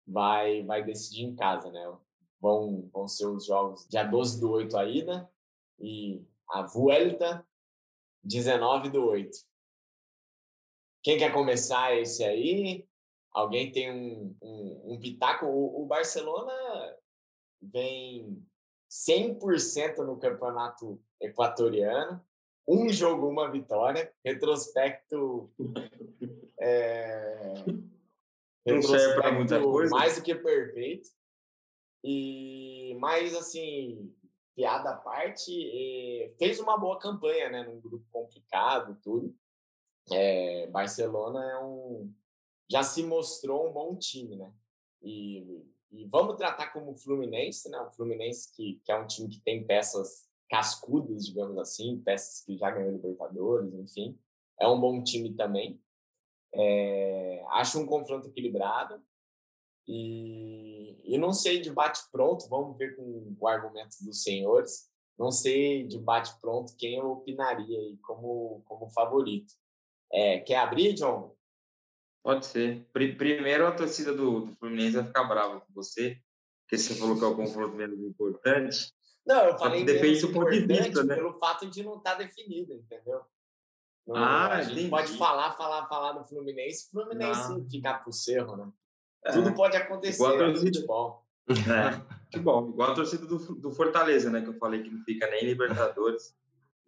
vai, 0.05 0.63
vai 0.63 0.83
decidir 0.83 1.23
em 1.23 1.35
casa, 1.35 1.71
né? 1.71 1.97
Vão, 2.39 2.89
vão 2.93 3.07
ser 3.07 3.27
os 3.27 3.45
jogos 3.45 3.87
dia 3.87 4.03
12 4.03 4.39
do 4.39 4.51
8 4.51 4.77
a 4.77 4.85
ida 4.85 5.29
e 5.79 6.23
a 6.49 6.63
Vuelta 6.63 7.45
19 8.23 8.89
do 8.89 9.05
8. 9.05 9.37
Quem 11.01 11.17
quer 11.17 11.33
começar 11.33 11.95
esse 11.95 12.23
aí? 12.23 12.87
Alguém 13.31 13.71
tem 13.71 13.91
um, 13.91 14.35
um, 14.41 14.93
um 14.93 14.99
pitaco? 14.99 15.45
O, 15.45 15.83
o 15.83 15.85
Barcelona 15.85 16.51
vem 17.61 18.45
100% 18.89 19.97
no 20.05 20.17
campeonato 20.17 21.01
equatoriano, 21.21 22.21
um 22.67 22.89
jogo, 22.89 23.27
uma 23.27 23.51
vitória, 23.51 24.13
retrospecto 24.23 25.51
é, 26.59 27.53
não 28.65 28.81
serve 28.81 29.15
para 29.15 29.31
muita 29.31 29.61
coisa. 29.61 29.95
Mais 29.95 30.15
do 30.15 30.23
que 30.23 30.35
perfeito. 30.35 31.09
E 32.03 32.95
mais 32.99 33.35
assim, 33.35 34.13
piada 34.55 34.91
à 34.91 34.95
parte, 34.95 36.33
fez 36.37 36.59
uma 36.59 36.77
boa 36.77 36.99
campanha, 36.99 37.49
né? 37.49 37.63
Num 37.63 37.79
grupo 37.81 38.05
complicado, 38.11 38.97
tudo. 39.01 39.35
É, 40.11 40.67
Barcelona 40.67 41.43
é 41.51 41.59
um 41.63 42.13
já 42.71 42.83
se 42.83 43.03
mostrou 43.03 43.67
um 43.67 43.73
bom 43.73 43.95
time, 43.95 44.35
né? 44.35 44.53
E, 45.01 45.65
e 45.91 46.05
vamos 46.05 46.35
tratar 46.35 46.71
como 46.71 46.95
Fluminense, 46.95 47.69
né? 47.69 47.79
O 47.81 47.91
Fluminense 47.91 48.53
que, 48.55 48.79
que 48.83 48.91
é 48.91 48.97
um 48.97 49.07
time 49.07 49.29
que 49.29 49.41
tem 49.41 49.65
peças 49.65 50.27
cascudas, 50.49 51.25
digamos 51.25 51.57
assim, 51.57 52.01
peças 52.03 52.43
que 52.45 52.57
já 52.57 52.71
ganhou 52.71 52.91
Libertadores, 52.91 53.73
enfim. 53.73 54.17
É 54.59 54.67
um 54.67 54.79
bom 54.79 55.03
time 55.03 55.33
também. 55.33 55.81
É, 56.53 57.43
acho 57.49 57.79
um 57.79 57.85
confronto 57.85 58.27
equilibrado 58.27 59.01
e, 59.87 60.99
e 61.03 61.17
não 61.17 61.33
sei 61.33 61.59
de 61.61 61.71
bate-pronto, 61.71 62.47
vamos 62.47 62.77
ver 62.77 62.95
com 62.95 63.35
o 63.39 63.47
argumento 63.47 63.95
dos 64.01 64.23
senhores, 64.23 64.89
não 65.17 65.31
sei 65.31 65.85
de 65.85 65.97
bate-pronto 65.97 66.75
quem 66.77 66.95
eu 66.95 67.11
opinaria 67.11 67.79
aí 67.79 67.97
como, 67.97 68.61
como 68.65 68.89
favorito. 68.89 69.53
É, 70.11 70.39
quer 70.39 70.57
abrir, 70.57 70.93
John? 70.93 71.35
Pode 72.23 72.45
ser. 72.45 72.85
Primeiro, 72.91 73.67
a 73.67 73.71
torcida 73.71 74.13
do, 74.13 74.41
do 74.41 74.55
Fluminense 74.55 74.97
vai 74.97 75.05
ficar 75.05 75.23
brava 75.23 75.61
com 75.61 75.73
você, 75.73 76.17
porque 76.63 76.77
você 76.77 76.95
falou 76.95 77.17
que 77.17 77.23
é 77.23 77.27
o 77.27 77.35
confronto 77.35 77.75
menos 77.75 77.99
importante. 77.99 78.93
Não, 79.25 79.45
eu 79.45 79.57
falei 79.57 79.83
Depende 79.83 80.21
do 80.21 80.31
ponto 80.31 80.49
de 80.49 80.61
vista, 80.61 81.03
né? 81.03 81.15
pelo 81.15 81.37
fato 81.39 81.67
de 81.69 81.83
não 81.83 81.97
estar 81.97 82.11
tá 82.11 82.17
definido, 82.17 82.73
entendeu? 82.73 83.21
Ah, 84.11 84.55
a 84.55 84.61
gente 84.61 84.73
entendi. 84.73 84.89
pode 84.89 85.17
falar, 85.17 85.51
falar, 85.51 85.87
falar 85.87 86.13
do 86.13 86.25
Fluminense, 86.25 86.89
Fluminense 86.89 87.49
não. 87.49 87.69
ficar 87.69 88.03
pro 88.03 88.11
cerro, 88.11 88.57
né? 88.57 88.71
É. 89.25 89.31
Tudo 89.31 89.53
pode 89.53 89.77
acontecer 89.77 90.15
Igual 90.15 90.33
a 90.33 90.37
torcida... 90.37 90.59
no 90.59 90.73
futebol. 90.73 91.25
É, 91.49 92.15
futebol. 92.25 92.69
Igual 92.69 92.91
a 92.91 92.95
torcida 92.95 93.25
do, 93.25 93.37
do 93.55 93.71
Fortaleza, 93.71 94.29
né? 94.29 94.41
Que 94.41 94.49
eu 94.49 94.57
falei 94.57 94.81
que 94.81 94.89
não 94.89 95.03
fica 95.03 95.29
nem 95.29 95.45
Libertadores. 95.45 96.35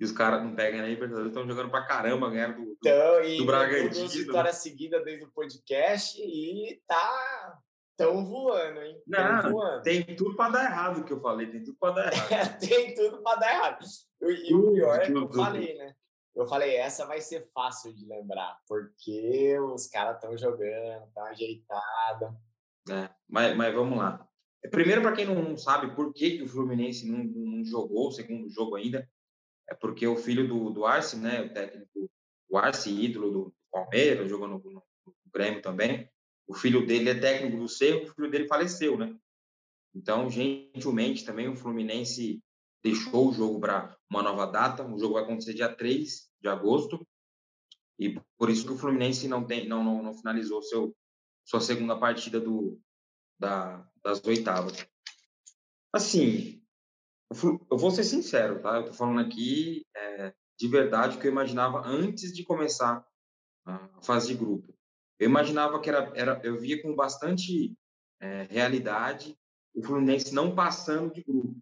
E 0.01 0.03
os 0.03 0.11
caras 0.11 0.43
não 0.43 0.55
pegam 0.55 0.81
nem 0.81 0.89
Libertadores, 0.89 1.27
estão 1.27 1.47
jogando 1.47 1.69
pra 1.69 1.85
caramba, 1.85 2.31
ganharam 2.31 2.55
do, 2.55 2.71
então, 2.71 3.23
e 3.23 3.37
do 3.37 3.45
Bragantino. 3.45 3.93
Duas 3.93 4.15
vitórias 4.15 4.55
seguidas 4.55 5.05
desde 5.05 5.25
o 5.25 5.31
podcast 5.31 6.19
e 6.19 6.81
tá 6.87 7.59
tão 7.95 8.25
voando, 8.25 8.81
hein? 8.81 8.99
Não, 9.05 9.51
voando. 9.51 9.83
tem 9.83 10.03
tudo 10.15 10.35
para 10.35 10.53
dar 10.53 10.63
errado 10.63 11.01
o 11.01 11.03
que 11.03 11.13
eu 11.13 11.21
falei, 11.21 11.51
tem 11.51 11.63
tudo 11.63 11.77
para 11.79 11.93
dar 11.93 12.13
errado. 12.13 12.57
tem 12.67 12.95
tudo 12.95 13.21
para 13.21 13.39
dar 13.39 13.53
errado. 13.53 13.85
E, 14.23 14.55
o 14.55 14.73
pior 14.73 14.99
é 14.99 15.05
que 15.05 15.13
eu 15.13 15.29
falei, 15.29 15.77
né? 15.77 15.93
Eu 16.35 16.47
falei, 16.47 16.77
essa 16.77 17.05
vai 17.05 17.21
ser 17.21 17.47
fácil 17.53 17.93
de 17.93 18.07
lembrar, 18.07 18.57
porque 18.67 19.59
os 19.59 19.85
caras 19.85 20.15
estão 20.15 20.35
jogando, 20.35 21.05
estão 21.05 21.25
ajeitados. 21.25 22.29
É, 22.89 23.07
mas, 23.29 23.55
mas 23.55 23.71
vamos 23.75 23.99
lá. 23.99 24.27
Primeiro, 24.71 25.03
para 25.03 25.11
quem 25.11 25.25
não 25.25 25.55
sabe 25.55 25.95
por 25.95 26.11
que, 26.11 26.37
que 26.37 26.43
o 26.43 26.47
Fluminense 26.47 27.07
não, 27.07 27.23
não, 27.23 27.63
jogou 27.63 28.07
o 28.07 28.11
segundo 28.11 28.49
jogo 28.49 28.75
ainda, 28.75 29.07
é 29.69 29.75
porque 29.75 30.05
o 30.07 30.15
filho 30.15 30.47
do, 30.47 30.69
do 30.69 30.85
Arce, 30.85 31.17
né, 31.17 31.41
o 31.41 31.53
técnico, 31.53 32.09
o 32.49 32.57
Arce, 32.57 32.89
ídolo 32.89 33.31
do 33.31 33.55
Palmeiras, 33.71 34.29
jogou 34.29 34.47
no, 34.47 34.59
no, 34.59 34.71
no 34.71 34.83
Grêmio 35.33 35.61
também, 35.61 36.09
o 36.47 36.53
filho 36.53 36.85
dele 36.85 37.09
é 37.09 37.19
técnico 37.19 37.57
do 37.57 37.69
Cerro, 37.69 38.03
o 38.03 38.13
filho 38.13 38.29
dele 38.29 38.47
faleceu, 38.47 38.97
né? 38.97 39.15
Então, 39.93 40.29
gentilmente, 40.29 41.25
também 41.25 41.47
o 41.47 41.55
Fluminense 41.55 42.41
deixou 42.83 43.29
o 43.29 43.33
jogo 43.33 43.59
para 43.59 43.95
uma 44.09 44.23
nova 44.23 44.45
data. 44.45 44.85
O 44.85 44.97
jogo 44.97 45.13
vai 45.15 45.23
acontecer 45.23 45.53
dia 45.53 45.73
3 45.73 46.29
de 46.41 46.47
agosto. 46.47 47.05
E 47.99 48.19
por 48.37 48.49
isso 48.49 48.65
que 48.65 48.73
o 48.73 48.77
Fluminense 48.77 49.27
não 49.27 49.45
tem 49.45 49.67
não, 49.67 49.83
não, 49.83 50.01
não 50.01 50.13
finalizou 50.13 50.61
seu 50.61 50.95
sua 51.45 51.59
segunda 51.59 51.97
partida 51.97 52.39
do 52.39 52.79
da, 53.39 53.87
das 54.03 54.23
oitavas. 54.25 54.85
Assim, 55.93 56.60
eu 57.69 57.77
vou 57.77 57.91
ser 57.91 58.03
sincero, 58.03 58.61
tá? 58.61 58.77
Eu 58.77 58.85
tô 58.85 58.93
falando 58.93 59.19
aqui 59.19 59.85
é, 59.95 60.33
de 60.59 60.67
verdade 60.67 61.17
o 61.17 61.19
que 61.19 61.27
eu 61.27 61.31
imaginava 61.31 61.81
antes 61.85 62.33
de 62.33 62.43
começar 62.43 63.05
a 63.65 64.01
fase 64.01 64.27
de 64.27 64.35
grupo. 64.35 64.73
Eu 65.19 65.29
imaginava 65.29 65.79
que 65.79 65.89
era, 65.89 66.11
era 66.15 66.41
eu 66.43 66.59
via 66.59 66.81
com 66.81 66.95
bastante 66.95 67.75
é, 68.19 68.47
realidade 68.49 69.37
o 69.73 69.81
Fluminense 69.81 70.33
não 70.33 70.53
passando 70.53 71.13
de 71.13 71.23
grupo 71.23 71.55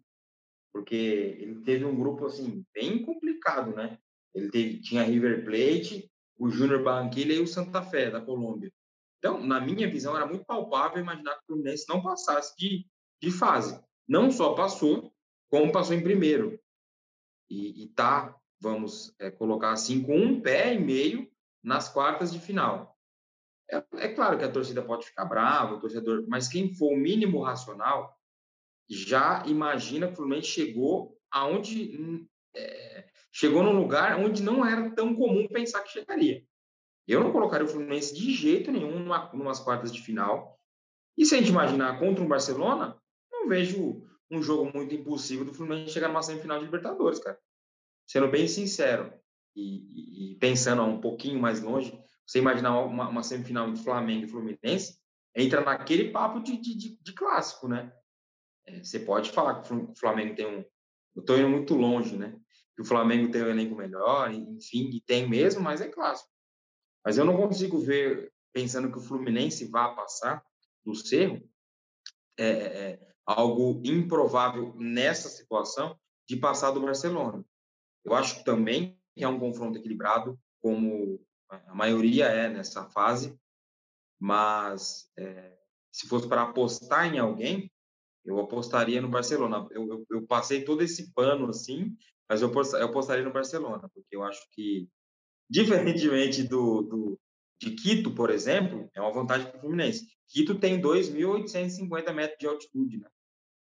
porque 0.72 0.94
ele 0.94 1.60
teve 1.62 1.84
um 1.84 1.96
grupo 1.96 2.26
assim 2.26 2.64
bem 2.74 3.02
complicado, 3.04 3.74
né? 3.74 3.98
Ele 4.34 4.50
teve, 4.50 4.80
tinha 4.80 5.02
River 5.02 5.44
Plate, 5.44 6.10
o 6.38 6.48
Júnior 6.48 6.82
Barranquilla 6.82 7.32
e 7.32 7.40
o 7.40 7.46
Santa 7.46 7.82
Fé 7.82 8.10
da 8.10 8.20
Colômbia. 8.20 8.72
Então, 9.18 9.44
na 9.44 9.60
minha 9.60 9.90
visão, 9.90 10.16
era 10.16 10.26
muito 10.26 10.44
palpável 10.44 11.02
imaginar 11.02 11.34
que 11.34 11.42
o 11.42 11.46
Fluminense 11.46 11.86
não 11.88 12.02
passasse 12.02 12.56
de, 12.56 12.86
de 13.20 13.30
fase. 13.30 13.78
Não 14.08 14.30
só 14.30 14.54
passou, 14.54 15.12
como 15.50 15.72
passou 15.72 15.94
em 15.94 16.02
primeiro. 16.02 16.58
E, 17.50 17.84
está, 17.84 18.34
vamos 18.60 19.14
é, 19.18 19.30
colocar 19.30 19.72
assim, 19.72 20.02
com 20.02 20.16
um 20.16 20.40
pé 20.40 20.74
e 20.74 20.78
meio 20.78 21.30
nas 21.62 21.88
quartas 21.88 22.32
de 22.32 22.38
final. 22.38 22.96
É, 23.70 23.84
é, 23.94 24.08
claro 24.08 24.38
que 24.38 24.44
a 24.44 24.50
torcida 24.50 24.82
pode 24.82 25.06
ficar 25.06 25.24
brava, 25.24 25.74
o 25.74 25.80
torcedor, 25.80 26.24
mas 26.28 26.48
quem 26.48 26.74
for 26.74 26.92
o 26.92 26.96
mínimo 26.96 27.42
racional 27.42 28.16
já 28.88 29.44
imagina 29.46 30.06
que 30.06 30.14
o 30.14 30.16
Fluminense 30.16 30.48
chegou 30.48 31.16
aonde 31.30 31.96
hum, 31.96 32.26
é, 32.54 33.08
chegou 33.32 33.62
num 33.62 33.78
lugar 33.78 34.18
onde 34.18 34.42
não 34.42 34.66
era 34.66 34.90
tão 34.90 35.14
comum 35.14 35.46
pensar 35.48 35.82
que 35.82 35.92
chegaria. 35.92 36.44
Eu 37.06 37.20
não 37.20 37.32
colocaria 37.32 37.66
o 37.66 37.68
Fluminense 37.68 38.14
de 38.14 38.32
jeito 38.32 38.70
nenhum 38.70 38.98
numa, 38.98 39.32
numas 39.32 39.60
quartas 39.60 39.92
de 39.92 40.02
final. 40.02 40.58
E 41.16 41.24
se 41.24 41.34
a 41.34 41.38
gente 41.38 41.50
imaginar 41.50 41.98
contra 41.98 42.22
um 42.22 42.28
Barcelona, 42.28 43.00
não 43.30 43.48
vejo 43.48 44.04
um 44.30 44.42
jogo 44.42 44.70
muito 44.72 44.94
impossível 44.94 45.44
do 45.44 45.52
Fluminense 45.52 45.92
chegar 45.92 46.08
numa 46.08 46.22
semifinal 46.22 46.58
de 46.58 46.64
Libertadores, 46.64 47.18
cara. 47.18 47.38
Sendo 48.06 48.28
bem 48.28 48.46
sincero 48.46 49.12
e, 49.54 50.32
e, 50.32 50.34
pensando 50.36 50.82
um 50.82 51.00
pouquinho 51.00 51.40
mais 51.40 51.60
longe, 51.60 51.98
você 52.26 52.38
imaginar 52.38 52.78
uma, 52.80 53.08
uma 53.08 53.22
semifinal 53.22 53.68
entre 53.68 53.82
Flamengo 53.82 54.24
e 54.24 54.28
Fluminense, 54.28 54.98
entra 55.34 55.62
naquele 55.62 56.10
papo 56.10 56.40
de, 56.40 56.56
de, 56.56 56.96
de 56.96 57.12
clássico, 57.12 57.68
né? 57.68 57.92
É, 58.66 58.82
você 58.82 59.00
pode 59.00 59.30
falar 59.30 59.62
que 59.62 59.72
o 59.72 59.94
Flamengo 59.96 60.34
tem 60.34 60.46
um. 60.46 60.64
Eu 61.14 61.20
estou 61.20 61.36
indo 61.36 61.48
muito 61.48 61.74
longe, 61.74 62.16
né? 62.16 62.38
Que 62.76 62.82
o 62.82 62.84
Flamengo 62.84 63.30
tem 63.30 63.42
um 63.42 63.48
elenco 63.48 63.74
melhor, 63.74 64.32
enfim, 64.32 64.90
e 64.92 65.00
tem 65.00 65.28
mesmo, 65.28 65.62
mas 65.62 65.80
é 65.80 65.88
clássico. 65.88 66.30
Mas 67.04 67.18
eu 67.18 67.24
não 67.24 67.36
consigo 67.36 67.78
ver, 67.78 68.32
pensando 68.52 68.90
que 68.90 68.98
o 68.98 69.02
Fluminense 69.02 69.68
vá 69.68 69.94
passar 69.94 70.44
do 70.84 70.94
Cerro, 70.94 71.42
é, 72.38 72.48
é, 72.48 72.90
é, 72.92 73.09
algo 73.26 73.80
improvável 73.84 74.74
nessa 74.76 75.28
situação 75.28 75.98
de 76.28 76.36
passar 76.36 76.70
do 76.70 76.80
Barcelona. 76.80 77.44
Eu 78.04 78.14
acho 78.14 78.44
também 78.44 78.98
que 79.14 79.24
é 79.24 79.28
um 79.28 79.38
confronto 79.38 79.78
equilibrado, 79.78 80.38
como 80.60 81.20
a 81.48 81.74
maioria 81.74 82.26
é 82.26 82.48
nessa 82.48 82.88
fase, 82.90 83.36
mas 84.18 85.10
é, 85.18 85.58
se 85.92 86.06
fosse 86.06 86.28
para 86.28 86.42
apostar 86.42 87.12
em 87.12 87.18
alguém, 87.18 87.70
eu 88.24 88.38
apostaria 88.38 89.00
no 89.00 89.08
Barcelona. 89.08 89.66
Eu, 89.70 89.88
eu, 89.88 90.06
eu, 90.10 90.26
passei 90.26 90.64
todo 90.64 90.82
esse 90.82 91.12
pano 91.12 91.48
assim, 91.48 91.96
mas 92.28 92.42
eu, 92.42 92.52
eu 92.52 92.86
apostaria 92.86 93.24
no 93.24 93.32
Barcelona, 93.32 93.88
porque 93.92 94.14
eu 94.14 94.22
acho 94.22 94.40
que, 94.52 94.88
diferentemente 95.50 96.42
do, 96.42 96.82
do 96.82 97.20
de 97.60 97.72
Quito, 97.72 98.14
por 98.14 98.30
exemplo, 98.30 98.88
é 98.94 99.00
uma 99.00 99.12
vantagem 99.12 99.48
para 99.48 99.58
o 99.58 99.60
Fluminense. 99.60 100.06
Quito 100.30 100.58
tem 100.58 100.80
2.850 100.80 102.12
metros 102.12 102.38
de 102.38 102.46
altitude, 102.46 102.98
né? 102.98 103.08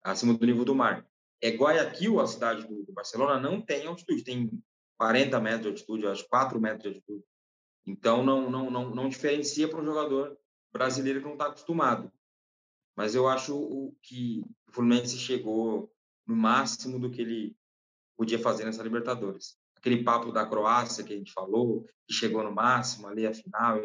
acima 0.04 0.34
do 0.34 0.46
nível 0.46 0.64
do 0.64 0.76
mar. 0.76 1.06
É 1.42 1.50
Guayaquil, 1.50 2.20
a 2.20 2.28
cidade 2.28 2.68
do, 2.68 2.94
Barcelona, 2.94 3.40
não 3.40 3.60
tem 3.60 3.88
altitude, 3.88 4.24
tem 4.24 4.64
40 4.98 5.40
metros 5.40 5.62
de 5.62 5.68
altitude, 5.70 6.08
acho 6.08 6.28
4 6.28 6.60
metros 6.62 6.82
de 6.84 6.88
altitude. 6.90 7.24
Então, 7.86 8.24
não, 8.24 8.50
não, 8.50 8.70
não, 8.70 8.94
não 8.94 9.10
diferencia 9.10 9.68
para 9.68 9.82
um 9.82 9.86
jogador 9.86 10.38
brasileiro 10.72 11.20
que 11.20 11.26
não 11.26 11.34
está 11.34 11.48
acostumado. 11.48 12.12
Mas 12.96 13.16
eu 13.16 13.28
acho 13.28 13.96
que 14.04 14.44
o 14.68 14.72
Fluminense 14.72 15.18
chegou 15.18 15.92
no 16.28 16.36
máximo 16.36 17.00
do 17.00 17.10
que 17.10 17.22
ele 17.22 17.56
podia 18.16 18.38
fazer 18.38 18.66
nessa 18.66 18.84
Libertadores. 18.84 19.58
Aquele 19.76 20.04
papo 20.04 20.32
da 20.32 20.46
Croácia 20.46 21.04
que 21.04 21.14
a 21.14 21.18
gente 21.18 21.34
falou, 21.34 21.86
que 22.06 22.14
chegou 22.14 22.44
no 22.44 22.52
máximo 22.52 23.08
ali 23.08 23.26
a 23.26 23.34
final, 23.34 23.82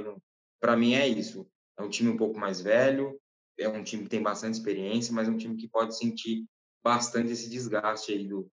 para 0.61 0.77
mim 0.77 0.93
é 0.93 1.09
isso. 1.09 1.49
É 1.79 1.83
um 1.83 1.89
time 1.89 2.11
um 2.11 2.17
pouco 2.17 2.39
mais 2.39 2.61
velho, 2.61 3.21
é 3.59 3.69
um 3.69 3.83
time 3.83 4.05
que 4.05 4.09
tem 4.09 4.23
bastante 4.23 4.55
experiência, 4.55 5.13
mas 5.13 5.29
é 5.29 5.31
um 5.31 5.37
time 5.37 5.57
que 5.57 5.69
pode 5.69 5.97
sentir 5.97 6.47
bastante 6.83 7.33
esse 7.33 7.49
desgaste 7.49 8.13
aí 8.13 8.27
do, 8.27 8.51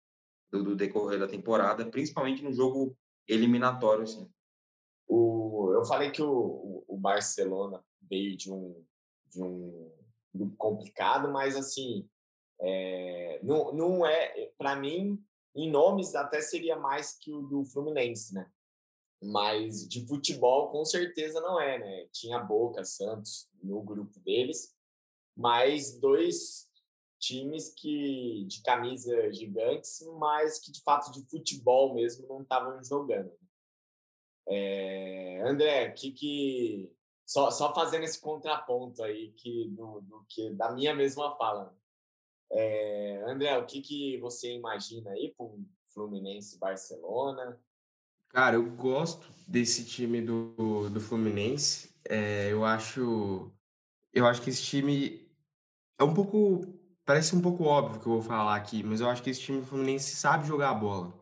do, 0.51 0.63
do 0.63 0.75
decorrer 0.75 1.19
da 1.19 1.27
temporada, 1.27 1.85
principalmente 1.85 2.43
no 2.43 2.53
jogo 2.53 2.95
eliminatório, 3.27 4.03
assim. 4.03 4.29
O, 5.07 5.71
eu 5.73 5.83
falei 5.85 6.11
que 6.11 6.21
o, 6.21 6.83
o 6.87 6.97
Barcelona 6.97 7.83
veio 8.01 8.35
de 8.37 8.51
um, 8.51 8.83
de 9.27 9.43
um 9.43 9.91
grupo 10.33 10.55
complicado, 10.55 11.31
mas 11.31 11.55
assim, 11.55 12.07
é, 12.61 13.39
não, 13.43 13.73
não 13.73 14.05
é, 14.05 14.51
para 14.57 14.75
mim, 14.75 15.21
em 15.55 15.69
nomes 15.69 16.15
até 16.15 16.39
seria 16.41 16.77
mais 16.77 17.17
que 17.17 17.33
o 17.33 17.41
do 17.41 17.65
Fluminense, 17.65 18.33
né? 18.33 18.49
Mas 19.21 19.87
de 19.87 20.05
futebol, 20.07 20.71
com 20.71 20.83
certeza 20.83 21.39
não 21.41 21.59
é, 21.59 21.77
né? 21.77 22.07
Tinha 22.11 22.39
Boca, 22.39 22.83
Santos 22.83 23.47
no 23.61 23.81
grupo 23.83 24.19
deles, 24.21 24.75
mas 25.35 25.99
dois 25.99 26.67
times 27.19 27.69
que 27.69 28.45
de 28.45 28.63
camisa 28.63 29.31
gigantes, 29.31 30.01
mas 30.17 30.59
que 30.59 30.71
de 30.71 30.81
fato 30.81 31.11
de 31.11 31.23
futebol 31.29 31.93
mesmo 31.93 32.27
não 32.27 32.41
estavam 32.41 32.83
jogando. 32.83 33.31
É, 34.47 35.41
André, 35.43 35.91
que 35.91 36.11
que 36.11 36.91
só, 37.25 37.51
só 37.51 37.73
fazendo 37.73 38.03
esse 38.03 38.19
contraponto 38.19 39.03
aí 39.03 39.31
que 39.33 39.69
do, 39.69 40.01
do 40.01 40.25
que 40.27 40.49
da 40.49 40.71
minha 40.71 40.93
mesma 40.95 41.35
fala. 41.37 41.73
É, 42.51 43.23
André, 43.27 43.57
o 43.57 43.65
que 43.65 43.81
que 43.81 44.17
você 44.19 44.51
imagina 44.51 45.11
aí 45.11 45.33
para 45.37 45.45
um 45.45 45.65
Fluminense 45.93 46.57
Barcelona? 46.57 47.61
Cara, 48.33 48.55
eu 48.55 48.63
gosto 48.71 49.27
desse 49.45 49.83
time 49.83 50.21
do, 50.21 50.89
do 50.89 51.01
Fluminense. 51.01 51.93
É, 52.05 52.49
eu 52.51 52.63
acho 52.63 53.51
eu 54.13 54.25
acho 54.25 54.41
que 54.41 54.49
esse 54.49 54.63
time 54.63 55.29
é 55.99 56.03
um 56.03 56.13
pouco 56.13 56.61
parece 57.05 57.35
um 57.35 57.41
pouco 57.41 57.65
óbvio 57.65 57.99
que 57.99 58.07
eu 58.07 58.13
vou 58.13 58.21
falar 58.21 58.55
aqui, 58.55 58.83
mas 58.83 59.01
eu 59.01 59.09
acho 59.09 59.21
que 59.21 59.29
esse 59.29 59.41
time 59.41 59.59
do 59.59 59.67
Fluminense 59.67 60.15
sabe 60.15 60.47
jogar 60.47 60.69
a 60.69 60.73
bola. 60.73 61.13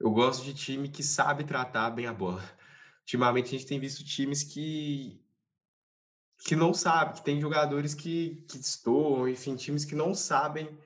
Eu 0.00 0.10
gosto 0.10 0.42
de 0.44 0.54
time 0.54 0.88
que 0.88 1.02
sabe 1.02 1.44
tratar 1.44 1.90
bem 1.90 2.06
a 2.06 2.14
bola. 2.14 2.42
Ultimamente 3.02 3.48
a 3.48 3.58
gente 3.58 3.66
tem 3.66 3.78
visto 3.78 4.02
times 4.02 4.42
que 4.42 5.20
que 6.44 6.56
não 6.56 6.74
sabe, 6.74 7.14
que 7.14 7.24
tem 7.24 7.40
jogadores 7.40 7.94
que, 7.94 8.44
que 8.48 8.58
destoam, 8.58 9.28
enfim, 9.28 9.54
times 9.54 9.84
que 9.84 9.94
não 9.94 10.12
sabem 10.12 10.76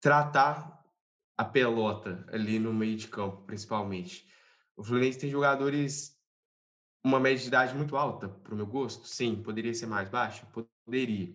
tratar 0.00 0.84
a 1.36 1.44
pelota 1.44 2.26
ali 2.30 2.58
no 2.58 2.74
meio 2.74 2.96
de 2.96 3.08
campo, 3.08 3.42
principalmente. 3.46 4.26
O 4.76 4.84
Fluminense 4.84 5.18
tem 5.18 5.30
jogadores 5.30 6.16
uma 7.06 7.20
média 7.20 7.38
de 7.38 7.46
idade 7.46 7.74
muito 7.74 7.96
alta, 7.96 8.28
para 8.28 8.52
o 8.52 8.56
meu 8.56 8.66
gosto? 8.66 9.06
Sim. 9.06 9.40
Poderia 9.42 9.72
ser 9.72 9.86
mais 9.86 10.08
baixa? 10.08 10.44
Poderia. 10.86 11.32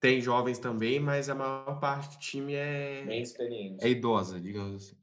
Tem 0.00 0.20
jovens 0.20 0.60
também, 0.60 1.00
mas 1.00 1.28
a 1.28 1.34
maior 1.34 1.80
parte 1.80 2.16
do 2.16 2.20
time 2.20 2.54
é, 2.54 3.04
Bem 3.04 3.20
experiente. 3.20 3.84
é 3.84 3.90
idosa, 3.90 4.40
digamos 4.40 4.84
assim. 4.84 4.96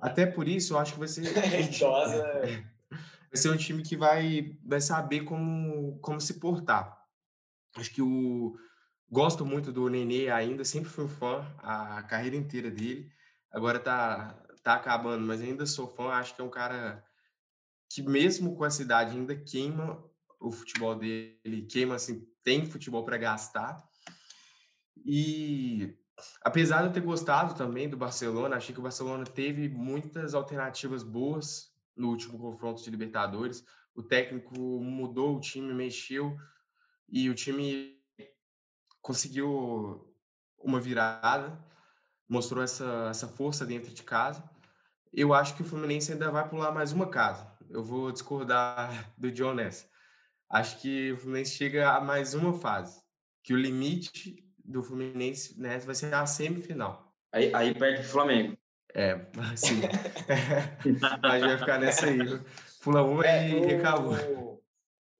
Até 0.00 0.24
por 0.24 0.48
isso, 0.48 0.72
eu 0.72 0.78
acho 0.78 0.94
que 0.94 0.98
vai 0.98 1.08
ser. 1.08 1.24
idosa. 1.76 2.24
vai 2.90 3.34
ser 3.34 3.50
um 3.50 3.56
time 3.56 3.82
que 3.82 3.96
vai, 3.96 4.56
vai 4.64 4.80
saber 4.80 5.24
como, 5.24 5.98
como 6.00 6.20
se 6.20 6.40
portar. 6.40 6.98
Acho 7.76 7.92
que 7.92 8.00
o. 8.00 8.56
Gosto 9.10 9.44
muito 9.44 9.72
do 9.72 9.88
Nenê 9.88 10.28
ainda, 10.28 10.64
sempre 10.64 10.90
fui 10.90 11.08
fã 11.08 11.42
a 11.58 12.02
carreira 12.02 12.36
inteira 12.36 12.70
dele. 12.70 13.10
Agora 13.50 13.78
tá, 13.78 14.38
tá 14.60 14.74
acabando, 14.74 15.26
mas 15.26 15.40
ainda 15.40 15.66
sou 15.66 15.86
fã. 15.86 16.08
Acho 16.08 16.34
que 16.34 16.40
é 16.40 16.44
um 16.44 16.50
cara 16.50 17.04
que, 17.88 18.02
mesmo 18.02 18.56
com 18.56 18.64
essa 18.64 18.82
idade, 18.82 19.16
ainda 19.16 19.34
queima 19.34 20.04
o 20.40 20.50
futebol 20.52 20.94
dele, 20.94 21.66
queima 21.68 21.94
assim, 21.96 22.26
tem 22.42 22.64
futebol 22.64 23.04
para 23.04 23.18
gastar. 23.18 23.76
E 25.04 25.96
apesar 26.42 26.82
de 26.82 26.88
eu 26.88 26.92
ter 26.92 27.00
gostado 27.00 27.54
também 27.54 27.88
do 27.88 27.96
Barcelona, 27.96 28.56
achei 28.56 28.72
que 28.72 28.80
o 28.80 28.82
Barcelona 28.82 29.24
teve 29.24 29.68
muitas 29.68 30.34
alternativas 30.34 31.02
boas 31.02 31.72
no 31.96 32.08
último 32.08 32.38
confronto 32.38 32.82
de 32.82 32.90
Libertadores. 32.90 33.64
O 33.94 34.02
técnico 34.02 34.54
mudou 34.80 35.36
o 35.36 35.40
time, 35.40 35.74
mexeu 35.74 36.36
e 37.08 37.28
o 37.28 37.34
time 37.34 37.98
conseguiu 39.00 40.14
uma 40.58 40.80
virada, 40.80 41.58
mostrou 42.28 42.62
essa, 42.62 43.08
essa 43.10 43.26
força 43.26 43.64
dentro 43.64 43.92
de 43.92 44.02
casa. 44.02 44.42
Eu 45.12 45.32
acho 45.32 45.56
que 45.56 45.62
o 45.62 45.64
Fluminense 45.64 46.12
ainda 46.12 46.30
vai 46.30 46.48
pular 46.48 46.70
mais 46.70 46.92
uma 46.92 47.08
casa. 47.08 47.50
Eu 47.70 47.82
vou 47.82 48.12
discordar 48.12 49.12
do 49.16 49.30
John 49.32 49.54
nessa. 49.54 49.88
Acho 50.50 50.80
que 50.80 51.12
o 51.12 51.18
Fluminense 51.18 51.52
chega 51.52 51.90
a 51.90 52.00
mais 52.00 52.34
uma 52.34 52.52
fase, 52.52 53.02
que 53.42 53.52
o 53.52 53.58
limite 53.58 54.44
do 54.58 54.82
Fluminense 54.82 55.58
nessa 55.60 55.86
vai 55.86 55.94
ser 55.94 56.12
a 56.12 56.26
semifinal. 56.26 57.14
Aí, 57.32 57.54
aí 57.54 57.74
perde 57.74 58.00
o 58.00 58.10
Flamengo. 58.10 58.56
É, 58.94 59.26
assim. 59.52 59.80
a 61.22 61.38
gente 61.38 61.46
vai 61.48 61.58
ficar 61.58 61.78
nessa 61.78 62.06
aí. 62.06 62.18
Pula 62.82 63.02
uma 63.02 63.26
é, 63.26 63.50
e 63.50 63.74
acabou. 63.74 64.16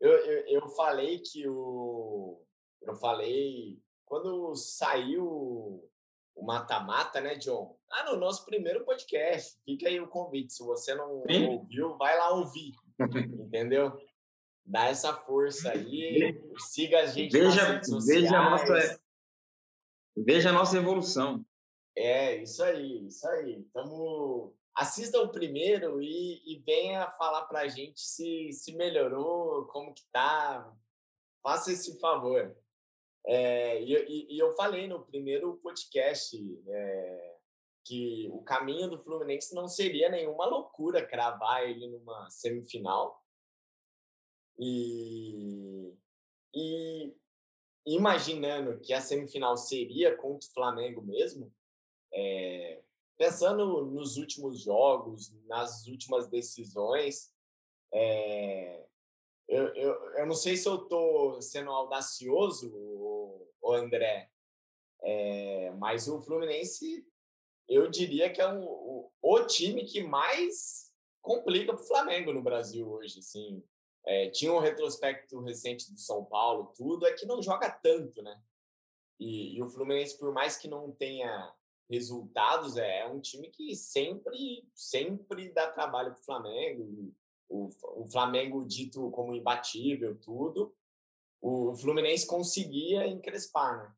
Eu, 0.01 0.11
eu, 0.11 0.47
eu 0.49 0.69
falei 0.69 1.19
que 1.19 1.47
o. 1.47 2.43
Eu 2.83 2.95
falei. 2.95 3.79
Quando 4.07 4.55
saiu 4.55 5.87
o 6.39 6.45
mata-mata, 6.45 7.21
né, 7.21 7.35
John? 7.37 7.77
Ah, 7.91 8.05
no 8.05 8.17
nosso 8.17 8.45
primeiro 8.45 8.85
podcast. 8.85 9.59
Fica 9.65 9.89
aí 9.89 10.01
o 10.01 10.09
convite. 10.09 10.53
Se 10.53 10.63
você 10.63 10.95
não 10.95 11.23
Sim. 11.29 11.47
ouviu, 11.47 11.97
vai 11.97 12.17
lá 12.17 12.31
ouvir. 12.31 12.73
entendeu? 13.45 13.99
dá 14.69 14.85
essa 14.85 15.15
força 15.15 15.71
aí, 15.73 16.39
siga 16.59 17.01
a 17.01 17.07
gente 17.07 17.33
veja. 17.33 17.81
Veja 18.05 18.39
a, 18.39 18.51
nossa, 18.51 19.01
veja 20.15 20.51
a 20.51 20.53
nossa 20.53 20.77
evolução. 20.77 21.45
É, 21.97 22.37
isso 22.43 22.63
aí, 22.63 23.07
isso 23.07 23.27
aí. 23.29 23.65
Tamo... 23.73 24.55
Assista 24.77 25.21
o 25.21 25.33
primeiro 25.33 26.01
e, 26.01 26.41
e 26.47 26.63
venha 26.65 27.11
falar 27.13 27.47
para 27.47 27.63
a 27.63 27.69
gente 27.69 28.01
se, 28.01 28.53
se 28.53 28.77
melhorou, 28.77 29.67
como 29.67 29.93
que 29.93 30.05
tá. 30.13 30.73
Faça 31.43 31.73
esse 31.73 31.99
favor. 31.99 32.55
É, 33.31 33.83
e, 33.83 34.35
e, 34.35 34.39
eu 34.39 34.55
falei 34.55 34.89
no 34.89 35.05
primeiro 35.05 35.59
podcast 35.59 36.35
é, 36.67 37.37
que 37.85 38.27
o 38.33 38.43
caminho 38.43 38.89
do 38.89 38.99
Fluminense 38.99 39.55
não 39.55 39.69
seria 39.69 40.09
nenhuma 40.09 40.47
loucura 40.47 41.07
cravar 41.07 41.69
ele 41.69 41.87
numa 41.89 42.31
semifinal. 42.31 43.23
E, 44.59 45.95
e 46.55 47.15
imaginando 47.85 48.81
que 48.81 48.95
a 48.95 49.01
semifinal 49.03 49.59
seria 49.59 50.17
contra 50.17 50.49
o 50.49 50.53
Flamengo 50.55 51.03
mesmo, 51.03 51.53
é, 52.11 52.83
pensando 53.19 53.85
nos 53.85 54.17
últimos 54.17 54.59
jogos, 54.59 55.35
nas 55.45 55.87
últimas 55.87 56.29
decisões, 56.29 57.31
é, 57.93 58.87
eu, 59.49 59.67
eu, 59.75 59.95
eu 60.17 60.27
não 60.27 60.35
sei 60.35 60.57
se 60.57 60.69
eu 60.69 60.77
estou 60.77 61.41
sendo 61.41 61.71
audacioso, 61.71 62.71
o 63.69 63.75
André, 63.75 64.31
é, 65.03 65.71
mas 65.79 66.09
o 66.09 66.21
Fluminense, 66.21 67.07
eu 67.69 67.91
diria 67.91 68.31
que 68.31 68.41
é 68.41 68.49
um, 68.49 68.65
o, 68.65 69.13
o 69.23 69.47
time 69.47 69.85
que 69.85 70.03
mais 70.03 70.93
complica 71.21 71.73
para 71.73 71.83
o 71.83 71.87
Flamengo 71.87 72.33
no 72.33 72.43
Brasil 72.43 72.89
hoje. 72.91 73.19
Assim. 73.19 73.63
É, 74.07 74.31
tinha 74.31 74.53
um 74.53 74.59
retrospecto 74.59 75.41
recente 75.41 75.93
do 75.93 75.99
São 75.99 76.25
Paulo, 76.25 76.73
tudo, 76.75 77.07
é 77.07 77.13
que 77.13 77.27
não 77.27 77.43
joga 77.43 77.71
tanto, 77.71 78.23
né? 78.23 78.41
E, 79.21 79.57
e 79.57 79.63
o 79.63 79.69
Fluminense, 79.69 80.19
por 80.19 80.33
mais 80.33 80.57
que 80.57 80.69
não 80.69 80.93
tenha 80.93 81.53
resultados, 81.91 82.77
é, 82.77 83.01
é 83.01 83.07
um 83.07 83.21
time 83.21 83.49
que 83.49 83.75
sempre, 83.75 84.67
sempre 84.75 85.51
dá 85.51 85.71
trabalho 85.71 86.13
para 86.13 86.21
o 86.21 86.25
Flamengo. 86.25 87.13
O, 87.49 87.69
o 88.03 88.07
Flamengo 88.07 88.65
dito 88.65 89.11
como 89.11 89.35
imbatível, 89.35 90.19
tudo. 90.21 90.75
O 91.41 91.75
Fluminense 91.75 92.27
conseguia 92.27 93.07
encrespar, 93.07 93.79
né? 93.79 93.95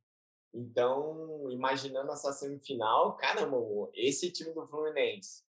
Então, 0.52 1.48
imaginando 1.50 2.10
essa 2.10 2.32
semifinal, 2.32 3.16
caramba, 3.16 3.56
esse 3.94 4.32
time 4.32 4.52
do 4.52 4.66
Fluminense, 4.66 5.44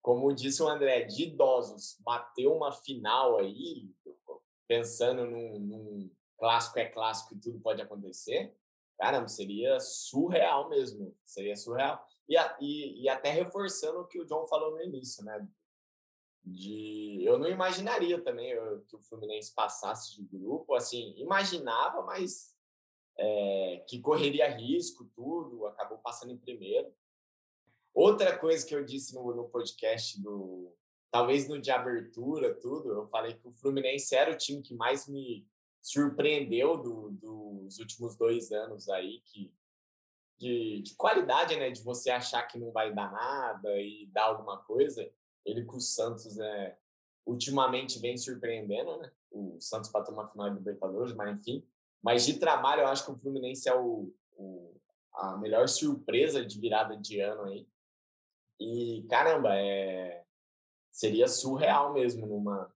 como 0.00 0.32
disse 0.32 0.62
o 0.62 0.68
André, 0.68 1.02
de 1.04 1.24
idosos, 1.24 1.96
bateu 2.00 2.54
uma 2.54 2.70
final 2.70 3.38
aí, 3.38 3.90
pensando 4.68 5.24
num, 5.26 5.58
num 5.58 6.10
clássico 6.38 6.78
é 6.78 6.86
clássico 6.86 7.34
e 7.34 7.40
tudo 7.40 7.58
pode 7.60 7.82
acontecer, 7.82 8.54
caramba, 8.98 9.28
seria 9.28 9.80
surreal 9.80 10.68
mesmo, 10.68 11.16
seria 11.24 11.56
surreal. 11.56 12.06
E, 12.28 12.36
e, 12.60 13.02
e 13.02 13.08
até 13.08 13.30
reforçando 13.30 14.00
o 14.00 14.06
que 14.06 14.20
o 14.20 14.26
John 14.26 14.46
falou 14.46 14.72
no 14.72 14.82
início, 14.82 15.24
né? 15.24 15.46
De, 16.42 17.22
eu 17.24 17.38
não 17.38 17.48
imaginaria 17.48 18.22
também 18.22 18.54
que 18.86 18.96
o 18.96 19.00
Fluminense 19.00 19.54
passasse 19.54 20.14
de 20.14 20.22
grupo, 20.22 20.53
assim, 20.74 21.14
imaginava, 21.16 22.02
mas 22.02 22.54
é, 23.18 23.84
que 23.88 24.00
correria 24.00 24.48
risco, 24.48 25.04
tudo, 25.14 25.66
acabou 25.66 25.98
passando 25.98 26.32
em 26.32 26.38
primeiro. 26.38 26.92
Outra 27.92 28.36
coisa 28.36 28.66
que 28.66 28.74
eu 28.74 28.84
disse 28.84 29.14
no, 29.14 29.34
no 29.34 29.48
podcast 29.48 30.20
do, 30.20 30.74
talvez 31.10 31.48
no 31.48 31.60
de 31.60 31.70
abertura, 31.70 32.54
tudo, 32.54 32.92
eu 32.92 33.06
falei 33.06 33.34
que 33.34 33.46
o 33.46 33.52
Fluminense 33.52 34.14
era 34.16 34.32
o 34.32 34.36
time 34.36 34.62
que 34.62 34.74
mais 34.74 35.06
me 35.08 35.46
surpreendeu 35.80 36.76
do, 36.76 37.10
dos 37.10 37.78
últimos 37.78 38.16
dois 38.16 38.50
anos 38.50 38.88
aí, 38.88 39.20
que 39.26 39.52
de, 40.38 40.82
de, 40.82 40.94
qualidade, 40.96 41.56
né? 41.56 41.70
De 41.70 41.82
você 41.82 42.10
achar 42.10 42.42
que 42.42 42.58
não 42.58 42.72
vai 42.72 42.92
dar 42.92 43.12
nada 43.12 43.80
e 43.80 44.06
dar 44.06 44.24
alguma 44.24 44.58
coisa. 44.58 45.08
Ele 45.44 45.64
com 45.64 45.76
o 45.76 45.80
Santos, 45.80 46.38
é, 46.38 46.76
ultimamente 47.24 47.98
vem 47.98 48.16
surpreendendo, 48.16 48.96
né? 48.98 49.12
O 49.34 49.60
Santos 49.60 49.90
para 49.90 50.04
tomar 50.04 50.28
final 50.28 50.48
de 50.48 50.56
Libertadores, 50.56 51.14
mas 51.14 51.40
enfim. 51.40 51.66
Mas 52.02 52.24
de 52.24 52.38
trabalho, 52.38 52.82
eu 52.82 52.86
acho 52.86 53.04
que 53.04 53.10
o 53.10 53.16
Fluminense 53.16 53.68
é 53.68 53.74
o, 53.74 54.14
o, 54.36 54.74
a 55.12 55.36
melhor 55.38 55.68
surpresa 55.68 56.44
de 56.44 56.60
virada 56.60 56.96
de 56.96 57.20
ano 57.20 57.42
aí. 57.44 57.66
E, 58.60 59.04
caramba, 59.10 59.56
é, 59.56 60.24
seria 60.90 61.26
surreal 61.26 61.92
mesmo 61.92 62.26
numa 62.26 62.72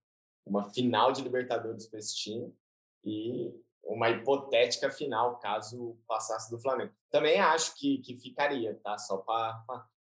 uma 0.49 0.69
final 0.71 1.11
de 1.11 1.21
Libertadores 1.21 1.85
para 1.85 1.99
esse 1.99 2.15
time 2.15 2.53
e 3.05 3.53
uma 3.83 4.09
hipotética 4.09 4.89
final 4.89 5.39
caso 5.39 5.97
passasse 6.07 6.49
do 6.49 6.59
Flamengo. 6.59 6.91
Também 7.09 7.39
acho 7.39 7.75
que, 7.75 7.99
que 7.99 8.15
ficaria, 8.17 8.75
tá? 8.83 8.97
Só 8.97 9.17
para. 9.17 9.63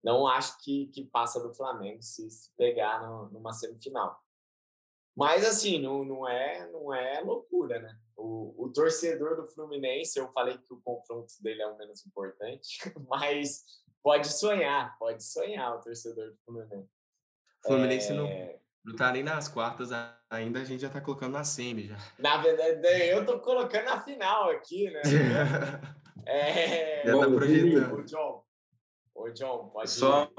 Não 0.04 0.26
acho 0.26 0.62
que, 0.62 0.86
que 0.88 1.04
passa 1.04 1.40
do 1.40 1.52
Flamengo 1.52 2.00
se, 2.00 2.30
se 2.30 2.50
pegar 2.56 3.02
no, 3.02 3.28
numa 3.30 3.52
semifinal. 3.52 4.22
Mas, 5.16 5.46
assim, 5.46 5.80
não, 5.80 6.04
não, 6.04 6.28
é, 6.28 6.70
não 6.70 6.92
é 6.92 7.20
loucura, 7.20 7.80
né? 7.80 7.96
O, 8.14 8.66
o 8.66 8.68
torcedor 8.70 9.36
do 9.36 9.46
Fluminense, 9.46 10.18
eu 10.18 10.30
falei 10.32 10.58
que 10.58 10.74
o 10.74 10.80
confronto 10.82 11.32
dele 11.40 11.62
é 11.62 11.66
o 11.66 11.78
menos 11.78 12.04
importante, 12.04 12.78
mas 13.08 13.64
pode 14.02 14.30
sonhar, 14.30 14.96
pode 14.98 15.24
sonhar 15.24 15.74
o 15.74 15.80
torcedor 15.80 16.30
do 16.30 16.36
Fluminense. 16.44 16.90
O 17.64 17.68
Fluminense 17.68 18.12
é... 18.12 18.14
não, 18.14 18.60
não 18.84 18.96
tá 18.96 19.10
nem 19.10 19.22
nas 19.22 19.48
quartas 19.48 19.88
ainda, 20.28 20.60
a 20.60 20.64
gente 20.64 20.82
já 20.82 20.90
tá 20.90 21.00
colocando 21.00 21.32
na 21.32 21.44
semi 21.44 21.86
já. 21.86 21.96
Na 22.18 22.36
verdade, 22.36 22.86
eu 23.08 23.24
tô 23.24 23.40
colocando 23.40 23.86
na 23.86 24.02
final 24.02 24.50
aqui, 24.50 24.90
né? 24.90 25.00
é... 26.26 27.06
Já 27.06 27.18
tá 27.18 27.26
projetando. 27.26 27.94
O 27.94 28.04
John, 28.04 28.44
o 29.14 29.30
John, 29.30 29.70
pode 29.70 29.90
Só, 29.90 30.30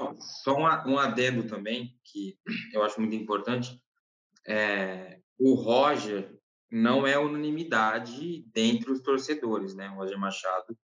só 0.44 0.56
um, 0.56 0.92
um 0.92 0.98
adendo 0.98 1.48
também, 1.48 1.98
que 2.04 2.38
eu 2.72 2.84
acho 2.84 3.00
muito 3.00 3.16
importante. 3.16 3.82
É, 4.48 5.20
o 5.38 5.54
Roger 5.54 6.34
não 6.70 7.06
é 7.06 7.18
unanimidade 7.18 8.44
dentre 8.52 8.90
os 8.90 9.00
torcedores, 9.00 9.74
né? 9.74 9.90
O 9.90 9.96
Roger 9.96 10.18
Machado. 10.18 10.76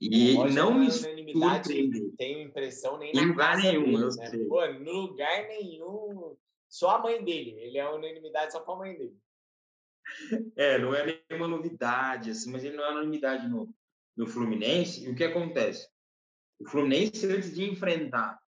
E 0.00 0.34
não 0.54 0.72
me 0.72 0.90
surpreende. 0.90 2.10
Tenho 2.16 2.40
impressão 2.40 2.96
nem 2.96 3.12
em 3.12 3.26
lugar 3.26 3.58
nenhum. 3.58 3.84
Dele, 3.84 4.16
né? 4.16 4.46
Pô, 4.48 4.66
no 4.66 4.92
lugar 4.92 5.46
nenhum 5.48 6.36
só 6.68 6.96
a 6.96 7.02
mãe 7.02 7.22
dele. 7.22 7.50
Ele 7.60 7.76
é 7.76 7.90
unanimidade 7.90 8.52
só 8.52 8.60
com 8.60 8.72
a 8.72 8.78
mãe 8.78 8.96
dele. 8.96 9.18
É, 10.56 10.78
não 10.78 10.94
é 10.94 11.22
nenhuma 11.28 11.46
novidade, 11.46 12.30
assim, 12.30 12.50
mas 12.50 12.64
ele 12.64 12.76
não 12.76 12.84
é 12.84 12.92
unanimidade 12.92 13.46
no, 13.46 13.74
no 14.16 14.26
Fluminense. 14.26 15.04
E 15.04 15.10
o 15.10 15.14
que 15.14 15.24
acontece? 15.24 15.86
O 16.58 16.68
Fluminense, 16.68 17.26
antes 17.26 17.54
de 17.54 17.64
enfrentar 17.64 18.39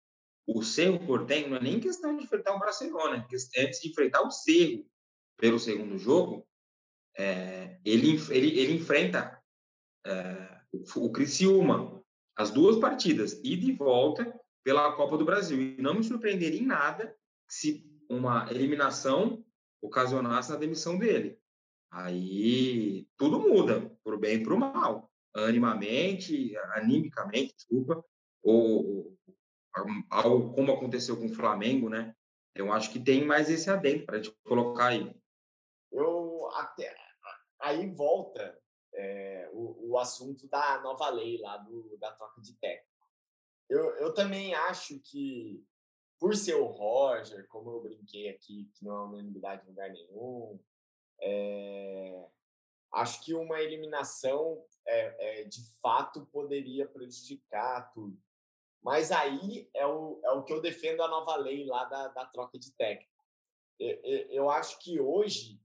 o 0.58 0.64
Cerro 0.64 1.00
Portenho, 1.06 1.50
não 1.50 1.58
é 1.58 1.62
nem 1.62 1.80
questão 1.80 2.16
de 2.16 2.24
enfrentar 2.24 2.56
o 2.56 2.60
Barcelona, 2.60 3.26
antes 3.58 3.82
de 3.82 3.90
enfrentar 3.90 4.22
o 4.22 4.32
Cerro 4.32 4.86
pelo 5.38 5.60
segundo 5.60 5.98
jogo, 5.98 6.48
é, 7.18 7.80
ele, 7.84 8.18
ele, 8.30 8.60
ele 8.60 8.74
enfrenta 8.74 9.42
é, 10.06 10.62
o, 10.96 11.12
Criciúma, 11.12 12.02
as 12.36 12.52
duas 12.52 12.78
partidas, 12.78 13.40
ida 13.44 13.66
e 13.66 13.72
volta 13.72 14.40
pela 14.64 14.94
Copa 14.94 15.18
do 15.18 15.26
Brasil. 15.26 15.62
E 15.62 15.82
não 15.82 15.96
me 15.96 16.04
surpreenderia 16.04 16.62
em 16.62 16.66
nada 16.66 17.16
se 17.48 17.86
uma 18.10 18.48
eliminação 18.50 19.44
ocasionasse 19.82 20.52
na 20.52 20.58
demissão 20.58 20.98
dele. 20.98 21.38
Aí 21.92 23.08
tudo 23.18 23.40
muda, 23.40 23.92
para 24.04 24.16
o 24.16 24.20
bem 24.20 24.36
e 24.36 24.44
para 24.44 24.54
o 24.54 24.60
mal. 24.60 25.12
Animamente, 25.34 26.56
animicamente, 26.76 27.56
desculpa, 27.56 28.04
ou, 28.44 29.18
algo 30.10 30.54
como 30.54 30.72
aconteceu 30.72 31.18
com 31.18 31.26
o 31.26 31.34
Flamengo, 31.34 31.90
né? 31.90 32.16
Eu 32.54 32.72
acho 32.72 32.92
que 32.92 33.00
tem 33.00 33.26
mais 33.26 33.50
esse 33.50 33.70
adendo 33.70 34.06
para 34.06 34.18
a 34.18 34.22
gente 34.22 34.36
colocar 34.44 34.88
aí. 34.88 35.16
Eu 35.92 36.50
até 36.54 36.94
aí 37.60 37.90
volta 37.90 38.60
é, 38.94 39.50
o, 39.54 39.92
o 39.92 39.98
assunto 39.98 40.48
da 40.48 40.82
nova 40.82 41.10
lei 41.10 41.40
lá 41.40 41.58
do, 41.58 41.98
da 41.98 42.12
troca 42.12 42.42
de 42.42 42.54
técnico. 42.58 42.92
Eu, 43.70 43.96
eu 43.98 44.14
também 44.14 44.54
acho 44.54 45.00
que 45.00 45.66
por 46.20 46.36
ser 46.36 46.56
o 46.56 46.66
Roger, 46.66 47.48
como 47.48 47.72
eu 47.72 47.82
brinquei 47.82 48.30
aqui, 48.30 48.70
que 48.76 48.86
não 48.86 48.96
é 48.96 49.04
unanimidade 49.06 49.66
em 49.66 49.70
lugar 49.70 49.90
nenhum, 49.90 50.60
é, 51.20 52.28
acho 52.94 53.24
que 53.24 53.34
uma 53.34 53.60
eliminação 53.60 54.64
é, 54.86 55.42
é, 55.42 55.44
de 55.46 55.64
fato 55.82 56.26
poderia 56.28 56.88
prejudicar 56.88 57.92
tudo. 57.92 58.22
Mas 58.82 59.12
aí 59.12 59.70
é 59.74 59.86
o, 59.86 60.20
é 60.24 60.32
o 60.32 60.44
que 60.44 60.52
eu 60.54 60.62
defendo 60.62 61.02
a 61.02 61.08
nova 61.08 61.36
lei 61.36 61.66
lá 61.66 61.86
da, 61.86 62.08
da 62.10 62.26
troca 62.26 62.58
de 62.58 62.72
técnico. 62.74 63.12
Eu, 63.80 64.50
acho 64.50 64.78
que 64.80 65.00
hoje, 65.00 65.60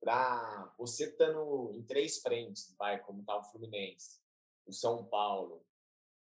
para 0.00 0.72
você 0.76 1.04
estando 1.04 1.70
em 1.72 1.82
três 1.82 2.20
frentes, 2.20 2.74
vai, 2.76 2.98
como 3.00 3.20
está 3.20 3.36
o 3.36 3.44
Fluminense, 3.44 4.20
o 4.66 4.72
São 4.72 5.04
Paulo 5.04 5.64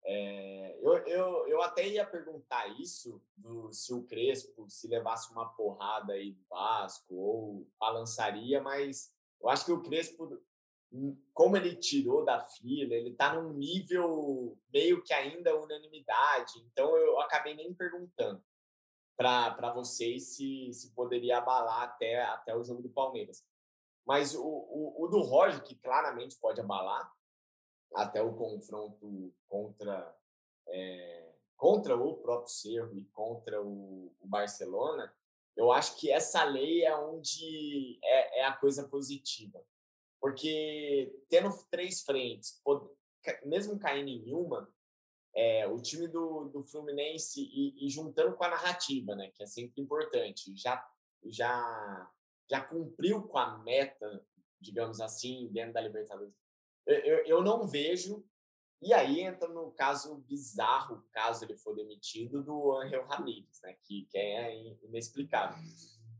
é, 0.03 0.79
eu, 0.81 0.93
eu, 1.05 1.47
eu 1.47 1.61
até 1.61 1.87
ia 1.87 2.05
perguntar 2.05 2.67
isso 2.79 3.21
do, 3.35 3.71
se 3.71 3.93
o 3.93 4.03
Crespo 4.03 4.69
se 4.69 4.87
levasse 4.87 5.31
uma 5.31 5.49
porrada 5.49 6.13
aí 6.13 6.31
do 6.31 6.43
Vasco 6.49 7.15
ou 7.15 7.67
balançaria, 7.79 8.61
mas 8.61 9.13
eu 9.41 9.49
acho 9.49 9.65
que 9.65 9.71
o 9.71 9.81
Crespo, 9.81 10.41
como 11.33 11.55
ele 11.55 11.75
tirou 11.75 12.25
da 12.25 12.43
fila, 12.43 12.95
ele 12.95 13.11
está 13.11 13.33
num 13.33 13.53
nível 13.53 14.57
meio 14.73 15.03
que 15.03 15.13
ainda 15.13 15.55
unanimidade, 15.55 16.59
então 16.71 16.97
eu 16.97 17.19
acabei 17.19 17.53
nem 17.53 17.73
perguntando 17.73 18.43
para 19.15 19.73
vocês 19.73 20.35
se, 20.35 20.71
se 20.73 20.93
poderia 20.95 21.39
abalar 21.39 21.83
até, 21.83 22.23
até 22.23 22.55
o 22.55 22.63
jogo 22.63 22.81
do 22.81 22.89
Palmeiras. 22.89 23.45
Mas 24.05 24.33
o, 24.33 24.41
o, 24.41 25.03
o 25.03 25.07
do 25.07 25.19
Roger, 25.19 25.61
que 25.61 25.75
claramente 25.75 26.37
pode 26.39 26.61
abalar, 26.61 27.13
até 27.93 28.21
o 28.21 28.33
confronto 28.33 29.33
contra, 29.47 30.15
é, 30.67 31.33
contra 31.57 31.97
o 31.97 32.17
próprio 32.17 32.49
Cerro 32.49 32.97
e 32.97 33.03
contra 33.07 33.61
o, 33.61 34.15
o, 34.19 34.27
Barcelona, 34.27 35.13
eu 35.55 35.71
acho 35.71 35.97
que 35.97 36.09
essa 36.09 36.43
lei 36.45 36.85
é 36.85 36.95
onde 36.95 37.99
é, 38.01 38.39
é 38.39 38.45
a 38.45 38.53
coisa 38.53 38.87
positiva. 38.87 39.61
Porque 40.19 41.13
tendo 41.29 41.49
três 41.69 42.01
frentes, 42.01 42.61
mesmo 43.45 43.79
caindo 43.79 44.09
em 44.09 44.33
uma, 44.33 44.69
é, 45.33 45.67
o 45.67 45.81
time 45.81 46.07
do, 46.07 46.49
do 46.49 46.63
Fluminense 46.63 47.41
e, 47.41 47.85
e, 47.85 47.89
juntando 47.89 48.35
com 48.35 48.43
a 48.43 48.49
narrativa, 48.49 49.15
né, 49.15 49.31
que 49.31 49.43
é 49.43 49.45
sempre 49.45 49.81
importante, 49.81 50.55
já, 50.55 50.85
já, 51.25 52.11
já 52.49 52.61
cumpriu 52.61 53.23
com 53.23 53.37
a 53.37 53.57
meta, 53.59 54.25
digamos 54.59 54.99
assim, 54.99 55.47
dentro 55.51 55.73
da 55.73 55.81
Libertadores. 55.81 56.33
Eu, 56.85 56.99
eu, 56.99 57.25
eu 57.25 57.43
não 57.43 57.67
vejo, 57.67 58.25
e 58.81 58.93
aí 58.93 59.21
entra 59.21 59.47
no 59.47 59.71
caso 59.71 60.15
bizarro, 60.27 61.05
caso 61.11 61.45
ele 61.45 61.55
for 61.55 61.75
demitido, 61.75 62.43
do 62.43 62.75
Angel 62.77 63.05
Ramírez, 63.05 63.61
né, 63.61 63.75
que, 63.83 64.05
que 64.05 64.17
é 64.17 64.75
inexplicável. 64.83 65.63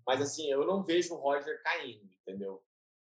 Mas 0.05 0.21
assim, 0.21 0.49
eu 0.49 0.65
não 0.65 0.83
vejo 0.83 1.13
o 1.13 1.17
Roger 1.17 1.61
caindo, 1.61 2.09
entendeu? 2.21 2.63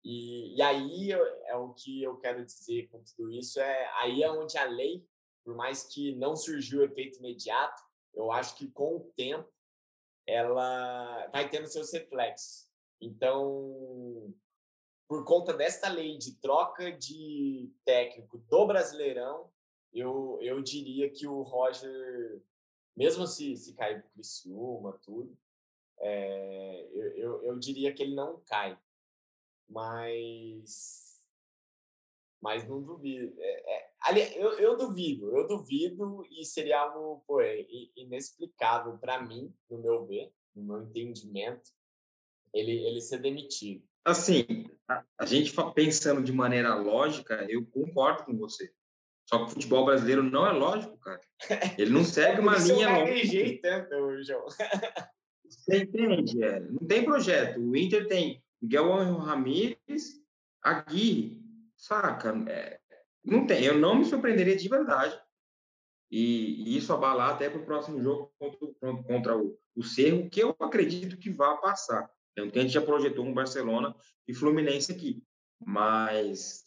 E, 0.04 0.56
e 0.56 0.62
aí 0.62 1.12
é 1.12 1.56
o 1.56 1.72
que 1.74 2.02
eu 2.02 2.16
quero 2.16 2.44
dizer 2.44 2.88
com 2.88 3.02
tudo 3.02 3.30
isso, 3.30 3.60
é 3.60 3.90
aí 3.98 4.22
é 4.22 4.30
onde 4.30 4.58
a 4.58 4.64
lei 4.64 5.06
por 5.44 5.54
mais 5.54 5.84
que 5.84 6.14
não 6.14 6.36
surgiu 6.36 6.84
efeito 6.84 7.18
imediato, 7.18 7.82
eu 8.14 8.30
acho 8.30 8.56
que 8.56 8.68
com 8.68 8.96
o 8.96 9.12
tempo 9.16 9.50
ela 10.26 11.26
vai 11.28 11.48
tendo 11.48 11.66
seus 11.66 11.92
reflexos. 11.92 12.68
Então, 13.00 14.32
por 15.08 15.24
conta 15.24 15.52
desta 15.52 15.88
lei 15.88 16.16
de 16.16 16.36
troca 16.36 16.92
de 16.92 17.72
técnico 17.84 18.38
do 18.38 18.66
Brasileirão, 18.66 19.50
eu, 19.92 20.38
eu 20.40 20.62
diria 20.62 21.10
que 21.10 21.26
o 21.26 21.42
Roger, 21.42 22.40
mesmo 22.96 23.26
se, 23.26 23.56
se 23.56 23.74
cair 23.74 24.00
para 24.00 24.08
o 24.08 24.12
Criciúma, 24.12 24.98
tudo, 25.02 25.36
é, 25.98 26.88
eu, 26.92 27.16
eu, 27.16 27.44
eu 27.44 27.58
diria 27.58 27.92
que 27.92 28.02
ele 28.02 28.14
não 28.14 28.40
cai. 28.46 28.78
Mas, 29.72 31.20
mas 32.42 32.68
não 32.68 32.82
duvido. 32.82 33.34
É, 33.38 33.76
é, 33.76 33.92
Ali, 34.02 34.20
eu, 34.36 34.58
eu 34.58 34.76
duvido, 34.76 35.36
eu 35.36 35.46
duvido 35.46 36.26
e 36.30 36.44
seria 36.44 36.80
algo 36.80 37.22
pô, 37.26 37.40
é, 37.40 37.64
inexplicável 37.96 38.98
para 38.98 39.22
mim, 39.22 39.54
no 39.70 39.78
meu 39.78 40.04
ver, 40.06 40.32
no 40.54 40.64
meu 40.64 40.82
entendimento, 40.82 41.70
ele, 42.52 42.72
ele 42.84 43.00
ser 43.00 43.18
demitido. 43.18 43.84
Assim, 44.04 44.66
a, 44.88 45.04
a 45.18 45.24
gente 45.24 45.54
pensando 45.74 46.22
de 46.22 46.32
maneira 46.32 46.74
lógica, 46.74 47.46
eu 47.48 47.64
concordo 47.66 48.24
com 48.24 48.36
você. 48.36 48.72
Só 49.24 49.38
que 49.38 49.44
o 49.44 49.48
futebol 49.50 49.84
brasileiro 49.84 50.22
não 50.22 50.44
é 50.44 50.52
lógico, 50.52 50.98
cara. 50.98 51.20
Ele 51.78 51.90
não 51.90 52.02
segue 52.04 52.40
uma 52.40 52.58
linha 52.58 52.88
lógica. 52.90 53.60
tanto, 53.62 54.22
João. 54.24 54.46
Você 55.48 55.82
entende? 55.84 56.42
É. 56.42 56.60
Não 56.60 56.86
tem 56.88 57.04
projeto. 57.04 57.60
O 57.60 57.76
Inter 57.76 58.08
tem 58.08 58.42
Miguel 58.62 59.16
Ramírez, 59.16 60.22
Aguirre, 60.62 61.42
saca? 61.76 62.32
É, 62.48 62.80
não 63.24 63.44
tem, 63.44 63.64
eu 63.64 63.76
não 63.76 63.96
me 63.96 64.04
surpreenderia 64.04 64.56
de 64.56 64.68
verdade. 64.68 65.20
E, 66.10 66.62
e 66.62 66.76
isso 66.76 66.92
abalar 66.92 67.30
até 67.30 67.50
para 67.50 67.60
o 67.60 67.64
próximo 67.64 68.00
jogo 68.00 68.32
contra, 68.38 69.02
contra 69.02 69.36
o, 69.36 69.58
o 69.74 69.82
Cerro, 69.82 70.30
que 70.30 70.40
eu 70.40 70.54
acredito 70.60 71.16
que 71.16 71.30
vai 71.30 71.60
passar. 71.60 72.08
Tanto 72.34 72.52
que 72.52 72.58
a 72.58 72.62
gente 72.62 72.72
já 72.72 72.82
projetou 72.82 73.24
um 73.24 73.34
Barcelona 73.34 73.94
e 74.28 74.34
Fluminense 74.34 74.92
aqui. 74.92 75.22
Mas, 75.64 76.64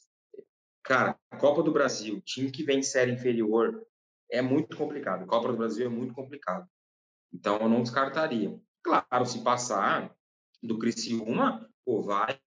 cara, 0.84 1.18
Copa 1.40 1.64
do 1.64 1.72
Brasil, 1.72 2.22
time 2.22 2.52
que 2.52 2.64
vem 2.64 2.80
em 2.80 2.84
série 2.84 3.12
inferior, 3.12 3.86
é 4.30 4.42
muito 4.42 4.76
complicado. 4.76 5.26
Copa 5.28 5.50
do 5.50 5.58
Brasil 5.58 5.86
é 5.86 5.90
muito 5.90 6.14
complicado. 6.14 6.68
Então, 7.32 7.58
eu 7.60 7.70
não 7.70 7.82
descartaria. 7.84 8.60
Claro, 8.84 9.26
se 9.26 9.44
passar 9.44 10.16
do 10.62 10.80
Criciúma, 10.80 11.70
pô, 11.86 12.02
vai 12.02 12.40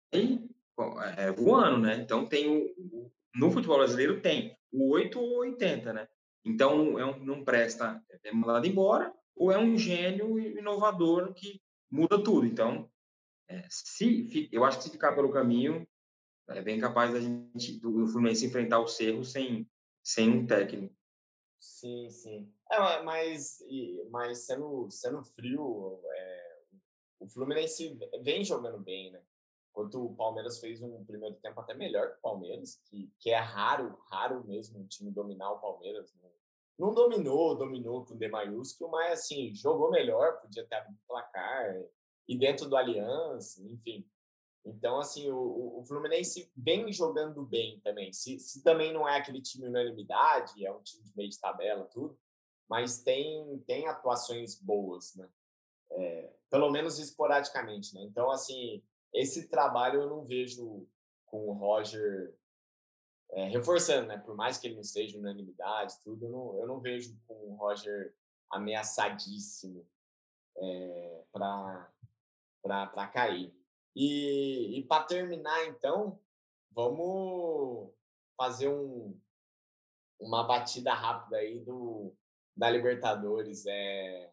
é, 1.16 1.30
voando, 1.30 1.78
né? 1.78 1.96
Então, 1.96 2.26
tem 2.26 2.48
o, 2.48 3.10
no 3.34 3.50
futebol 3.50 3.78
brasileiro 3.78 4.20
tem 4.20 4.56
o 4.72 4.90
8 4.90 5.18
ou 5.18 5.38
80, 5.38 5.92
né? 5.92 6.08
Então, 6.44 6.98
é 6.98 7.04
um, 7.04 7.18
não 7.24 7.44
presta, 7.44 8.02
é 8.24 8.32
mandado 8.32 8.66
embora, 8.66 9.12
ou 9.36 9.52
é 9.52 9.58
um 9.58 9.76
gênio 9.76 10.38
inovador 10.38 11.32
que 11.34 11.60
muda 11.90 12.22
tudo. 12.22 12.46
Então, 12.46 12.90
é, 13.48 13.64
se 13.68 14.48
eu 14.52 14.64
acho 14.64 14.78
que 14.78 14.84
se 14.84 14.90
ficar 14.90 15.14
pelo 15.14 15.32
caminho, 15.32 15.86
é 16.48 16.62
bem 16.62 16.80
capaz 16.80 17.12
da 17.12 17.20
gente, 17.20 17.78
do 17.80 18.06
Fluminense 18.06 18.46
enfrentar 18.46 18.80
o 18.80 18.88
Cerro 18.88 19.24
sem, 19.24 19.68
sem 20.02 20.30
um 20.30 20.46
técnico. 20.46 20.94
Sim, 21.60 22.08
sim. 22.10 22.52
É, 22.70 23.02
mas, 23.02 23.58
mas 24.10 24.46
sendo, 24.46 24.88
sendo 24.90 25.22
frio, 25.22 26.00
é, 26.04 26.37
o 27.20 27.28
Fluminense 27.28 27.98
vem 28.22 28.44
jogando 28.44 28.78
bem, 28.78 29.10
né? 29.10 29.22
Enquanto 29.70 30.04
o 30.04 30.14
Palmeiras 30.14 30.58
fez 30.58 30.82
um 30.82 31.04
primeiro 31.04 31.36
tempo 31.36 31.60
até 31.60 31.74
melhor 31.74 32.10
que 32.10 32.18
o 32.18 32.22
Palmeiras, 32.22 32.80
que, 32.86 33.12
que 33.18 33.30
é 33.30 33.38
raro, 33.38 33.96
raro 34.10 34.44
mesmo 34.44 34.80
um 34.80 34.86
time 34.86 35.10
dominar 35.10 35.52
o 35.52 35.60
Palmeiras. 35.60 36.12
Não, 36.20 36.30
não 36.78 36.94
dominou, 36.94 37.56
dominou 37.56 38.04
com 38.04 38.16
D 38.16 38.28
maiúsculo, 38.28 38.90
mas 38.90 39.20
assim, 39.20 39.54
jogou 39.54 39.90
melhor, 39.90 40.40
podia 40.40 40.66
ter 40.66 40.76
abrido 40.76 40.98
placar, 41.06 41.76
e 42.26 42.36
dentro 42.36 42.68
do 42.68 42.76
Aliança, 42.76 43.62
enfim. 43.62 44.06
Então, 44.64 44.98
assim, 44.98 45.30
o, 45.30 45.78
o 45.78 45.84
Fluminense 45.86 46.50
vem 46.56 46.92
jogando 46.92 47.42
bem 47.42 47.80
também. 47.80 48.12
Se, 48.12 48.38
se 48.38 48.62
também 48.62 48.92
não 48.92 49.08
é 49.08 49.16
aquele 49.16 49.40
time 49.40 49.66
unanimidade, 49.66 50.64
é 50.64 50.72
um 50.72 50.82
time 50.82 51.02
de 51.04 51.16
meio 51.16 51.30
de 51.30 51.40
tabela, 51.40 51.84
tudo, 51.86 52.18
mas 52.68 53.02
tem, 53.02 53.58
tem 53.66 53.86
atuações 53.86 54.60
boas, 54.60 55.14
né? 55.14 55.28
É, 55.92 56.32
pelo 56.50 56.70
menos 56.70 56.98
esporadicamente, 56.98 57.94
né? 57.94 58.02
Então, 58.02 58.30
assim, 58.30 58.82
esse 59.12 59.48
trabalho 59.48 60.02
eu 60.02 60.08
não 60.08 60.24
vejo 60.24 60.86
com 61.26 61.48
o 61.48 61.52
Roger 61.52 62.34
é, 63.30 63.44
reforçando, 63.48 64.08
né? 64.08 64.18
Por 64.18 64.34
mais 64.34 64.58
que 64.58 64.66
ele 64.66 64.76
não 64.76 64.84
seja 64.84 65.18
unanimidade, 65.18 66.00
tudo, 66.02 66.26
eu 66.26 66.30
não, 66.30 66.58
eu 66.60 66.66
não 66.66 66.80
vejo 66.80 67.18
com 67.26 67.34
o 67.34 67.56
Roger 67.56 68.14
ameaçadíssimo 68.50 69.86
é, 70.56 71.24
para 71.32 73.08
cair. 73.12 73.54
E, 73.94 74.78
e 74.78 74.84
para 74.84 75.04
terminar, 75.04 75.66
então, 75.66 76.18
vamos 76.70 77.90
fazer 78.36 78.68
um, 78.68 79.18
uma 80.20 80.44
batida 80.44 80.94
rápida 80.94 81.38
aí 81.38 81.60
do, 81.60 82.14
da 82.56 82.70
Libertadores. 82.70 83.66
É, 83.66 84.32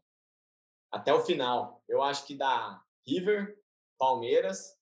até 0.95 1.13
o 1.13 1.19
final. 1.19 1.83
Eu 1.89 2.01
acho 2.01 2.25
que 2.25 2.37
dá 2.37 2.81
River, 3.05 3.61
Palmeiras, 3.97 4.79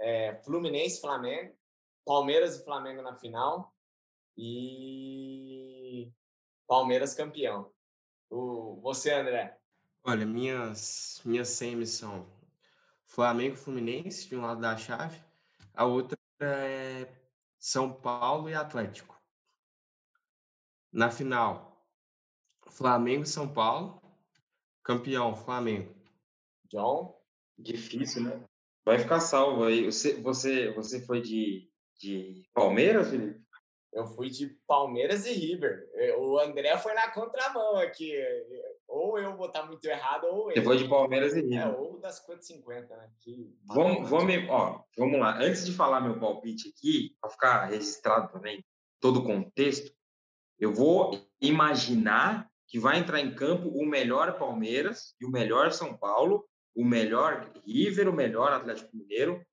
é, 0.00 0.34
Fluminense, 0.42 1.00
Flamengo, 1.00 1.56
Palmeiras 2.04 2.56
e 2.56 2.64
Flamengo 2.64 3.02
na 3.02 3.14
final 3.14 3.72
e 4.36 6.12
Palmeiras 6.66 7.14
campeão. 7.14 7.72
O, 8.28 8.80
você, 8.82 9.12
André? 9.12 9.56
Olha, 10.02 10.26
minhas, 10.26 11.22
minhas 11.24 11.50
semis 11.50 11.90
são 11.90 12.28
Flamengo 13.06 13.54
Fluminense, 13.54 14.28
de 14.28 14.34
um 14.34 14.42
lado 14.42 14.60
da 14.60 14.76
chave, 14.76 15.22
a 15.72 15.84
outra 15.84 16.18
é 16.40 17.06
São 17.60 17.92
Paulo 17.92 18.50
e 18.50 18.54
Atlético. 18.54 19.16
Na 20.90 21.12
final, 21.12 21.86
Flamengo 22.68 23.22
e 23.22 23.28
São 23.28 23.48
Paulo, 23.48 24.01
campeão 24.82 25.36
Flamengo. 25.36 25.94
John? 26.70 27.18
Difícil, 27.58 28.22
né? 28.22 28.44
Vai 28.84 28.98
ficar 28.98 29.20
salvo 29.20 29.64
aí. 29.64 29.84
Você, 29.84 30.14
você, 30.20 30.72
você 30.72 31.04
foi 31.04 31.20
de, 31.20 31.68
de 31.98 32.48
Palmeiras, 32.52 33.10
Felipe? 33.10 33.40
Eu 33.92 34.06
fui 34.06 34.30
de 34.30 34.48
Palmeiras 34.66 35.26
e 35.26 35.32
River. 35.32 35.86
O 36.18 36.38
André 36.38 36.76
foi 36.78 36.94
na 36.94 37.10
contramão 37.10 37.76
aqui. 37.76 38.10
Ou 38.88 39.18
eu 39.18 39.36
vou 39.36 39.46
estar 39.46 39.64
muito 39.64 39.84
errado, 39.84 40.24
ou 40.24 40.50
ele. 40.50 40.60
Você 40.60 40.64
foi 40.64 40.78
de 40.78 40.88
Palmeiras 40.88 41.36
e 41.36 41.42
River. 41.42 41.58
É, 41.58 41.68
ou 41.68 42.00
das 42.00 42.24
50 42.40 42.96
né? 42.96 43.10
Que... 43.20 43.54
Vamos, 43.66 44.08
vamos, 44.08 44.34
ó, 44.48 44.82
vamos 44.96 45.20
lá. 45.20 45.36
Antes 45.38 45.66
de 45.66 45.72
falar 45.72 46.00
meu 46.00 46.18
palpite 46.18 46.70
aqui, 46.70 47.14
para 47.20 47.30
ficar 47.30 47.64
registrado 47.66 48.32
também 48.32 48.64
todo 48.98 49.20
o 49.20 49.24
contexto, 49.24 49.92
eu 50.58 50.72
vou 50.72 51.20
imaginar 51.40 52.50
que 52.72 52.78
vai 52.78 52.98
entrar 52.98 53.20
em 53.20 53.34
campo 53.34 53.68
o 53.68 53.84
melhor 53.84 54.38
Palmeiras 54.38 55.14
e 55.20 55.26
o 55.26 55.30
melhor 55.30 55.72
São 55.72 55.94
Paulo, 55.94 56.48
o 56.74 56.82
melhor 56.82 57.52
River, 57.66 58.08
o 58.08 58.14
melhor 58.14 58.50
Atlético 58.50 58.96
Mineiro, 58.96 59.44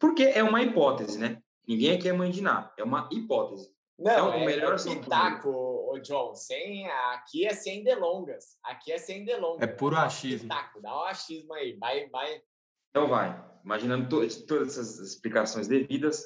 porque 0.00 0.22
é 0.22 0.42
uma 0.42 0.62
hipótese, 0.62 1.18
né? 1.18 1.42
Ninguém 1.68 1.94
aqui 1.94 2.08
é 2.08 2.14
mãe 2.14 2.30
de 2.30 2.40
nada, 2.40 2.72
é 2.78 2.82
uma 2.82 3.10
hipótese. 3.12 3.70
Não, 3.98 4.10
então, 4.10 4.32
é, 4.32 4.36
o 4.38 4.46
melhor 4.46 4.74
é 4.74 4.78
São 4.78 4.98
pitaco, 4.98 5.52
Paulo. 5.52 6.00
John, 6.00 6.34
sem, 6.34 6.88
aqui 7.12 7.46
é 7.46 7.52
sem 7.52 7.84
delongas, 7.84 8.56
aqui 8.64 8.90
é 8.90 8.96
sem 8.96 9.22
delongas. 9.22 9.62
É 9.62 9.66
puro 9.66 9.96
achismo. 9.96 10.48
Pitaco, 10.48 10.80
dá 10.80 10.96
um 10.96 11.04
achismo 11.04 11.52
aí, 11.52 11.76
vai, 11.76 12.08
vai. 12.08 12.40
Então 12.88 13.06
vai, 13.06 13.38
imaginando 13.62 14.08
to 14.08 14.46
todas 14.46 14.78
essas 14.78 14.98
explicações 14.98 15.68
devidas, 15.68 16.24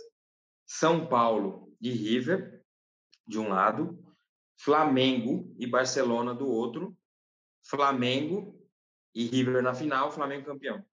São 0.65 1.09
Paulo 1.09 1.75
e 1.81 1.91
River, 1.91 2.63
de 3.27 3.39
um 3.39 3.49
lado, 3.49 3.99
Flamengo 4.63 5.55
e 5.59 5.67
Barcelona 5.67 6.35
do 6.35 6.47
outro, 6.47 6.95
Flamengo 7.65 8.61
e 9.15 9.25
River 9.25 9.63
na 9.63 9.73
final, 9.73 10.13
Flamengo 10.13 10.45
campeão. 10.45 10.85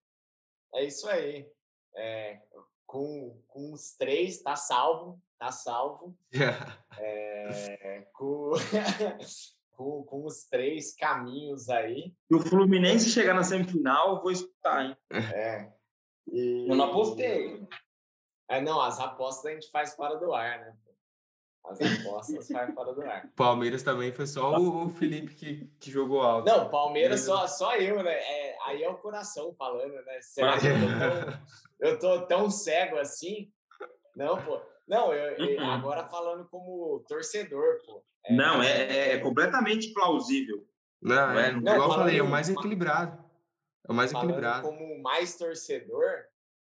É 0.74 0.86
isso 0.86 1.08
aí. 1.10 1.50
É, 1.94 2.42
com, 2.86 3.44
com 3.48 3.74
os 3.74 3.94
três, 3.98 4.42
tá 4.42 4.56
salvo, 4.56 5.22
tá 5.38 5.52
salvo. 5.52 6.18
é, 6.98 8.08
com, 8.14 8.52
com, 9.76 10.04
com 10.04 10.26
os 10.26 10.46
três 10.46 10.96
caminhos 10.96 11.68
aí. 11.70 12.14
Se 12.32 12.36
o 12.36 12.40
Fluminense 12.40 13.10
chegar 13.10 13.34
na 13.34 13.44
semifinal, 13.44 14.16
eu 14.16 14.22
vou 14.22 14.32
escutar, 14.32 14.86
hein? 14.86 14.98
É. 15.12 15.74
E... 16.28 16.68
Eu 16.70 16.76
não 16.76 16.86
apostei. 16.86 17.68
É, 18.50 18.62
não, 18.62 18.80
as 18.80 18.98
apostas 18.98 19.46
a 19.46 19.54
gente 19.54 19.70
faz 19.72 19.94
fora 19.94 20.16
do 20.16 20.34
ar, 20.34 20.60
né? 20.60 20.78
As 21.70 21.82
apostas 21.82 22.48
saem 22.48 22.74
fora 22.74 22.94
do 22.94 23.02
ar. 23.02 23.30
Palmeiras 23.36 23.84
também 23.84 24.12
foi 24.14 24.26
só 24.26 24.58
o, 24.58 24.90
Felipe 24.90 25.36
que, 25.36 25.70
que 25.80 25.92
jogou 25.92 26.22
alto. 26.22 26.50
Não, 26.50 26.70
Palmeiras 26.70 27.22
só, 27.22 27.46
só 27.46 27.76
eu, 27.76 28.02
né? 28.02 28.14
É, 28.14 28.58
aí 28.66 28.84
é 28.84 28.90
o 28.90 28.98
coração 28.98 29.54
falando, 29.54 29.94
né? 29.94 30.22
Será 30.22 30.58
que 30.58 30.68
eu 30.68 30.80
tô, 30.80 30.88
tão, 30.88 31.40
eu 31.80 32.00
tô 32.00 32.22
tão 32.26 32.50
cego 32.50 32.98
assim? 32.98 33.52
Não, 34.16 34.42
pô. 34.42 34.62
Não, 34.88 35.14
eu, 35.14 35.36
eu 35.36 35.60
uhum. 35.60 35.72
agora 35.72 36.08
falando 36.08 36.48
como 36.50 37.04
torcedor, 37.08 37.80
pô. 37.86 38.02
É, 38.26 38.34
não, 38.34 38.64
é, 38.64 38.84
é, 38.84 39.14
é, 39.14 39.18
completamente 39.20 39.92
plausível. 39.94 40.66
Não, 41.02 41.16
não 41.16 41.40
é, 41.40 41.52
não, 41.52 41.74
igual 41.74 41.90
eu 41.90 41.96
falei, 41.96 42.20
é 42.20 42.24
o 42.24 42.30
mais 42.30 42.50
equilibrado. 42.50 43.22
É 43.88 43.92
o 43.92 43.96
mais 43.96 44.14
equilibrado. 44.14 44.68
Como 44.68 45.02
mais 45.02 45.36
torcedor, 45.36 46.26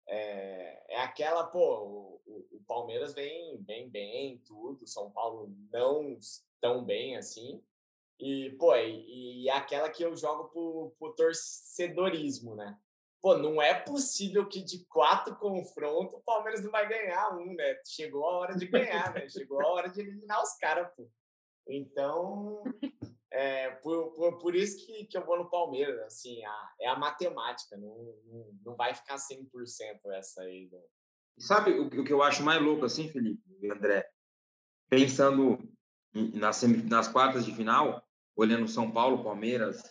é, 0.08 0.96
é 0.96 1.02
aquela, 1.02 1.46
pô, 1.46 2.22
o, 2.26 2.62
Palmeiras 2.68 3.14
vem 3.14 3.58
bem, 3.62 3.90
bem, 3.90 4.40
tudo. 4.40 4.86
São 4.86 5.10
Paulo 5.12 5.50
não 5.72 6.18
tão 6.60 6.84
bem 6.84 7.16
assim. 7.16 7.64
E, 8.20 8.52
pô, 8.60 8.76
e, 8.76 9.44
e 9.44 9.50
aquela 9.50 9.90
que 9.90 10.04
eu 10.04 10.16
jogo 10.16 10.50
pro, 10.50 10.96
pro 11.00 11.16
torcedorismo, 11.16 12.56
né? 12.56 12.78
Pô, 13.22 13.38
não 13.38 13.62
é 13.62 13.74
possível 13.74 14.48
que 14.48 14.62
de 14.62 14.86
quatro 14.86 15.36
confrontos 15.38 16.16
o 16.16 16.24
Palmeiras 16.24 16.64
não 16.64 16.72
vai 16.72 16.88
ganhar 16.88 17.36
um, 17.36 17.54
né? 17.54 17.80
Chegou 17.86 18.26
a 18.26 18.38
hora 18.38 18.56
de 18.56 18.68
ganhar, 18.68 19.14
né? 19.14 19.28
Chegou 19.30 19.62
a 19.62 19.68
hora 19.68 19.90
de 19.90 20.02
eliminar 20.02 20.42
os 20.42 20.54
caras, 20.58 20.92
pô. 20.96 21.08
Então, 21.68 22.64
é, 23.32 23.72
por, 23.72 24.14
por, 24.14 24.38
por, 24.40 24.56
isso 24.56 24.86
que, 24.86 25.06
que 25.06 25.18
eu 25.18 25.26
vou 25.26 25.38
no 25.38 25.50
Palmeiras, 25.50 26.00
assim, 26.02 26.44
a, 26.44 26.72
é 26.82 26.88
a 26.88 26.98
matemática, 26.98 27.76
não, 27.78 28.16
não, 28.26 28.60
não 28.66 28.76
vai 28.76 28.94
ficar 28.94 29.16
100% 29.18 29.48
essa 30.14 30.42
aí, 30.42 30.70
né? 30.72 30.80
Sabe 31.40 31.72
o, 31.72 31.88
o 31.88 32.04
que 32.04 32.14
eu 32.14 32.24
acho 32.24 32.44
mais 32.44 32.62
louco, 32.62 32.86
assim, 32.86 33.10
Felipe 33.10 33.42
André? 33.72 34.10
Pensando 34.90 35.60
nas, 36.14 36.62
nas 36.64 37.08
quartas 37.08 37.46
de 37.46 37.54
final, 37.54 38.04
olhando 38.36 38.68
São 38.68 38.92
Paulo, 38.92 39.24
Palmeiras, 39.24 39.84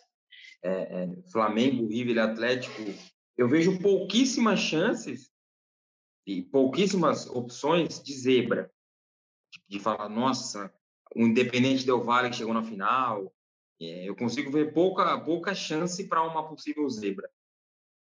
é, 0.62 1.04
é, 1.04 1.22
Flamengo, 1.30 1.88
River 1.88 2.18
Atlético, 2.18 2.82
eu 3.36 3.48
vejo 3.48 3.80
pouquíssimas 3.80 4.58
chances 4.58 5.30
e 6.26 6.42
pouquíssimas 6.42 7.26
opções 7.28 8.02
de 8.02 8.14
zebra. 8.14 8.70
De 9.68 9.78
falar, 9.78 10.08
nossa, 10.08 10.72
o 11.14 11.22
Independente 11.22 11.84
Del 11.84 12.02
Valle 12.02 12.32
chegou 12.32 12.54
na 12.54 12.62
final. 12.62 13.32
É, 13.80 14.08
eu 14.08 14.16
consigo 14.16 14.50
ver 14.50 14.72
pouca, 14.72 15.18
pouca 15.20 15.54
chance 15.54 16.08
para 16.08 16.22
uma 16.22 16.48
possível 16.48 16.88
zebra. 16.88 17.30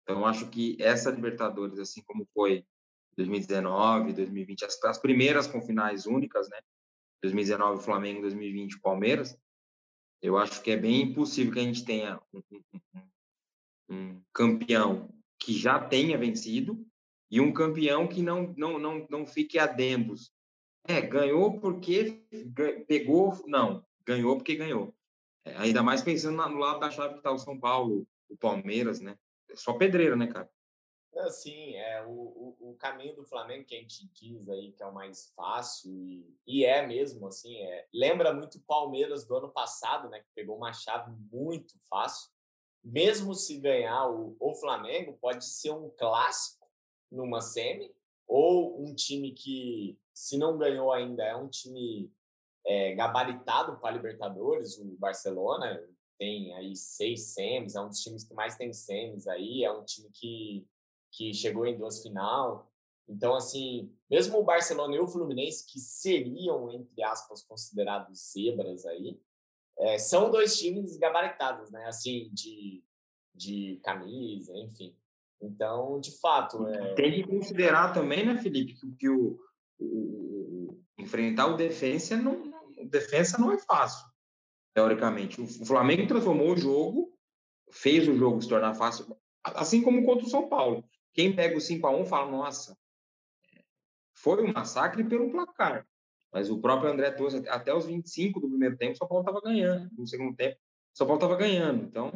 Então, 0.03 0.26
acho 0.26 0.49
que 0.49 0.76
essa 0.80 1.11
Libertadores, 1.11 1.78
assim 1.78 2.03
como 2.03 2.26
foi 2.34 2.64
2019, 3.16 4.12
2020, 4.12 4.64
as, 4.64 4.82
as 4.84 4.99
primeiras 4.99 5.47
com 5.47 5.61
finais 5.61 6.07
únicas, 6.07 6.49
né? 6.49 6.59
2019 7.22 7.82
Flamengo, 7.82 8.22
2020 8.22 8.80
Palmeiras. 8.80 9.38
Eu 10.22 10.36
acho 10.38 10.62
que 10.62 10.70
é 10.70 10.76
bem 10.76 11.03
impossível 11.03 11.53
que 11.53 11.61
a 11.61 11.62
gente 11.62 11.84
tenha 11.84 12.20
um, 12.32 12.43
um, 12.72 13.01
um 13.88 14.22
campeão 14.32 15.09
que 15.38 15.53
já 15.53 15.78
tenha 15.78 16.18
vencido 16.18 16.84
e 17.30 17.41
um 17.41 17.53
campeão 17.53 18.07
que 18.07 18.22
não 18.22 18.53
não 18.57 18.78
não 18.78 19.07
não 19.09 19.26
fique 19.26 19.59
adendos. 19.59 20.32
É, 20.85 21.01
ganhou 21.01 21.61
porque 21.61 22.22
pegou, 22.87 23.35
não, 23.47 23.85
ganhou 24.05 24.37
porque 24.37 24.57
ganhou. 24.57 24.95
É, 25.45 25.57
ainda 25.57 25.83
mais 25.83 26.03
pensando 26.03 26.37
no 26.49 26.59
lado 26.59 26.81
da 26.81 26.91
chave 26.91 27.14
que 27.14 27.20
está 27.20 27.31
o 27.31 27.39
São 27.39 27.59
Paulo, 27.59 28.07
o 28.28 28.37
Palmeiras, 28.37 29.01
né? 29.01 29.18
É 29.49 29.57
só 29.57 29.72
pedreiro, 29.72 30.16
né, 30.16 30.26
cara? 30.26 30.51
Assim, 31.18 31.74
é, 31.74 32.05
o, 32.07 32.11
o, 32.11 32.70
o, 32.70 32.76
caminho 32.76 33.16
do 33.16 33.24
Flamengo 33.24 33.64
que 33.64 33.74
a 33.74 33.78
gente 33.78 34.09
diz 34.12 34.49
aí 34.49 34.72
que 34.72 34.83
é 34.83 34.87
o 34.87 34.95
mais 34.95 35.33
fácil 35.35 35.93
e, 35.93 36.24
e 36.47 36.64
é 36.64 36.87
mesmo, 36.87 37.26
assim, 37.26 37.61
é, 37.62 37.87
lembra 37.93 38.33
muito 38.33 38.59
o 38.59 38.62
Palmeiras 38.62 39.26
do 39.26 39.37
ano 39.37 39.51
passado, 39.51 40.09
né, 40.09 40.20
que 40.20 40.31
pegou 40.35 40.57
uma 40.57 40.72
chave 40.72 41.11
muito 41.33 41.74
fácil. 41.89 42.31
Mesmo 42.83 43.35
se 43.35 43.59
ganhar 43.59 44.09
o, 44.09 44.37
o 44.39 44.55
Flamengo, 44.55 45.18
pode 45.20 45.45
ser 45.45 45.72
um 45.72 45.91
clássico 45.91 46.66
numa 47.11 47.41
semi 47.41 47.93
ou 48.31 48.81
um 48.81 48.95
time 48.95 49.33
que, 49.33 49.99
se 50.14 50.39
não 50.39 50.57
ganhou 50.57 50.93
ainda, 50.93 51.24
é 51.24 51.35
um 51.35 51.49
time 51.49 52.12
é, 52.64 52.95
gabaritado 52.95 53.78
para 53.78 53.91
Libertadores, 53.91 54.78
o 54.78 54.85
Barcelona, 54.99 55.83
tem 56.16 56.55
aí 56.55 56.76
seis 56.76 57.35
semis, 57.35 57.74
é 57.74 57.81
um 57.81 57.89
dos 57.89 58.01
times 58.01 58.22
que 58.24 58.35
mais 58.35 58.57
tem 58.57 58.72
semis 58.72 59.26
aí, 59.26 59.64
é 59.64 59.72
um 59.72 59.85
time 59.85 60.09
que 60.12 60.66
que 61.12 61.35
chegou 61.35 61.66
em 61.66 61.76
duas 61.76 62.03
final. 62.03 62.70
Então, 63.09 63.35
assim, 63.35 63.93
mesmo 64.09 64.39
o 64.39 64.45
Barcelona 64.45 64.95
e 64.95 65.01
o 65.01 65.09
Fluminense, 65.09 65.66
que 65.66 65.81
seriam, 65.81 66.70
entre 66.70 67.03
aspas, 67.03 67.43
considerados 67.43 68.31
zebras 68.33 68.87
aí, 68.87 69.20
é, 69.78 69.99
são 69.99 70.31
dois 70.31 70.57
times 70.57 70.97
gabaritados, 70.97 71.70
né? 71.70 71.85
Assim, 71.87 72.31
de, 72.33 72.85
de 73.35 73.81
camisa, 73.83 74.57
enfim. 74.57 74.97
Então, 75.43 76.01
de 76.01 76.18
fato. 76.20 76.66
É... 76.68 76.95
Tem 76.95 77.12
que 77.12 77.26
considerar 77.26 77.93
também, 77.93 78.26
né, 78.26 78.36
Felipe, 78.36 78.74
que, 78.99 79.09
o, 79.09 79.38
o, 79.78 80.78
enfrentar 80.99 81.47
o 81.47 81.57
defensa 81.57 82.16
não, 82.16 82.43
defensa 82.88 83.38
não 83.38 83.53
é 83.53 83.59
fácil, 83.59 84.07
teoricamente. 84.74 85.41
O 85.41 85.66
Flamengo 85.66 86.07
transformou 86.07 86.53
o 86.53 86.57
jogo, 86.57 87.12
fez 87.70 88.07
o 88.07 88.14
jogo 88.14 88.43
se 88.43 88.49
tornar 88.49 88.74
fácil, 88.74 89.16
assim 89.45 89.82
como 89.82 90.05
contra 90.05 90.26
o 90.26 90.30
São 90.30 90.49
Paulo. 90.49 90.84
Quem 91.14 91.34
pega 91.34 91.57
o 91.57 91.61
5 91.61 91.86
a 91.86 91.91
1 91.91 92.05
fala, 92.07 92.30
nossa, 92.30 92.76
foi 94.14 94.45
um 94.45 94.53
massacre 94.53 95.03
pelo 95.05 95.30
placar. 95.30 95.86
Mas 96.32 96.49
o 96.49 96.61
próprio 96.61 96.93
André 96.93 97.11
trouxe 97.11 97.49
até 97.49 97.74
os 97.74 97.86
25 97.86 98.41
do 98.41 98.49
primeiro 98.49 98.76
tempo, 98.76 98.93
o 98.93 98.97
São 98.97 99.09
Paulo 99.09 99.22
estava 99.22 99.41
ganhando. 99.41 99.91
No 99.97 100.07
segundo 100.07 100.36
tempo, 100.36 100.55
o 100.55 100.97
São 100.97 101.07
Paulo 101.07 101.18
estava 101.18 101.36
ganhando. 101.36 101.84
Então, 101.84 102.12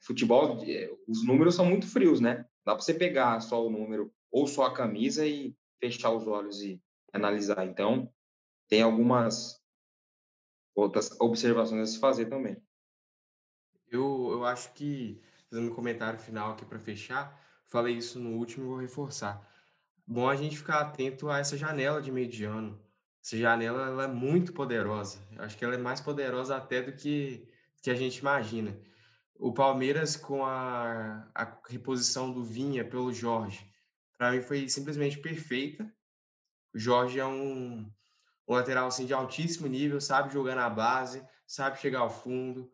futebol, 0.00 0.62
é, 0.64 0.90
os 1.06 1.26
números 1.26 1.54
são 1.54 1.66
muito 1.66 1.86
frios, 1.86 2.20
né? 2.20 2.46
Dá 2.64 2.74
para 2.74 2.82
você 2.82 2.94
pegar 2.94 3.40
só 3.40 3.64
o 3.64 3.70
número 3.70 4.12
ou 4.30 4.46
só 4.46 4.64
a 4.64 4.74
camisa 4.74 5.26
e 5.26 5.56
fechar 5.78 6.10
os 6.12 6.26
olhos 6.26 6.62
e 6.62 6.80
analisar. 7.12 7.66
Então, 7.66 8.12
tem 8.68 8.82
algumas 8.82 9.60
outras 10.74 11.10
observações 11.20 11.82
a 11.82 11.92
se 11.92 11.98
fazer 11.98 12.26
também. 12.26 12.56
Eu, 13.88 14.28
eu 14.30 14.44
acho 14.44 14.72
que, 14.72 15.20
fazendo 15.48 15.70
um 15.70 15.74
comentário 15.74 16.18
final 16.18 16.52
aqui 16.52 16.64
para 16.64 16.78
fechar, 16.78 17.38
falei 17.66 17.96
isso 17.96 18.20
no 18.20 18.36
último 18.36 18.64
e 18.64 18.68
vou 18.68 18.78
reforçar. 18.78 19.48
Bom 20.06 20.28
a 20.28 20.36
gente 20.36 20.56
ficar 20.56 20.80
atento 20.80 21.28
a 21.28 21.38
essa 21.38 21.56
janela 21.56 22.00
de 22.00 22.12
mediano. 22.12 22.80
Essa 23.22 23.36
janela 23.36 23.86
ela 23.86 24.04
é 24.04 24.08
muito 24.08 24.52
poderosa. 24.52 25.18
acho 25.38 25.56
que 25.56 25.64
ela 25.64 25.74
é 25.74 25.78
mais 25.78 26.00
poderosa 26.00 26.56
até 26.56 26.82
do 26.82 26.92
que, 26.92 27.46
que 27.82 27.90
a 27.90 27.94
gente 27.94 28.18
imagina. 28.18 28.76
O 29.40 29.54
Palmeiras, 29.54 30.16
com 30.16 30.44
a, 30.44 31.26
a 31.34 31.58
reposição 31.66 32.30
do 32.30 32.44
Vinha 32.44 32.84
pelo 32.84 33.10
Jorge, 33.10 33.66
para 34.18 34.32
mim 34.32 34.42
foi 34.42 34.68
simplesmente 34.68 35.18
perfeita. 35.18 35.90
O 36.74 36.78
Jorge 36.78 37.18
é 37.18 37.24
um, 37.24 37.90
um 38.46 38.54
lateral 38.54 38.88
assim, 38.88 39.06
de 39.06 39.14
altíssimo 39.14 39.66
nível, 39.66 39.98
sabe 39.98 40.30
jogar 40.30 40.54
na 40.54 40.68
base, 40.68 41.26
sabe 41.46 41.80
chegar 41.80 42.00
ao 42.00 42.10
fundo, 42.10 42.70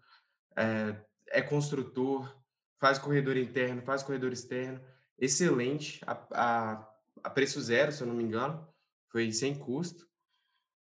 é, 0.56 0.96
é 1.28 1.40
construtor, 1.40 2.36
faz 2.80 2.98
corredor 2.98 3.36
interno, 3.36 3.80
faz 3.82 4.02
corredor 4.02 4.32
externo, 4.32 4.84
excelente, 5.16 6.00
a, 6.04 6.26
a, 6.32 6.94
a 7.22 7.30
preço 7.30 7.60
zero, 7.60 7.92
se 7.92 8.02
eu 8.02 8.08
não 8.08 8.14
me 8.14 8.24
engano, 8.24 8.68
foi 9.08 9.30
sem 9.30 9.56
custo. 9.56 10.04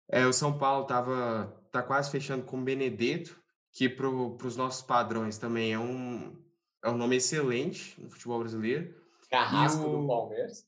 É, 0.09 0.25
o 0.25 0.33
São 0.33 0.57
Paulo 0.57 0.81
estava 0.81 1.63
tá 1.71 1.83
quase 1.83 2.09
fechando 2.09 2.43
com 2.43 2.59
o 2.59 2.63
Benedetto, 2.63 3.39
que 3.75 3.89
para 3.89 4.07
os 4.07 4.55
nossos 4.55 4.81
padrões 4.81 5.37
também 5.37 5.73
é 5.73 5.77
um, 5.77 6.33
é 6.81 6.89
um 6.89 6.95
nome 6.97 7.17
excelente 7.17 8.01
no 8.01 8.09
futebol 8.09 8.39
brasileiro. 8.39 8.95
Carrasco 9.29 9.85
o... 9.85 10.01
do 10.01 10.07
Palmeiras. 10.07 10.65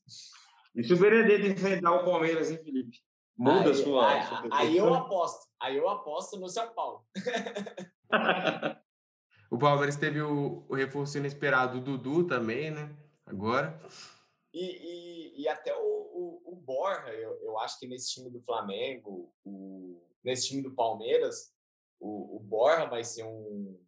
E 0.76 0.84
se 0.84 0.92
o 0.92 0.98
Benedetto 0.98 1.46
enfrentar 1.46 1.92
o 1.92 2.04
Palmeiras, 2.04 2.50
hein, 2.50 2.58
Felipe? 2.62 2.98
Muda 3.34 3.70
aí, 3.70 3.74
sua, 3.74 4.12
aí, 4.12 4.26
sua 4.26 4.48
aí 4.52 4.76
eu 4.76 4.92
aposto. 4.92 5.48
Aí 5.58 5.76
eu 5.78 5.88
aposto 5.88 6.38
no 6.38 6.50
São 6.50 6.70
Paulo. 6.74 7.02
o 9.50 9.56
Palmeiras 9.56 9.96
teve 9.96 10.20
o, 10.20 10.66
o 10.68 10.74
reforço 10.74 11.16
inesperado 11.16 11.80
do 11.80 11.96
Dudu 11.96 12.26
também, 12.26 12.70
né? 12.70 12.94
Agora. 13.24 13.80
E, 14.52 14.64
e, 14.64 15.42
e 15.42 15.48
até 15.48 15.74
o, 15.74 15.80
o, 15.80 16.42
o 16.52 16.56
Borja, 16.56 17.08
eu, 17.14 17.40
eu 17.40 17.58
acho 17.58 17.78
que 17.78 17.86
nesse 17.86 18.12
time 18.12 18.28
do 18.28 18.42
Flamengo, 18.42 19.32
o, 19.46 20.02
nesse 20.22 20.48
time 20.48 20.62
do 20.62 20.74
Palmeiras, 20.74 21.56
o, 22.00 22.36
o 22.36 22.40
Borja 22.40 22.86
vai 22.86 23.04
ser 23.04 23.24
um. 23.24 23.78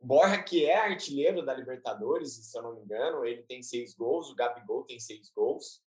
Borja, 0.00 0.42
que 0.42 0.64
é 0.66 0.76
artilheiro 0.76 1.44
da 1.44 1.54
Libertadores, 1.54 2.32
se 2.32 2.58
eu 2.58 2.62
não 2.62 2.74
me 2.74 2.82
engano, 2.82 3.24
ele 3.24 3.42
tem 3.44 3.62
seis 3.62 3.94
gols, 3.94 4.30
o 4.30 4.34
Gabigol 4.34 4.84
tem 4.84 4.98
seis 4.98 5.30
gols. 5.34 5.80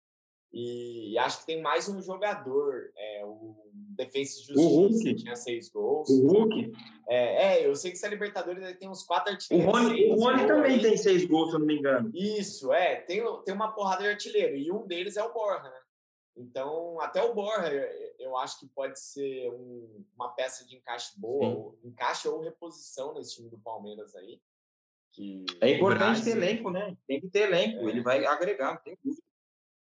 E 0.58 1.18
acho 1.18 1.40
que 1.40 1.48
tem 1.48 1.62
mais 1.62 1.90
um 1.90 2.02
jogador, 2.02 2.90
é, 2.96 3.26
o 3.26 3.58
Defensa 3.74 4.40
de 4.40 4.54
Justiça, 4.54 5.04
que 5.04 5.16
tinha 5.16 5.36
seis 5.36 5.70
gols. 5.70 6.10
O 6.10 6.28
Hulk? 6.28 6.72
É, 7.10 7.58
é, 7.58 7.68
eu 7.68 7.76
sei 7.76 7.92
que 7.92 7.98
essa 7.98 8.08
Libertadores 8.08 8.78
tem 8.78 8.88
uns 8.88 9.04
quatro 9.04 9.34
artilheiros. 9.34 9.68
O 9.68 9.78
Rony, 9.78 10.12
o 10.12 10.16
Rony 10.16 10.48
também 10.48 10.80
tem 10.80 10.96
seis 10.96 11.26
gols, 11.26 11.50
se 11.50 11.56
eu 11.56 11.60
não 11.60 11.68
me 11.68 11.78
engano. 11.78 12.10
Isso, 12.14 12.72
é, 12.72 12.96
tem, 13.02 13.22
tem 13.44 13.54
uma 13.54 13.74
porrada 13.74 14.04
de 14.04 14.10
artilheiro, 14.10 14.56
e 14.56 14.72
um 14.72 14.88
deles 14.88 15.18
é 15.18 15.24
o 15.24 15.34
Borja, 15.34 15.64
né? 15.64 15.80
Então, 16.36 17.00
até 17.00 17.22
o 17.24 17.34
Borja, 17.34 17.72
eu, 18.20 18.36
acho 18.38 18.60
que 18.60 18.68
pode 18.68 19.00
ser 19.00 19.50
um, 19.52 20.06
uma 20.16 20.30
peça 20.34 20.66
de 20.66 20.76
encaixe 20.76 21.18
boa, 21.18 21.48
ou, 21.48 21.80
encaixe 21.84 22.28
ou 22.28 22.42
reposição 22.42 23.14
nesse 23.14 23.36
time 23.36 23.50
do 23.50 23.58
Palmeiras 23.58 24.16
aí. 24.16 24.42
Que 25.12 25.46
é 25.62 25.72
importante 25.72 26.24
ter 26.26 26.32
elenco, 26.32 26.70
né? 26.70 26.98
Tem 27.08 27.22
que 27.22 27.30
ter 27.30 27.44
elenco, 27.44 27.88
é. 27.88 27.90
ele 27.90 28.02
vai 28.02 28.26
agregar, 28.26 28.74
não 28.74 28.82
tem 28.82 28.98
dúvida. 29.02 29.24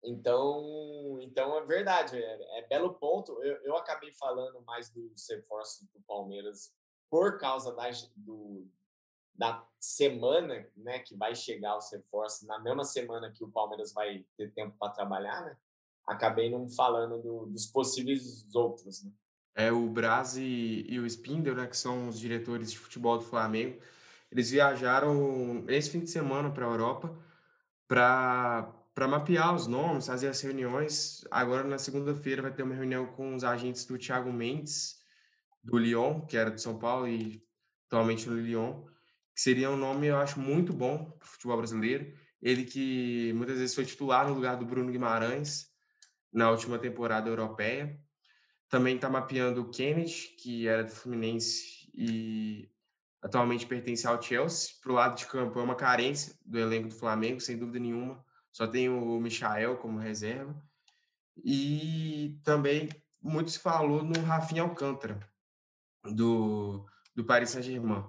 Então, 0.03 1.19
então 1.21 1.57
é 1.57 1.65
verdade, 1.65 2.21
é, 2.21 2.59
é 2.59 2.67
belo 2.67 2.95
ponto. 2.95 3.41
Eu, 3.43 3.55
eu 3.63 3.77
acabei 3.77 4.11
falando 4.11 4.61
mais 4.61 4.89
dos 4.89 5.29
reforços 5.29 5.87
do 5.93 6.01
Palmeiras 6.01 6.73
por 7.09 7.37
causa 7.37 7.73
da, 7.73 7.89
do, 8.15 8.67
da 9.33 9.65
semana, 9.79 10.67
né, 10.75 10.99
que 10.99 11.15
vai 11.15 11.35
chegar 11.35 11.77
os 11.77 11.89
reforços 11.91 12.47
na 12.47 12.59
mesma 12.59 12.83
semana 12.83 13.31
que 13.31 13.43
o 13.43 13.51
Palmeiras 13.51 13.93
vai 13.93 14.25
ter 14.35 14.51
tempo 14.53 14.75
para 14.77 14.91
trabalhar, 14.91 15.45
né? 15.45 15.57
Acabei 16.07 16.49
não 16.49 16.67
falando 16.67 17.21
do, 17.21 17.45
dos 17.47 17.65
possíveis 17.67 18.45
outros, 18.53 19.03
né? 19.03 19.11
É 19.53 19.71
o 19.71 19.89
Braz 19.89 20.37
e, 20.37 20.85
e 20.87 20.99
o 20.99 21.05
Spindle, 21.05 21.55
né, 21.55 21.67
que 21.67 21.75
são 21.75 22.07
os 22.07 22.19
diretores 22.19 22.71
de 22.71 22.79
futebol 22.79 23.17
do 23.17 23.25
Flamengo. 23.25 23.81
Eles 24.31 24.49
viajaram 24.51 25.65
esse 25.67 25.89
fim 25.89 25.99
de 25.99 26.09
semana 26.09 26.49
para 26.49 26.65
a 26.65 26.69
Europa 26.69 27.13
para 27.87 28.77
para 28.93 29.07
mapear 29.07 29.55
os 29.55 29.67
nomes, 29.67 30.07
fazer 30.07 30.27
as 30.27 30.41
reuniões. 30.41 31.25
Agora, 31.31 31.63
na 31.63 31.77
segunda-feira, 31.77 32.41
vai 32.41 32.53
ter 32.53 32.61
uma 32.61 32.75
reunião 32.75 33.07
com 33.07 33.33
os 33.33 33.43
agentes 33.43 33.85
do 33.85 33.97
Thiago 33.97 34.31
Mendes, 34.33 34.99
do 35.63 35.77
Lyon, 35.77 36.21
que 36.25 36.35
era 36.35 36.51
de 36.51 36.61
São 36.61 36.77
Paulo 36.77 37.07
e 37.07 37.41
atualmente 37.87 38.29
no 38.29 38.35
Lyon, 38.35 38.83
que 39.33 39.41
seria 39.41 39.71
um 39.71 39.77
nome, 39.77 40.07
eu 40.07 40.17
acho, 40.17 40.39
muito 40.39 40.73
bom 40.73 41.05
para 41.11 41.25
o 41.25 41.29
futebol 41.29 41.57
brasileiro. 41.57 42.13
Ele 42.41 42.65
que 42.65 43.31
muitas 43.33 43.57
vezes 43.57 43.73
foi 43.73 43.85
titular 43.85 44.27
no 44.27 44.33
lugar 44.33 44.57
do 44.57 44.65
Bruno 44.65 44.91
Guimarães 44.91 45.70
na 46.31 46.49
última 46.49 46.77
temporada 46.77 47.29
europeia. 47.29 47.99
Também 48.69 48.95
está 48.95 49.09
mapeando 49.09 49.61
o 49.61 49.69
Kennedy, 49.69 50.35
que 50.39 50.67
era 50.67 50.83
do 50.83 50.91
Fluminense 50.91 51.89
e 51.93 52.69
atualmente 53.21 53.65
pertence 53.65 54.07
ao 54.07 54.21
Chelsea. 54.21 54.75
Para 54.81 54.91
o 54.91 54.95
lado 54.95 55.17
de 55.17 55.25
campo, 55.25 55.59
é 55.59 55.63
uma 55.63 55.75
carência 55.75 56.35
do 56.45 56.57
elenco 56.57 56.87
do 56.87 56.95
Flamengo, 56.95 57.41
sem 57.41 57.57
dúvida 57.57 57.79
nenhuma 57.79 58.23
só 58.51 58.67
tem 58.67 58.89
o 58.89 59.19
Michael 59.19 59.77
como 59.77 59.97
reserva. 59.97 60.55
E 61.43 62.39
também 62.43 62.89
muito 63.21 63.51
se 63.51 63.59
falou 63.59 64.03
no 64.03 64.19
Rafinha 64.21 64.63
Alcântara, 64.63 65.19
do, 66.03 66.85
do 67.15 67.23
Paris 67.23 67.51
Saint-Germain. 67.51 68.03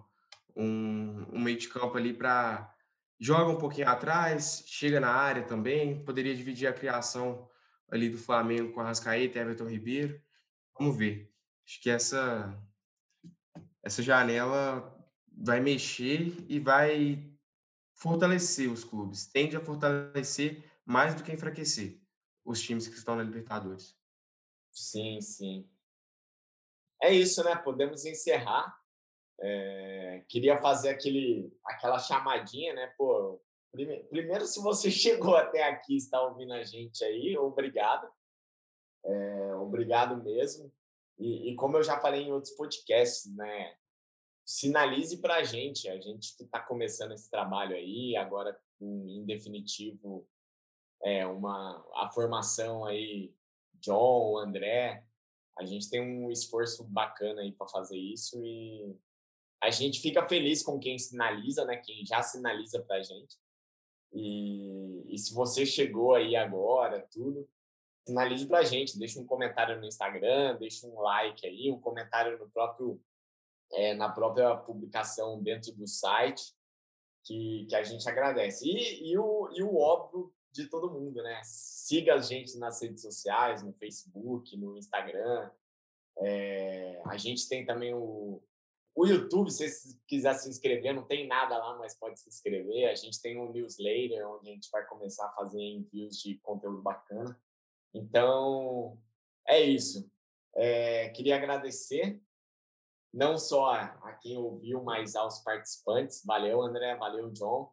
Um, 0.55 1.27
um 1.33 1.41
meio 1.41 1.57
de 1.57 1.68
campo 1.68 1.97
ali 1.97 2.12
para. 2.12 2.70
Joga 3.18 3.53
um 3.53 3.59
pouquinho 3.59 3.89
atrás, 3.89 4.64
chega 4.66 4.99
na 4.99 5.11
área 5.11 5.45
também, 5.45 6.05
poderia 6.05 6.35
dividir 6.35 6.66
a 6.66 6.73
criação 6.73 7.49
ali 7.93 8.09
do 8.09 8.16
Flamengo 8.16 8.72
com 8.72 8.80
a 8.80 8.84
Rascaeta 8.84 9.38
e 9.38 9.43
Everton 9.43 9.68
Ribeiro. 9.68 10.20
Vamos 10.78 10.97
ver. 10.97 11.30
Acho 11.66 11.80
que 11.82 11.90
essa, 11.90 12.59
essa 13.84 14.03
janela 14.03 14.99
vai 15.30 15.61
mexer 15.61 16.34
e 16.49 16.59
vai 16.59 17.30
fortalecer 17.95 18.70
os 18.70 18.82
clubes, 18.82 19.26
tende 19.26 19.57
a 19.57 19.61
fortalecer 19.61 20.64
mais 20.84 21.14
do 21.14 21.22
que 21.22 21.32
enfraquecer 21.32 22.01
os 22.45 22.61
times 22.61 22.88
que 22.88 22.97
estão 22.97 23.14
na 23.14 23.22
Libertadores. 23.22 23.97
Sim, 24.72 25.20
sim. 25.20 25.70
É 27.01 27.12
isso, 27.12 27.45
né? 27.45 27.55
Podemos 27.55 28.05
encerrar. 28.07 28.74
É... 29.38 30.24
Queria 30.28 30.57
fazer 30.57 30.88
aquele, 30.88 31.53
aquela 31.64 31.99
chamadinha, 31.99 32.72
né? 32.72 32.86
Pô, 32.97 33.40
primeiro, 33.73 34.47
se 34.47 34.61
você 34.61 34.91
chegou 34.93 35.37
até 35.37 35.64
aqui, 35.64 35.97
está 35.97 36.23
ouvindo 36.23 36.53
a 36.53 36.62
gente 36.62 37.05
aí, 37.05 37.37
obrigado. 37.37 38.09
É... 39.05 39.55
Obrigado 39.57 40.23
mesmo. 40.23 40.73
E, 41.18 41.51
e, 41.51 41.55
como 41.55 41.77
eu 41.77 41.83
já 41.83 42.01
falei 42.01 42.23
em 42.23 42.33
outros 42.33 42.53
podcasts, 42.55 43.33
né? 43.35 43.77
sinalize 44.45 45.16
para 45.18 45.37
a 45.37 45.45
gente, 45.45 45.89
a 45.89 46.01
gente 46.01 46.37
que 46.37 46.45
está 46.45 46.61
começando 46.61 47.12
esse 47.12 47.31
trabalho 47.31 47.77
aí, 47.77 48.16
agora 48.16 48.59
em, 48.81 49.25
definitivo 49.25 50.27
é 51.03 51.27
uma 51.27 51.85
a 51.95 52.11
formação 52.11 52.85
aí 52.85 53.35
John, 53.75 54.39
André, 54.39 55.05
a 55.59 55.64
gente 55.64 55.91
tem 55.91 56.01
um 56.01 56.31
esforço 56.31 56.85
bacana 56.85 57.41
aí 57.41 57.53
para 57.53 57.68
fazer 57.68 57.99
isso 57.99 58.45
e 58.45 58.97
a 59.62 59.70
gente 59.70 60.01
fica 60.01 60.27
feliz 60.27 60.62
com 60.62 60.79
quem 60.79 60.99
sinaliza, 60.99 61.64
né? 61.64 61.77
Quem 61.77 62.05
já 62.05 62.23
sinaliza 62.23 62.83
para 62.83 62.97
a 62.97 63.03
gente. 63.03 63.37
E, 64.12 65.14
e 65.14 65.18
se 65.18 65.34
você 65.34 65.64
chegou 65.64 66.14
aí 66.14 66.36
agora, 66.36 67.06
tudo, 67.10 67.48
sinalize 68.06 68.46
para 68.46 68.58
a 68.58 68.64
gente, 68.64 68.98
deixa 68.98 69.20
um 69.20 69.26
comentário 69.26 69.78
no 69.80 69.86
Instagram, 69.86 70.56
deixa 70.58 70.86
um 70.86 71.00
like 71.00 71.46
aí, 71.46 71.70
um 71.70 71.80
comentário 71.80 72.38
no 72.38 72.50
próprio 72.50 73.00
é, 73.72 73.94
na 73.94 74.08
própria 74.10 74.54
publicação 74.54 75.42
dentro 75.42 75.72
do 75.72 75.86
site, 75.86 76.54
que, 77.24 77.66
que 77.68 77.74
a 77.74 77.82
gente 77.82 78.06
agradece. 78.08 78.68
E, 78.68 79.12
e, 79.12 79.18
o, 79.18 79.48
e 79.54 79.62
o 79.62 79.76
óbvio 79.76 80.32
de 80.50 80.68
todo 80.68 80.90
mundo, 80.90 81.22
né? 81.22 81.40
Siga 81.44 82.14
a 82.14 82.18
gente 82.18 82.58
nas 82.58 82.82
redes 82.82 83.00
sociais, 83.00 83.62
no 83.62 83.72
Facebook, 83.72 84.54
no 84.56 84.76
Instagram. 84.76 85.50
É, 86.18 87.00
a 87.06 87.16
gente 87.16 87.48
tem 87.48 87.64
também 87.64 87.94
o, 87.94 88.42
o 88.95 89.07
YouTube, 89.07 89.51
se 89.51 89.68
você 89.68 89.97
quiser 90.07 90.34
se 90.34 90.49
inscrever, 90.49 90.95
não 90.95 91.05
tem 91.05 91.26
nada 91.26 91.57
lá, 91.57 91.78
mas 91.78 91.99
pode 91.99 92.20
se 92.20 92.28
inscrever. 92.28 92.90
A 92.90 92.95
gente 92.95 93.20
tem 93.20 93.40
um 93.40 93.51
newsletter, 93.51 94.28
onde 94.28 94.51
a 94.51 94.53
gente 94.53 94.70
vai 94.70 94.84
começar 94.86 95.26
a 95.26 95.32
fazer 95.32 95.61
envios 95.61 96.18
de 96.18 96.38
conteúdo 96.40 96.82
bacana. 96.82 97.40
Então, 97.95 98.99
é 99.49 99.61
isso. 99.61 100.11
É, 100.55 101.09
queria 101.11 101.36
agradecer 101.36 102.20
não 103.12 103.38
só 103.38 103.72
a 103.72 104.12
quem 104.20 104.36
ouviu, 104.36 104.82
mas 104.82 105.16
aos 105.16 105.38
participantes. 105.40 106.22
Valeu, 106.24 106.62
André. 106.62 106.95
Valeu, 106.97 107.30
John. 107.30 107.72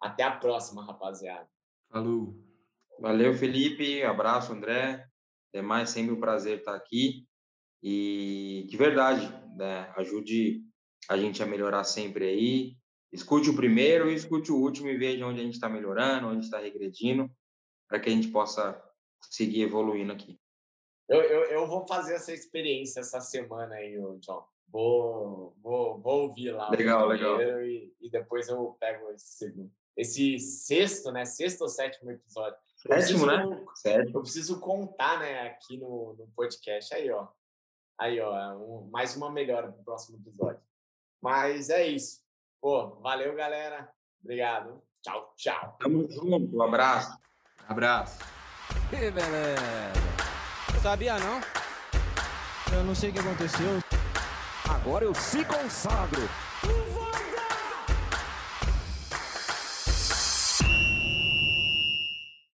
Até 0.00 0.22
a 0.22 0.36
próxima, 0.36 0.84
rapaziada. 0.84 1.48
Falou. 1.90 2.36
Valeu, 3.00 3.34
Felipe. 3.34 4.02
Abraço, 4.02 4.52
André. 4.52 5.04
É 5.52 5.62
mais 5.62 5.90
sempre 5.90 6.12
um 6.12 6.20
prazer 6.20 6.58
estar 6.58 6.74
aqui. 6.74 7.26
E 7.82 8.66
de 8.68 8.76
verdade, 8.76 9.32
né, 9.58 9.92
ajude 9.96 10.62
a 11.08 11.16
gente 11.16 11.42
a 11.42 11.46
melhorar 11.46 11.84
sempre 11.84 12.26
aí. 12.26 12.76
Escute 13.12 13.50
o 13.50 13.56
primeiro 13.56 14.10
e 14.10 14.14
escute 14.14 14.52
o 14.52 14.56
último 14.56 14.88
e 14.88 14.96
veja 14.96 15.26
onde 15.26 15.40
a 15.40 15.44
gente 15.44 15.54
está 15.54 15.68
melhorando, 15.68 16.28
onde 16.28 16.44
está 16.44 16.58
regredindo, 16.58 17.30
para 17.88 17.98
que 17.98 18.08
a 18.08 18.12
gente 18.12 18.28
possa 18.28 18.80
seguir 19.30 19.62
evoluindo 19.62 20.12
aqui. 20.12 20.38
Eu, 21.08 21.22
eu, 21.22 21.44
eu 21.44 21.66
vou 21.66 21.86
fazer 21.86 22.14
essa 22.14 22.32
experiência 22.32 23.00
essa 23.00 23.20
semana 23.20 23.74
aí, 23.76 23.96
John. 24.20 24.46
Vou, 24.70 25.56
vou, 25.62 25.98
vou 25.98 26.22
ouvir 26.24 26.52
lá. 26.52 26.68
Legal, 26.70 27.08
legal. 27.08 27.40
E, 27.62 27.94
e, 28.00 28.10
depois 28.10 28.48
eu 28.48 28.76
pego 28.78 29.10
esse 29.12 29.38
segundo. 29.38 29.72
Esse 29.96 30.38
sexto, 30.38 31.10
né? 31.10 31.24
Sexto 31.24 31.62
ou 31.62 31.68
sétimo 31.68 32.10
episódio. 32.10 32.58
Sétimo, 32.76 33.24
né? 33.26 33.64
Sétimo. 33.74 34.18
Eu 34.18 34.22
preciso 34.22 34.60
contar, 34.60 35.18
né? 35.18 35.48
Aqui 35.48 35.78
no, 35.78 36.14
no 36.18 36.28
podcast. 36.36 36.94
Aí, 36.94 37.10
ó. 37.10 37.26
Aí, 37.98 38.20
ó. 38.20 38.54
Um, 38.56 38.88
mais 38.90 39.16
uma 39.16 39.30
melhora 39.30 39.72
para 39.72 39.80
o 39.80 39.84
próximo 39.84 40.18
episódio. 40.18 40.60
Mas 41.20 41.68
é 41.68 41.86
isso. 41.86 42.20
Pô, 42.60 43.00
valeu, 43.00 43.34
galera. 43.34 43.90
Obrigado. 44.22 44.82
Tchau, 45.02 45.34
tchau. 45.36 45.76
Tamo 45.80 46.08
junto. 46.10 46.56
Um 46.56 46.62
abraço. 46.62 47.18
Abraço. 47.66 48.18
Que 48.90 49.10
beleza. 49.10 49.92
Sabia 50.82 51.18
não? 51.18 51.40
Eu 52.72 52.84
não 52.84 52.94
sei 52.94 53.10
o 53.10 53.12
que 53.12 53.18
aconteceu. 53.18 53.80
Agora 54.68 55.04
eu 55.04 55.14
se 55.14 55.44
consagro. 55.44 56.22